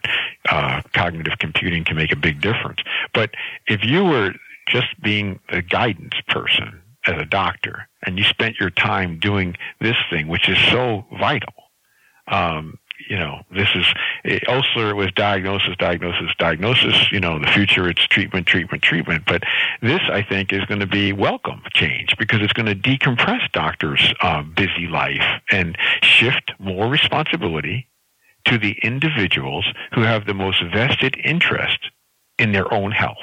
uh, 0.50 0.82
cognitive 0.92 1.38
computing 1.38 1.82
can 1.82 1.96
make 1.96 2.12
a 2.12 2.16
big 2.16 2.42
difference. 2.42 2.80
But 3.14 3.30
if 3.66 3.82
you 3.82 4.04
were 4.04 4.34
just 4.68 4.88
being 5.00 5.40
a 5.48 5.62
guidance 5.62 6.16
person 6.28 6.82
as 7.06 7.18
a 7.18 7.24
doctor, 7.24 7.88
and 8.02 8.18
you 8.18 8.24
spent 8.24 8.60
your 8.60 8.68
time 8.68 9.18
doing 9.18 9.56
this 9.80 9.96
thing, 10.10 10.28
which 10.28 10.50
is 10.50 10.58
so 10.70 11.06
vital. 11.18 11.54
Um, 12.28 12.78
you 13.10 13.18
know, 13.18 13.42
this 13.50 13.68
is 13.74 13.84
it, 14.22 14.48
ulcer 14.48 14.94
was 14.94 15.10
diagnosis, 15.10 15.74
diagnosis, 15.76 16.30
diagnosis. 16.38 17.10
You 17.10 17.18
know, 17.18 17.40
the 17.40 17.48
future 17.48 17.88
it's 17.88 18.06
treatment, 18.06 18.46
treatment, 18.46 18.84
treatment. 18.84 19.24
But 19.26 19.42
this, 19.82 20.00
I 20.08 20.22
think, 20.22 20.52
is 20.52 20.64
going 20.66 20.78
to 20.78 20.86
be 20.86 21.12
welcome 21.12 21.60
change 21.74 22.16
because 22.18 22.40
it's 22.40 22.52
going 22.52 22.66
to 22.66 22.74
decompress 22.76 23.50
doctors' 23.50 24.14
uh, 24.20 24.42
busy 24.42 24.86
life 24.86 25.24
and 25.50 25.76
shift 26.02 26.52
more 26.60 26.86
responsibility 26.86 27.88
to 28.44 28.58
the 28.58 28.78
individuals 28.82 29.66
who 29.92 30.02
have 30.02 30.26
the 30.26 30.34
most 30.34 30.62
vested 30.72 31.16
interest 31.24 31.90
in 32.38 32.52
their 32.52 32.72
own 32.72 32.92
health. 32.92 33.18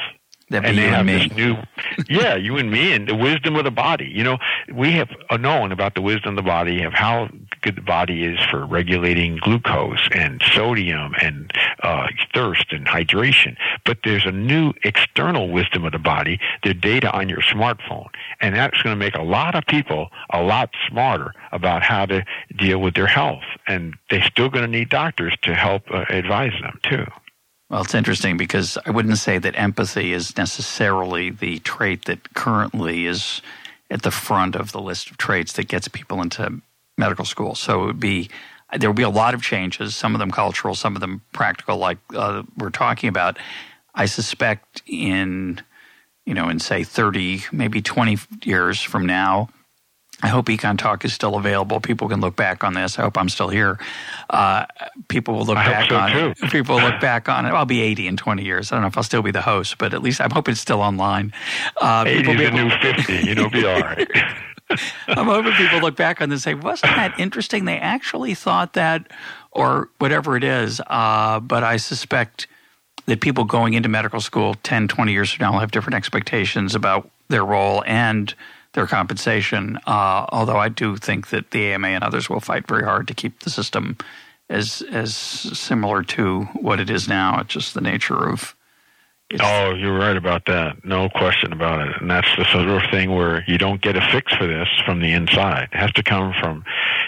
That 0.50 0.66
and 0.66 0.78
they 0.78 0.84
have 0.84 1.06
this 1.06 1.32
new, 1.34 1.58
yeah, 2.10 2.36
you 2.36 2.58
and 2.58 2.72
me, 2.72 2.94
and 2.94 3.08
the 3.08 3.16
wisdom 3.16 3.56
of 3.56 3.66
the 3.66 3.72
body. 3.72 4.10
You 4.14 4.24
know, 4.24 4.38
we 4.74 4.92
have 4.94 5.10
known 5.40 5.72
about 5.72 5.96
the 5.96 6.02
wisdom 6.02 6.38
of 6.38 6.44
the 6.44 6.48
body, 6.48 6.84
of 6.84 6.94
how 6.94 7.30
good 7.62 7.76
the 7.76 7.82
body 7.82 8.24
is 8.24 8.40
for 8.50 8.66
regulating 8.66 9.38
glucose 9.38 10.10
and 10.14 10.42
sodium 10.54 11.14
and 11.22 11.52
uh, 11.84 12.08
thirst 12.34 12.72
and 12.72 12.86
hydration. 12.86 13.56
But 13.86 14.00
there's 14.04 14.26
a 14.26 14.32
new 14.32 14.74
external 14.84 15.50
wisdom 15.50 15.86
of 15.86 15.92
the 15.92 16.00
body, 16.00 16.40
the 16.64 16.74
data 16.74 17.12
on 17.12 17.30
your 17.30 17.42
smartphone, 17.42 18.10
and 18.42 18.56
that's 18.56 18.82
going 18.82 18.94
to 18.94 19.00
make 19.00 19.16
a 19.16 19.22
lot 19.22 19.56
of 19.56 19.66
people 19.66 20.10
a 20.32 20.42
lot 20.42 20.70
smarter 20.90 21.34
about 21.52 21.84
how 21.84 22.06
to 22.06 22.26
deal 22.58 22.80
with 22.80 22.96
their 22.96 23.08
health. 23.08 23.44
And 23.68 23.96
they're 24.10 24.24
still 24.24 24.50
going 24.50 24.66
to 24.66 24.72
need 24.72 24.90
doctors 24.90 25.36
to 25.44 25.54
help 25.54 25.84
uh, 25.92 26.06
advise 26.10 26.54
them 26.62 26.80
too. 26.84 27.06
Well, 27.70 27.82
it's 27.82 27.96
interesting 27.96 28.38
because 28.38 28.78
I 28.86 28.92
wouldn't 28.92 29.18
say 29.18 29.40
that 29.40 29.60
empathy 29.60 30.14
is 30.14 30.38
necessarily 30.38 31.32
the 31.32 31.60
trait 31.60 32.06
that 32.06 32.34
currently 32.34 33.06
is 33.06 33.42
at 33.90 34.04
the 34.04 34.12
front 34.12 34.56
of 34.56 34.72
the 34.72 34.82
list 34.82 35.12
of 35.12 35.18
traits 35.18 35.54
that 35.54 35.68
gets 35.68 35.88
people 35.88 36.22
into 36.22 36.62
medical 36.98 37.26
school. 37.26 37.56
So 37.56 37.84
it 37.84 37.86
would 37.88 38.00
be 38.00 38.30
there 38.78 38.90
will 38.90 38.96
be 38.96 39.04
a 39.04 39.10
lot 39.10 39.34
of 39.34 39.42
changes, 39.42 39.96
some 39.96 40.14
of 40.14 40.20
them 40.20 40.32
cultural, 40.32 40.76
some 40.76 40.96
of 40.96 41.00
them 41.00 41.22
practical, 41.32 41.78
like 41.78 42.00
uh, 42.14 42.44
we're 42.58 42.70
talking 42.70 43.08
about. 43.08 43.38
I 43.96 44.06
suspect 44.06 44.84
in 44.86 45.62
you 46.26 46.34
know 46.34 46.50
in 46.50 46.60
say 46.60 46.84
30 46.84 47.44
maybe 47.52 47.82
20 47.82 48.18
years 48.44 48.82
from 48.82 49.06
now 49.06 49.50
I 50.24 50.30
hope 50.30 50.48
EconTalk 50.48 51.06
is 51.06 51.14
still 51.14 51.36
available. 51.36 51.80
People 51.80 52.10
can 52.10 52.22
look 52.22 52.36
back 52.36 52.64
on 52.64 52.74
this. 52.74 52.98
I 52.98 53.04
hope 53.04 53.20
I'm 53.20 53.30
still 53.30 53.50
here. 53.50 53.78
Uh, 54.32 54.66
people 55.10 55.36
will 55.36 55.46
look 55.46 55.58
I 55.58 55.70
back 55.70 55.90
so 55.90 55.96
on 55.96 56.12
too. 56.12 56.34
it. 56.44 56.52
People 56.52 56.76
will 56.76 56.84
look 56.84 57.00
back 57.00 57.30
on 57.30 57.46
it. 57.46 57.50
I'll 57.50 57.66
be 57.66 57.82
80 57.82 58.08
in 58.08 58.18
20 58.18 58.44
years. 58.44 58.72
I 58.72 58.76
don't 58.76 58.82
know 58.82 58.88
if 58.88 58.98
I'll 58.98 59.04
still 59.04 59.22
be 59.22 59.30
the 59.30 59.44
host, 59.44 59.78
but 59.78 59.94
at 59.94 60.02
least 60.02 60.20
I'm 60.20 60.32
hoping 60.32 60.54
it's 60.54 60.62
still 60.62 60.82
online. 60.82 61.34
Uh, 61.80 62.06
80 62.08 62.32
is 62.32 62.38
the 62.38 62.52
new 62.52 62.70
50. 62.96 63.14
You 63.28 63.36
know, 63.36 63.50
be 63.50 63.66
all 63.66 63.80
right. 63.80 64.10
I'm 65.08 65.26
hoping 65.26 65.54
people 65.54 65.80
look 65.80 65.96
back 65.96 66.22
on 66.22 66.30
this 66.30 66.46
and 66.46 66.60
say, 66.60 66.66
wasn't 66.66 66.96
that 66.96 67.20
interesting? 67.20 67.66
They 67.66 67.78
actually 67.78 68.34
thought 68.34 68.74
that, 68.74 69.12
or 69.52 69.90
whatever 70.00 70.36
it 70.36 70.44
is. 70.44 70.82
Uh, 70.88 71.40
but 71.40 71.64
I 71.64 71.78
suspect 71.78 72.48
that 73.06 73.22
people 73.22 73.46
going 73.46 73.74
into 73.74 73.90
medical 73.90 74.20
school 74.20 74.56
10, 74.64 74.88
20 74.88 75.12
years 75.12 75.32
from 75.32 75.44
now 75.44 75.54
will 75.54 75.60
have 75.60 75.72
different 75.72 75.96
expectations 75.96 76.76
about 76.76 77.10
their 77.30 77.46
role 77.46 77.84
and 77.86 78.34
their 78.74 78.88
compensation. 78.88 79.78
Uh, 79.88 80.26
although 80.30 80.58
I 80.58 80.70
do 80.70 80.98
think 80.98 81.30
that 81.30 81.52
the 81.52 81.72
AMA 81.74 81.88
and 81.88 82.04
others 82.04 82.30
will 82.30 82.40
fight 82.40 82.68
very 82.68 82.84
hard 82.84 83.08
to 83.08 83.14
keep 83.14 83.40
the 83.40 83.50
system 83.50 83.98
as 84.50 84.82
as 84.92 85.16
similar 85.16 86.04
to 86.04 86.44
what 86.54 86.80
it 86.80 86.90
is 86.90 87.08
now. 87.08 87.40
It's 87.40 87.54
just 87.54 87.74
the 87.74 87.82
nature 87.82 88.30
of. 88.30 88.56
Oh, 89.42 89.74
you're 89.74 89.98
right 89.98 90.16
about 90.16 90.46
that. 90.46 90.86
No 90.86 91.10
question 91.10 91.52
about 91.52 91.86
it. 91.88 91.96
And 92.00 92.10
that's 92.10 92.30
the 92.38 92.46
sort 92.46 92.70
of 92.70 92.90
thing 92.90 93.14
where 93.14 93.44
you 93.46 93.58
don't 93.58 93.82
get 93.82 93.98
a 93.98 94.02
fix 94.12 94.34
for 94.36 94.48
this 94.48 94.68
from 94.86 95.02
the 95.02 95.12
inside. 95.12 95.70
It 95.74 95.78
has 95.78 95.92
to 95.94 96.04
come 96.04 96.34
from 96.40 96.64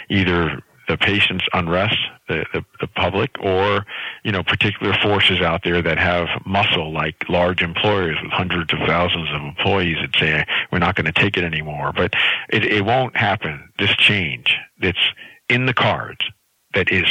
either 0.10 0.62
the 0.90 0.98
patient's 0.98 1.46
unrest, 1.54 1.98
the, 2.28 2.46
the, 2.52 2.66
the 2.82 2.88
public, 2.88 3.30
or 3.40 3.86
you 4.24 4.32
know 4.32 4.44
particular 4.44 4.94
forces 5.02 5.40
out 5.40 5.62
there 5.64 5.82
that 5.82 5.98
have 5.98 6.28
muscle, 6.46 6.92
like 6.92 7.24
large 7.30 7.62
employers 7.62 8.18
with 8.22 8.32
hundreds 8.32 8.74
of 8.74 8.80
thousands 8.88 9.30
of 9.32 9.42
employees 9.42 9.98
that 10.02 10.20
say 10.20 10.46
we're 10.72 10.80
not 10.80 10.96
going 10.96 11.06
to 11.06 11.14
take 11.14 11.38
it 11.38 11.44
anymore. 11.44 11.94
But 11.96 12.16
it, 12.50 12.66
it 12.66 12.84
won't 12.84 13.16
happen. 13.16 13.70
This 13.78 13.96
change 13.96 14.58
that's 14.82 14.98
in 15.48 15.68
the 15.68 15.74
cards, 15.74 16.26
that 16.74 16.92
is 16.92 17.06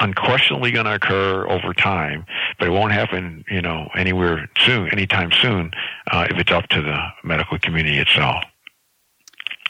unquestionably 0.00 0.72
going 0.72 0.86
to 0.86 0.94
occur 0.94 1.46
over 1.48 1.72
time, 1.72 2.26
but 2.58 2.68
it 2.68 2.70
won't 2.72 2.92
happen, 2.92 3.44
you 3.48 3.62
know, 3.62 3.88
anywhere 3.94 4.48
soon, 4.58 4.88
anytime 4.90 5.30
soon, 5.30 5.70
uh, 6.10 6.26
if 6.30 6.36
it's 6.38 6.50
up 6.50 6.68
to 6.68 6.82
the 6.82 6.98
medical 7.22 7.58
community 7.58 7.98
itself. 7.98 8.44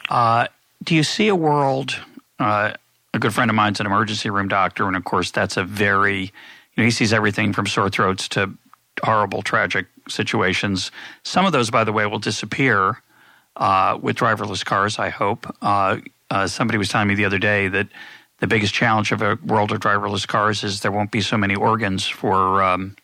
Uh, 0.09 0.47
do 0.83 0.95
you 0.95 1.03
see 1.03 1.27
a 1.27 1.35
world? 1.35 1.99
Uh, 2.39 2.73
a 3.13 3.19
good 3.19 3.33
friend 3.33 3.49
of 3.49 3.55
mine's 3.55 3.79
an 3.79 3.85
emergency 3.85 4.29
room 4.29 4.47
doctor, 4.47 4.87
and 4.87 4.95
of 4.95 5.03
course, 5.05 5.31
that's 5.31 5.57
a 5.57 5.63
very, 5.63 6.21
you 6.21 6.31
know, 6.77 6.83
he 6.83 6.91
sees 6.91 7.13
everything 7.13 7.53
from 7.53 7.65
sore 7.65 7.89
throats 7.89 8.27
to 8.29 8.51
horrible, 9.03 9.41
tragic 9.41 9.87
situations. 10.09 10.91
Some 11.23 11.45
of 11.45 11.51
those, 11.51 11.69
by 11.69 11.83
the 11.83 11.93
way, 11.93 12.05
will 12.05 12.19
disappear 12.19 13.01
uh, 13.55 13.97
with 14.01 14.17
driverless 14.17 14.65
cars, 14.65 14.99
I 14.99 15.09
hope. 15.09 15.47
Uh, 15.61 15.97
uh, 16.29 16.47
somebody 16.47 16.77
was 16.77 16.89
telling 16.89 17.07
me 17.07 17.15
the 17.15 17.25
other 17.25 17.39
day 17.39 17.67
that 17.67 17.87
the 18.39 18.47
biggest 18.47 18.73
challenge 18.73 19.11
of 19.11 19.21
a 19.21 19.37
world 19.45 19.71
of 19.71 19.79
driverless 19.79 20.27
cars 20.27 20.63
is 20.63 20.81
there 20.81 20.91
won't 20.91 21.11
be 21.11 21.21
so 21.21 21.37
many 21.37 21.55
organs 21.55 22.05
for 22.05 22.61
um, 22.61 22.95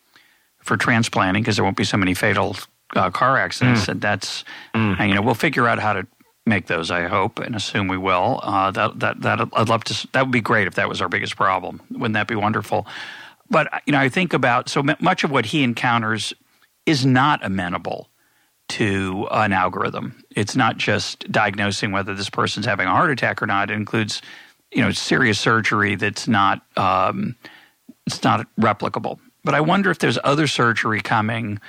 for 0.58 0.76
transplanting 0.76 1.42
because 1.42 1.56
there 1.56 1.64
won't 1.64 1.76
be 1.76 1.84
so 1.84 1.96
many 1.96 2.14
fatal 2.14 2.56
uh, 2.94 3.10
car 3.10 3.38
accidents, 3.38 3.86
mm. 3.86 3.88
and 3.88 4.00
that's 4.00 4.44
mm. 4.74 4.98
and, 4.98 5.08
you 5.08 5.14
know 5.14 5.22
we'll 5.22 5.34
figure 5.34 5.66
out 5.66 5.78
how 5.78 5.92
to 5.92 6.06
make 6.44 6.66
those. 6.66 6.90
I 6.90 7.06
hope 7.06 7.38
and 7.38 7.54
assume 7.54 7.88
we 7.88 7.96
will. 7.96 8.40
Uh, 8.42 8.70
that 8.72 9.00
that 9.00 9.20
that 9.22 9.48
I'd 9.52 9.68
love 9.68 9.84
to. 9.84 10.08
That 10.12 10.22
would 10.22 10.32
be 10.32 10.40
great 10.40 10.66
if 10.66 10.74
that 10.74 10.88
was 10.88 11.00
our 11.00 11.08
biggest 11.08 11.36
problem. 11.36 11.80
Wouldn't 11.90 12.14
that 12.14 12.28
be 12.28 12.36
wonderful? 12.36 12.86
But 13.48 13.82
you 13.86 13.92
know, 13.92 14.00
I 14.00 14.08
think 14.08 14.32
about 14.32 14.68
so 14.68 14.82
much 15.00 15.24
of 15.24 15.30
what 15.30 15.46
he 15.46 15.62
encounters 15.62 16.32
is 16.86 17.06
not 17.06 17.44
amenable 17.44 18.08
to 18.68 19.28
an 19.30 19.52
algorithm. 19.52 20.24
It's 20.34 20.56
not 20.56 20.78
just 20.78 21.30
diagnosing 21.30 21.92
whether 21.92 22.14
this 22.14 22.30
person's 22.30 22.66
having 22.66 22.86
a 22.86 22.90
heart 22.90 23.10
attack 23.10 23.42
or 23.42 23.46
not. 23.46 23.70
It 23.70 23.74
includes 23.74 24.22
you 24.72 24.82
know 24.82 24.90
serious 24.90 25.38
surgery 25.38 25.94
that's 25.94 26.26
not 26.26 26.62
um, 26.76 27.36
it's 28.06 28.22
not 28.22 28.46
replicable. 28.58 29.18
But 29.44 29.54
I 29.54 29.60
wonder 29.60 29.90
if 29.90 29.98
there's 29.98 30.18
other 30.22 30.46
surgery 30.46 31.00
coming 31.00 31.60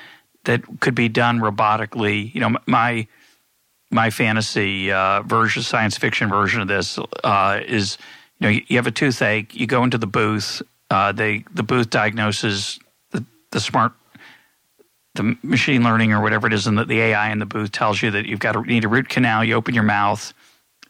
that 0.46 0.62
could 0.80 0.96
be 0.96 1.10
done 1.10 1.40
robotically. 1.40 2.34
You 2.34 2.42
know, 2.42 2.58
my 2.66 3.08
my 3.92 4.10
fantasy 4.10 4.92
uh, 4.92 5.22
version, 5.22 5.64
science 5.64 5.98
fiction 5.98 6.30
version 6.30 6.62
of 6.62 6.68
this 6.68 6.98
uh, 7.24 7.60
is, 7.66 7.98
you 8.40 8.48
know, 8.48 8.60
you, 8.68 8.78
have 8.78 8.88
a 8.88 8.92
toothache, 8.92 9.56
you 9.56 9.68
go 9.68 9.84
into 9.84 10.00
the 10.00 10.08
booth, 10.08 10.62
uh, 10.90 11.12
they 11.12 11.46
the 11.54 11.64
booth 11.64 11.90
diagnoses 11.90 12.80
the, 13.12 13.24
the 13.52 13.60
smart, 13.60 13.94
the 15.16 15.38
machine 15.44 15.84
learning 15.84 16.12
or 16.12 16.22
whatever 16.22 16.48
it 16.48 16.54
is, 16.54 16.68
and 16.68 16.78
the, 16.78 16.86
the 16.86 17.00
AI 17.00 17.32
in 17.32 17.40
the 17.40 17.46
booth 17.46 17.72
tells 17.72 18.02
you 18.02 18.12
that 18.12 18.26
you've 18.26 18.40
got 18.40 18.54
to 18.54 18.62
need 18.64 18.84
a 18.84 18.88
root 18.88 19.10
canal. 19.10 19.44
You 19.44 19.56
open 19.56 19.74
your 19.74 19.84
mouth, 19.84 20.34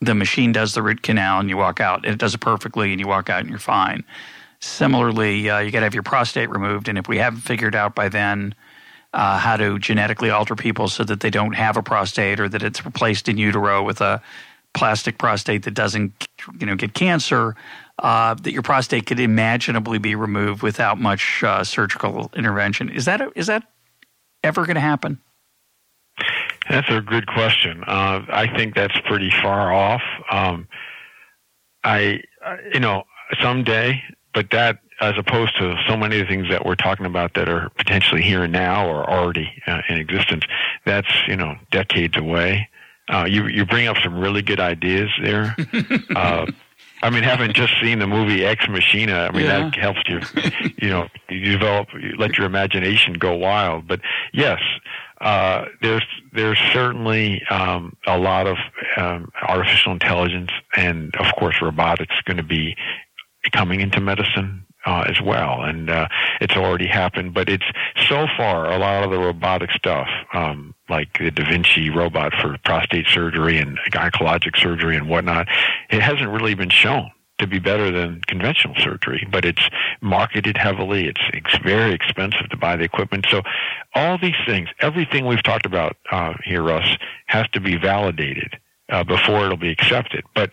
the 0.06 0.16
machine 0.16 0.52
does 0.52 0.74
the 0.74 0.82
root 0.82 1.02
canal, 1.02 1.40
and 1.40 1.50
you 1.50 1.58
walk 1.58 1.80
out. 1.80 2.06
And 2.06 2.14
it 2.14 2.20
does 2.20 2.34
it 2.34 2.40
perfectly, 2.40 2.92
and 2.92 3.00
you 3.00 3.08
walk 3.08 3.30
out, 3.30 3.42
and 3.42 3.50
you're 3.50 3.60
fine. 3.60 4.04
Similarly, 4.60 5.50
uh, 5.50 5.60
you 5.60 5.72
got 5.72 5.80
to 5.80 5.86
have 5.86 5.94
your 5.94 6.04
prostate 6.04 6.50
removed, 6.50 6.88
and 6.88 6.98
if 6.98 7.08
we 7.08 7.18
haven't 7.18 7.42
figured 7.42 7.76
out 7.76 7.96
by 7.96 8.10
then 8.10 8.56
uh, 9.14 9.38
how 9.38 9.58
to 9.58 9.78
genetically 9.80 10.30
alter 10.30 10.56
people 10.56 10.88
so 10.88 11.04
that 11.04 11.20
they 11.20 11.30
don't 11.30 11.54
have 11.54 11.78
a 11.78 11.84
prostate 11.84 12.40
or 12.40 12.50
that 12.50 12.64
it's 12.64 12.86
replaced 12.86 13.30
in 13.30 13.38
utero 13.38 13.84
with 13.84 14.02
a 14.02 14.22
plastic 14.74 15.18
prostate 15.20 15.64
that 15.64 15.74
doesn't 15.74 16.28
you 16.60 16.66
know 16.66 16.76
get 16.76 16.94
cancer 16.94 17.56
uh, 18.00 18.34
that 18.34 18.52
your 18.52 18.64
prostate 18.64 19.06
could 19.06 19.20
imaginably 19.20 20.00
be 20.00 20.16
removed 20.16 20.64
without 20.64 21.00
much 21.00 21.44
uh, 21.44 21.64
surgical 21.64 22.32
intervention 22.36 22.90
is 22.90 23.06
that 23.06 23.22
a, 23.22 23.32
is 23.36 23.48
that 23.48 23.64
ever 24.44 24.66
going 24.66 24.76
to 24.76 24.82
happen 24.82 25.20
that's 26.70 26.90
a 26.90 27.02
good 27.02 27.28
question 27.28 27.84
uh, 27.86 28.22
i 28.30 28.48
think 28.56 28.76
that's 28.76 28.98
pretty 29.06 29.32
far 29.42 29.74
off 29.74 30.02
um, 30.32 30.68
I, 31.84 32.22
you 32.74 32.80
know 32.80 33.04
someday 33.42 34.02
but 34.34 34.50
that 34.52 34.80
as 35.02 35.16
opposed 35.18 35.58
to 35.58 35.76
so 35.88 35.98
many 35.98 36.20
of 36.20 36.28
the 36.28 36.34
things 36.34 36.50
that 36.50 36.66
we're 36.66 36.76
talking 36.76 37.06
about 37.06 37.34
that 37.34 37.50
are 37.50 37.70
potentially 37.78 38.22
here 38.22 38.44
and 38.44 38.54
now 38.54 38.88
or 38.88 39.10
already 39.10 39.52
uh, 39.68 39.82
in 39.90 39.98
existence. 39.98 40.44
That's 40.86 41.10
you 41.28 41.36
know 41.36 41.56
decades 41.72 42.18
away. 42.18 42.70
Uh, 43.10 43.26
you 43.30 43.48
you 43.48 43.66
bring 43.66 43.88
up 43.88 43.98
some 44.04 44.18
really 44.18 44.42
good 44.42 44.60
ideas 44.60 45.10
there. 45.22 45.56
uh, 46.16 46.46
I 47.02 47.10
mean, 47.10 47.24
having 47.24 47.52
just 47.52 47.74
seen 47.82 48.00
the 48.00 48.08
movie 48.08 48.46
Ex 48.46 48.66
Machina, 48.70 49.28
I 49.30 49.32
mean 49.32 49.44
yeah. 49.44 49.70
that 49.70 49.76
helps 49.76 50.02
you, 50.08 50.22
you 50.78 50.90
know, 50.90 51.10
you 51.30 51.52
develop, 51.52 51.90
you 52.00 52.16
let 52.18 52.38
your 52.38 52.48
imagination 52.48 53.14
go 53.14 53.36
wild. 53.36 53.88
But 53.88 54.00
yes, 54.32 54.62
uh, 55.24 55.66
there's 55.82 56.06
there's 56.34 56.60
certainly 56.74 57.42
um, 57.50 57.96
a 58.06 58.18
lot 58.18 58.46
of 58.46 58.58
um, 58.98 59.32
artificial 59.42 59.94
intelligence 59.94 60.52
and 60.76 61.16
of 61.16 61.34
course 61.38 61.56
robotics 61.62 62.14
going 62.26 62.38
to 62.38 62.44
be 62.44 62.76
coming 63.54 63.80
into 63.80 64.02
medicine 64.02 64.66
uh, 64.86 65.06
as 65.08 65.22
well, 65.22 65.64
and 65.64 65.90
uh, 65.90 66.10
it's 66.42 66.58
already 66.58 66.88
happened. 66.88 67.34
But 67.34 67.48
it's 67.48 67.64
so 68.10 68.28
far 68.36 68.70
a 68.70 68.78
lot 68.78 69.06
of 69.06 69.12
the 69.12 69.18
robotic 69.18 69.72
stuff, 69.72 70.10
um, 70.34 70.76
like 70.90 71.18
the 71.18 71.32
Da 71.32 71.50
Vinci 71.50 71.90
robot 71.90 72.34
for 72.42 72.58
prostate 72.66 73.08
surgery 73.08 73.58
and 73.60 73.80
gynecologic 73.92 74.58
surgery 74.58 74.98
and 74.98 75.08
whatnot, 75.08 75.48
it 75.90 76.02
hasn't 76.02 76.30
really 76.30 76.54
been 76.54 76.70
shown 76.70 77.12
to 77.44 77.48
be 77.48 77.60
better 77.60 77.92
than 77.92 78.22
conventional 78.28 78.76
surgery, 78.78 79.28
but 79.32 79.46
it's 79.46 79.70
marketed 80.02 80.58
heavily. 80.58 81.08
It's, 81.08 81.22
it's 81.34 81.58
very 81.64 81.94
expensive 81.94 82.50
to 82.50 82.58
buy 82.58 82.76
the 82.76 82.84
equipment. 82.84 83.26
So 83.30 83.42
all 83.94 84.18
these 84.18 84.40
things, 84.46 84.70
everything 84.80 85.26
we've 85.26 85.44
talked 85.44 85.66
about 85.66 85.98
uh, 86.12 86.34
here, 86.44 86.64
Russ, 86.64 86.98
has 87.28 87.48
to 87.50 87.60
be 87.60 87.78
validated 87.78 88.58
uh, 88.94 89.04
before 89.04 89.46
it'll 89.46 89.58
be 89.58 89.72
accepted. 89.72 90.24
But 90.36 90.52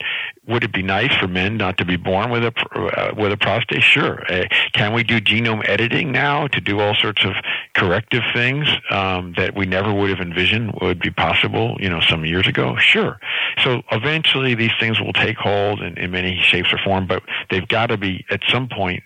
would 0.49 0.64
it 0.64 0.72
be 0.72 0.82
nice 0.82 1.14
for 1.14 1.28
men 1.28 1.59
not 1.59 1.76
to 1.78 1.84
be 1.84 1.97
born 1.97 2.30
with 2.30 2.43
a 2.45 2.53
uh, 2.74 3.14
with 3.16 3.32
a 3.32 3.36
prostate? 3.36 3.82
Sure. 3.82 4.24
Uh, 4.32 4.47
can 4.72 4.93
we 4.95 5.05
do 5.05 5.20
genome 5.20 5.62
editing 5.68 6.11
now 6.11 6.49
to 6.49 6.61
do 6.61 6.80
all 6.80 6.95
sorts 6.95 7.24
of 7.24 7.32
corrective 7.74 8.22
things 8.32 8.66
um, 8.91 9.34
that 9.36 9.55
we 9.55 9.66
never 9.66 9.93
would 9.93 10.09
have 10.11 10.20
envisioned 10.20 10.72
would 10.80 10.99
be 10.99 11.11
possible? 11.11 11.76
You 11.78 11.91
know, 11.91 12.01
some 12.01 12.24
years 12.24 12.47
ago. 12.47 12.76
Sure. 12.78 13.20
So 13.62 13.82
eventually, 13.93 14.55
these 14.55 14.72
things 14.80 14.99
will 14.99 15.12
take 15.12 15.36
hold 15.36 15.82
in, 15.82 15.99
in 15.99 16.11
many 16.11 16.41
shapes 16.41 16.72
or 16.72 16.78
form, 16.78 17.07
but 17.07 17.22
they've 17.51 17.68
got 17.68 17.86
to 17.88 17.99
be 17.99 18.24
at 18.30 18.41
some 18.49 18.68
point 18.68 19.03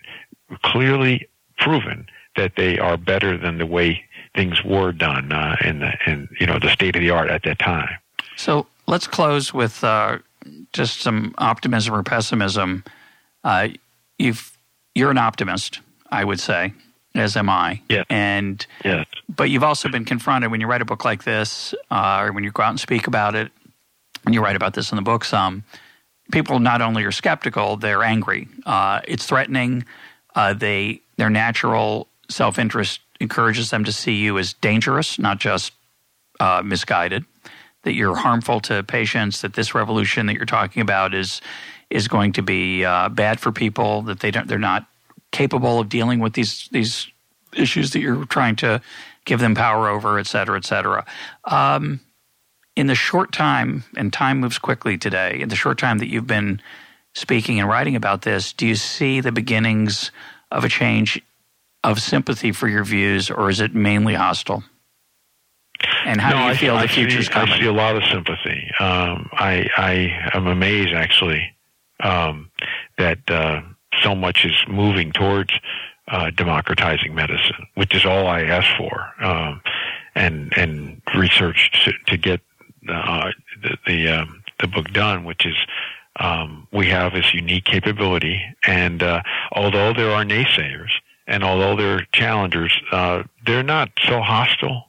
clearly 0.62 1.28
proven 1.58 2.06
that 2.36 2.52
they 2.56 2.78
are 2.78 2.96
better 2.96 3.36
than 3.36 3.58
the 3.58 3.66
way 3.66 4.04
things 4.34 4.62
were 4.64 4.92
done 4.92 5.32
uh, 5.32 5.56
in 5.64 5.80
the 5.80 5.92
in 6.06 6.28
you 6.38 6.46
know 6.46 6.58
the 6.58 6.70
state 6.70 6.94
of 6.94 7.02
the 7.02 7.10
art 7.10 7.30
at 7.30 7.42
that 7.42 7.58
time. 7.58 7.98
So 8.36 8.66
let's 8.86 9.06
close 9.06 9.52
with 9.52 9.82
uh, 9.84 10.18
just 10.72 11.00
some 11.00 11.34
optimism 11.38 11.94
or 11.94 12.02
pessimism. 12.02 12.84
Uh, 13.42 13.68
you've 14.18 14.56
you're 14.94 15.10
an 15.10 15.18
optimist, 15.18 15.80
I 16.10 16.24
would 16.24 16.40
say, 16.40 16.72
as 17.14 17.36
am 17.36 17.48
I. 17.48 17.82
Yeah. 17.88 18.04
And 18.08 18.64
yes. 18.84 19.06
but 19.28 19.50
you've 19.50 19.64
also 19.64 19.88
been 19.88 20.04
confronted 20.04 20.50
when 20.50 20.60
you 20.60 20.66
write 20.66 20.82
a 20.82 20.84
book 20.84 21.04
like 21.04 21.24
this, 21.24 21.74
uh, 21.90 22.20
or 22.22 22.32
when 22.32 22.44
you 22.44 22.50
go 22.50 22.62
out 22.62 22.70
and 22.70 22.80
speak 22.80 23.06
about 23.06 23.34
it, 23.34 23.50
and 24.24 24.34
you 24.34 24.42
write 24.42 24.56
about 24.56 24.74
this 24.74 24.92
in 24.92 24.96
the 24.96 25.02
book. 25.02 25.24
Some 25.24 25.64
people 26.32 26.58
not 26.60 26.80
only 26.80 27.04
are 27.04 27.12
skeptical, 27.12 27.76
they're 27.76 28.02
angry. 28.02 28.48
Uh, 28.64 29.00
it's 29.06 29.26
threatening. 29.26 29.84
Uh, 30.34 30.54
they 30.54 31.00
their 31.16 31.30
natural 31.30 32.08
self 32.28 32.58
interest 32.58 33.00
encourages 33.20 33.70
them 33.70 33.84
to 33.84 33.92
see 33.92 34.14
you 34.14 34.38
as 34.38 34.52
dangerous, 34.54 35.18
not 35.18 35.38
just 35.38 35.72
uh, 36.40 36.62
misguided 36.64 37.24
that 37.84 37.94
you're 37.94 38.16
harmful 38.16 38.60
to 38.60 38.82
patients, 38.82 39.40
that 39.42 39.54
this 39.54 39.74
revolution 39.74 40.26
that 40.26 40.34
you're 40.34 40.44
talking 40.44 40.82
about 40.82 41.14
is 41.14 41.40
is 41.90 42.08
going 42.08 42.32
to 42.32 42.42
be 42.42 42.84
uh, 42.84 43.08
bad 43.08 43.38
for 43.38 43.52
people, 43.52 44.02
that 44.02 44.20
they 44.20 44.30
don't 44.30 44.48
they're 44.48 44.58
not 44.58 44.86
capable 45.30 45.80
of 45.80 45.88
dealing 45.88 46.18
with 46.18 46.32
these 46.32 46.68
these 46.72 47.08
issues 47.54 47.92
that 47.92 48.00
you're 48.00 48.24
trying 48.24 48.56
to 48.56 48.82
give 49.24 49.40
them 49.40 49.54
power 49.54 49.88
over, 49.88 50.18
et 50.18 50.26
cetera, 50.26 50.56
et 50.56 50.64
cetera. 50.64 51.06
Um, 51.44 52.00
in 52.76 52.88
the 52.88 52.94
short 52.94 53.32
time, 53.32 53.84
and 53.96 54.12
time 54.12 54.40
moves 54.40 54.58
quickly 54.58 54.98
today, 54.98 55.40
in 55.40 55.48
the 55.48 55.56
short 55.56 55.78
time 55.78 55.98
that 55.98 56.08
you've 56.08 56.26
been 56.26 56.60
speaking 57.14 57.60
and 57.60 57.68
writing 57.68 57.94
about 57.94 58.22
this, 58.22 58.52
do 58.52 58.66
you 58.66 58.74
see 58.74 59.20
the 59.20 59.30
beginnings 59.30 60.10
of 60.50 60.64
a 60.64 60.68
change 60.68 61.22
of 61.84 62.00
sympathy 62.00 62.50
for 62.50 62.66
your 62.66 62.82
views, 62.82 63.30
or 63.30 63.48
is 63.48 63.60
it 63.60 63.74
mainly 63.74 64.14
hostile? 64.14 64.64
And 66.04 66.20
how 66.20 66.30
no, 66.30 66.36
do 66.36 66.42
you 66.42 66.50
I, 66.50 66.56
feel 66.56 66.76
I 66.76 66.82
the 66.82 66.88
future's 66.88 67.26
see, 67.26 67.32
coming? 67.32 67.54
I 67.54 67.58
see 67.58 67.66
a 67.66 67.72
lot 67.72 67.96
of 67.96 68.02
sympathy. 68.04 68.70
Um, 68.80 69.28
I, 69.32 69.68
I 69.76 70.30
am 70.34 70.46
amazed, 70.46 70.92
actually, 70.92 71.54
um, 72.00 72.50
that 72.98 73.18
uh, 73.28 73.62
so 74.02 74.14
much 74.14 74.44
is 74.44 74.56
moving 74.68 75.12
towards 75.12 75.52
uh, 76.08 76.30
democratizing 76.30 77.14
medicine, 77.14 77.66
which 77.74 77.94
is 77.94 78.04
all 78.04 78.26
I 78.26 78.42
asked 78.42 78.76
for, 78.76 79.12
um, 79.20 79.60
and 80.14 80.52
and 80.56 81.00
research 81.16 81.70
to, 81.84 81.92
to 82.08 82.16
get 82.16 82.40
uh, 82.88 83.30
the 83.62 83.76
the, 83.86 84.08
um, 84.08 84.42
the 84.60 84.66
book 84.66 84.92
done, 84.92 85.24
which 85.24 85.46
is 85.46 85.56
um, 86.20 86.68
we 86.72 86.88
have 86.88 87.14
this 87.14 87.32
unique 87.32 87.64
capability, 87.64 88.40
and 88.66 89.02
uh, 89.02 89.22
although 89.52 89.92
there 89.94 90.10
are 90.10 90.24
naysayers 90.24 90.90
and 91.26 91.42
although 91.42 91.76
there 91.76 91.96
are 91.96 92.06
challengers, 92.12 92.72
uh, 92.92 93.22
they're 93.46 93.62
not 93.62 93.90
so 94.06 94.20
hostile. 94.20 94.86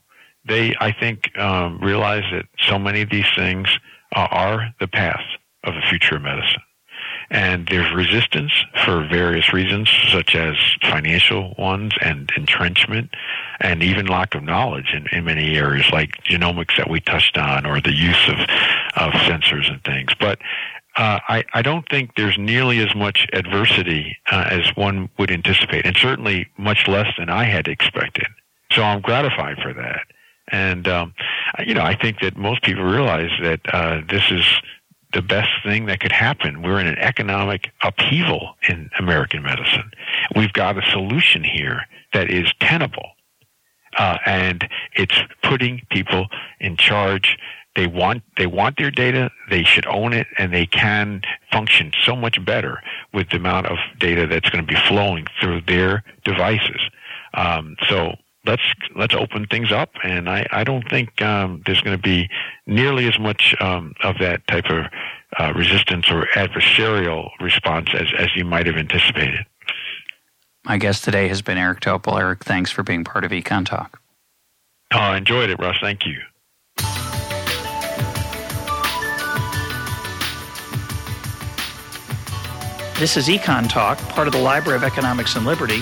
They, 0.48 0.76
I 0.80 0.92
think, 0.92 1.38
um, 1.38 1.80
realize 1.80 2.24
that 2.32 2.46
so 2.68 2.78
many 2.78 3.02
of 3.02 3.10
these 3.10 3.26
things 3.36 3.68
uh, 4.16 4.28
are 4.32 4.74
the 4.80 4.88
path 4.88 5.24
of 5.64 5.74
the 5.74 5.82
future 5.90 6.18
of 6.18 6.22
medicine. 6.22 6.62
And 7.32 7.68
there's 7.68 7.92
resistance 7.94 8.52
for 8.86 9.08
various 9.08 9.52
reasons, 9.52 9.90
such 10.12 10.36
as 10.36 10.56
financial 10.84 11.56
ones 11.58 11.94
and 12.02 12.30
entrenchment, 12.38 13.10
and 13.60 13.82
even 13.82 14.06
lack 14.06 14.36
of 14.36 14.44
knowledge 14.44 14.94
in, 14.94 15.08
in 15.12 15.26
many 15.26 15.58
areas 15.58 15.90
like 15.92 16.12
genomics 16.24 16.78
that 16.78 16.90
we 16.90 17.00
touched 17.02 17.38
on, 17.38 17.66
or 17.66 17.82
the 17.82 17.94
use 17.94 18.30
of, 18.30 18.38
of 18.96 19.14
sensors 19.22 19.72
and 19.72 19.84
things. 19.84 20.12
But 20.20 20.38
uh, 20.98 21.20
I, 21.28 21.44
I 21.54 21.62
don't 21.62 21.88
think 21.90 22.12
there's 22.16 22.38
nearly 22.38 22.80
as 22.80 22.96
much 22.96 23.28
adversity 23.34 24.18
uh, 24.32 24.48
as 24.52 24.76
one 24.76 25.10
would 25.18 25.32
anticipate, 25.32 25.86
and 25.86 25.98
certainly 25.98 26.48
much 26.58 26.88
less 26.88 27.08
than 27.18 27.30
I 27.30 27.46
had 27.46 27.68
expected. 27.68 28.28
So 28.72 28.84
I'm 28.84 29.02
gratified 29.02 29.58
for 29.62 29.74
that. 29.74 30.06
And 30.50 30.88
um, 30.88 31.14
you 31.66 31.74
know, 31.74 31.82
I 31.82 31.96
think 31.96 32.20
that 32.22 32.38
most 32.38 32.62
people 32.64 32.84
realize 32.84 33.32
that 33.42 33.62
uh, 33.74 34.02
this 34.10 34.24
is 34.30 34.46
the 35.14 35.22
best 35.22 35.50
thing 35.64 35.86
that 35.86 36.02
could 36.02 36.12
happen. 36.12 36.62
We're 36.62 36.80
in 36.80 36.88
an 36.88 36.98
economic 37.00 37.72
upheaval 37.82 38.56
in 38.68 38.90
American 39.00 39.42
medicine. 39.42 39.90
We've 40.36 40.54
got 40.54 40.78
a 40.78 40.92
solution 40.92 41.44
here 41.44 41.82
that 42.14 42.30
is 42.30 42.52
tenable, 42.60 43.12
uh, 43.98 44.18
and 44.26 44.70
it's 44.94 45.18
putting 45.42 45.82
people 45.90 46.28
in 46.60 46.78
charge. 46.78 47.38
They 47.76 47.88
want 47.88 48.24
they 48.38 48.46
want 48.46 48.78
their 48.78 48.92
data. 48.92 49.32
They 49.50 49.64
should 49.64 49.86
own 49.88 50.14
it, 50.14 50.28
and 50.38 50.54
they 50.54 50.66
can 50.66 51.22
function 51.52 51.92
so 52.04 52.16
much 52.16 52.44
better 52.46 52.82
with 53.14 53.30
the 53.30 53.38
amount 53.38 53.68
of 53.68 53.78
data 54.00 54.28
that's 54.28 54.50
going 54.50 54.66
to 54.66 54.74
be 54.74 54.80
flowing 54.88 55.28
through 55.42 55.62
their 55.62 56.04
devices. 56.24 56.82
Um, 57.34 57.76
so 57.88 58.16
let's 58.46 58.64
let's 58.96 59.14
open 59.14 59.48
things 59.48 59.72
up, 59.72 59.90
and 60.04 60.30
I, 60.30 60.48
I 60.52 60.64
don't 60.64 60.88
think 60.90 61.22
um, 61.22 61.62
there's 61.66 61.82
going 61.82 61.98
to 61.98 62.02
be 62.02 62.30
nearly 62.66 63.08
as 63.08 63.20
much 63.20 63.56
um, 63.60 63.94
of 64.04 64.18
that 64.20 64.46
type 64.48 64.66
of 64.70 64.86
uh, 65.38 65.54
resistance 65.54 66.10
or 66.10 66.28
adversarial 66.36 67.30
response 67.40 67.90
as, 67.94 68.08
as 68.18 68.36
you 68.36 68.46
might 68.46 68.66
have 68.66 68.78
anticipated. 68.78 69.46
My 70.64 70.78
guest 70.78 71.04
today 71.04 71.28
has 71.28 71.42
been 71.42 71.58
Eric 71.58 71.82
Topol. 71.82 72.20
Eric, 72.20 72.44
thanks 72.44 72.72
for 72.72 72.84
being 72.84 73.04
part 73.04 73.24
of 73.24 73.32
EconTalk. 73.32 73.90
Oh, 74.94 74.98
I 74.98 75.18
enjoyed 75.18 75.50
it, 75.50 75.60
Russ. 75.60 75.78
Thank 75.82 76.06
you. 76.06 76.20
This 82.98 83.18
is 83.18 83.28
EconTalk, 83.28 83.98
part 84.10 84.26
of 84.26 84.34
the 84.34 84.40
Library 84.40 84.78
of 84.78 84.84
Economics 84.84 85.36
and 85.36 85.46
Liberty. 85.46 85.82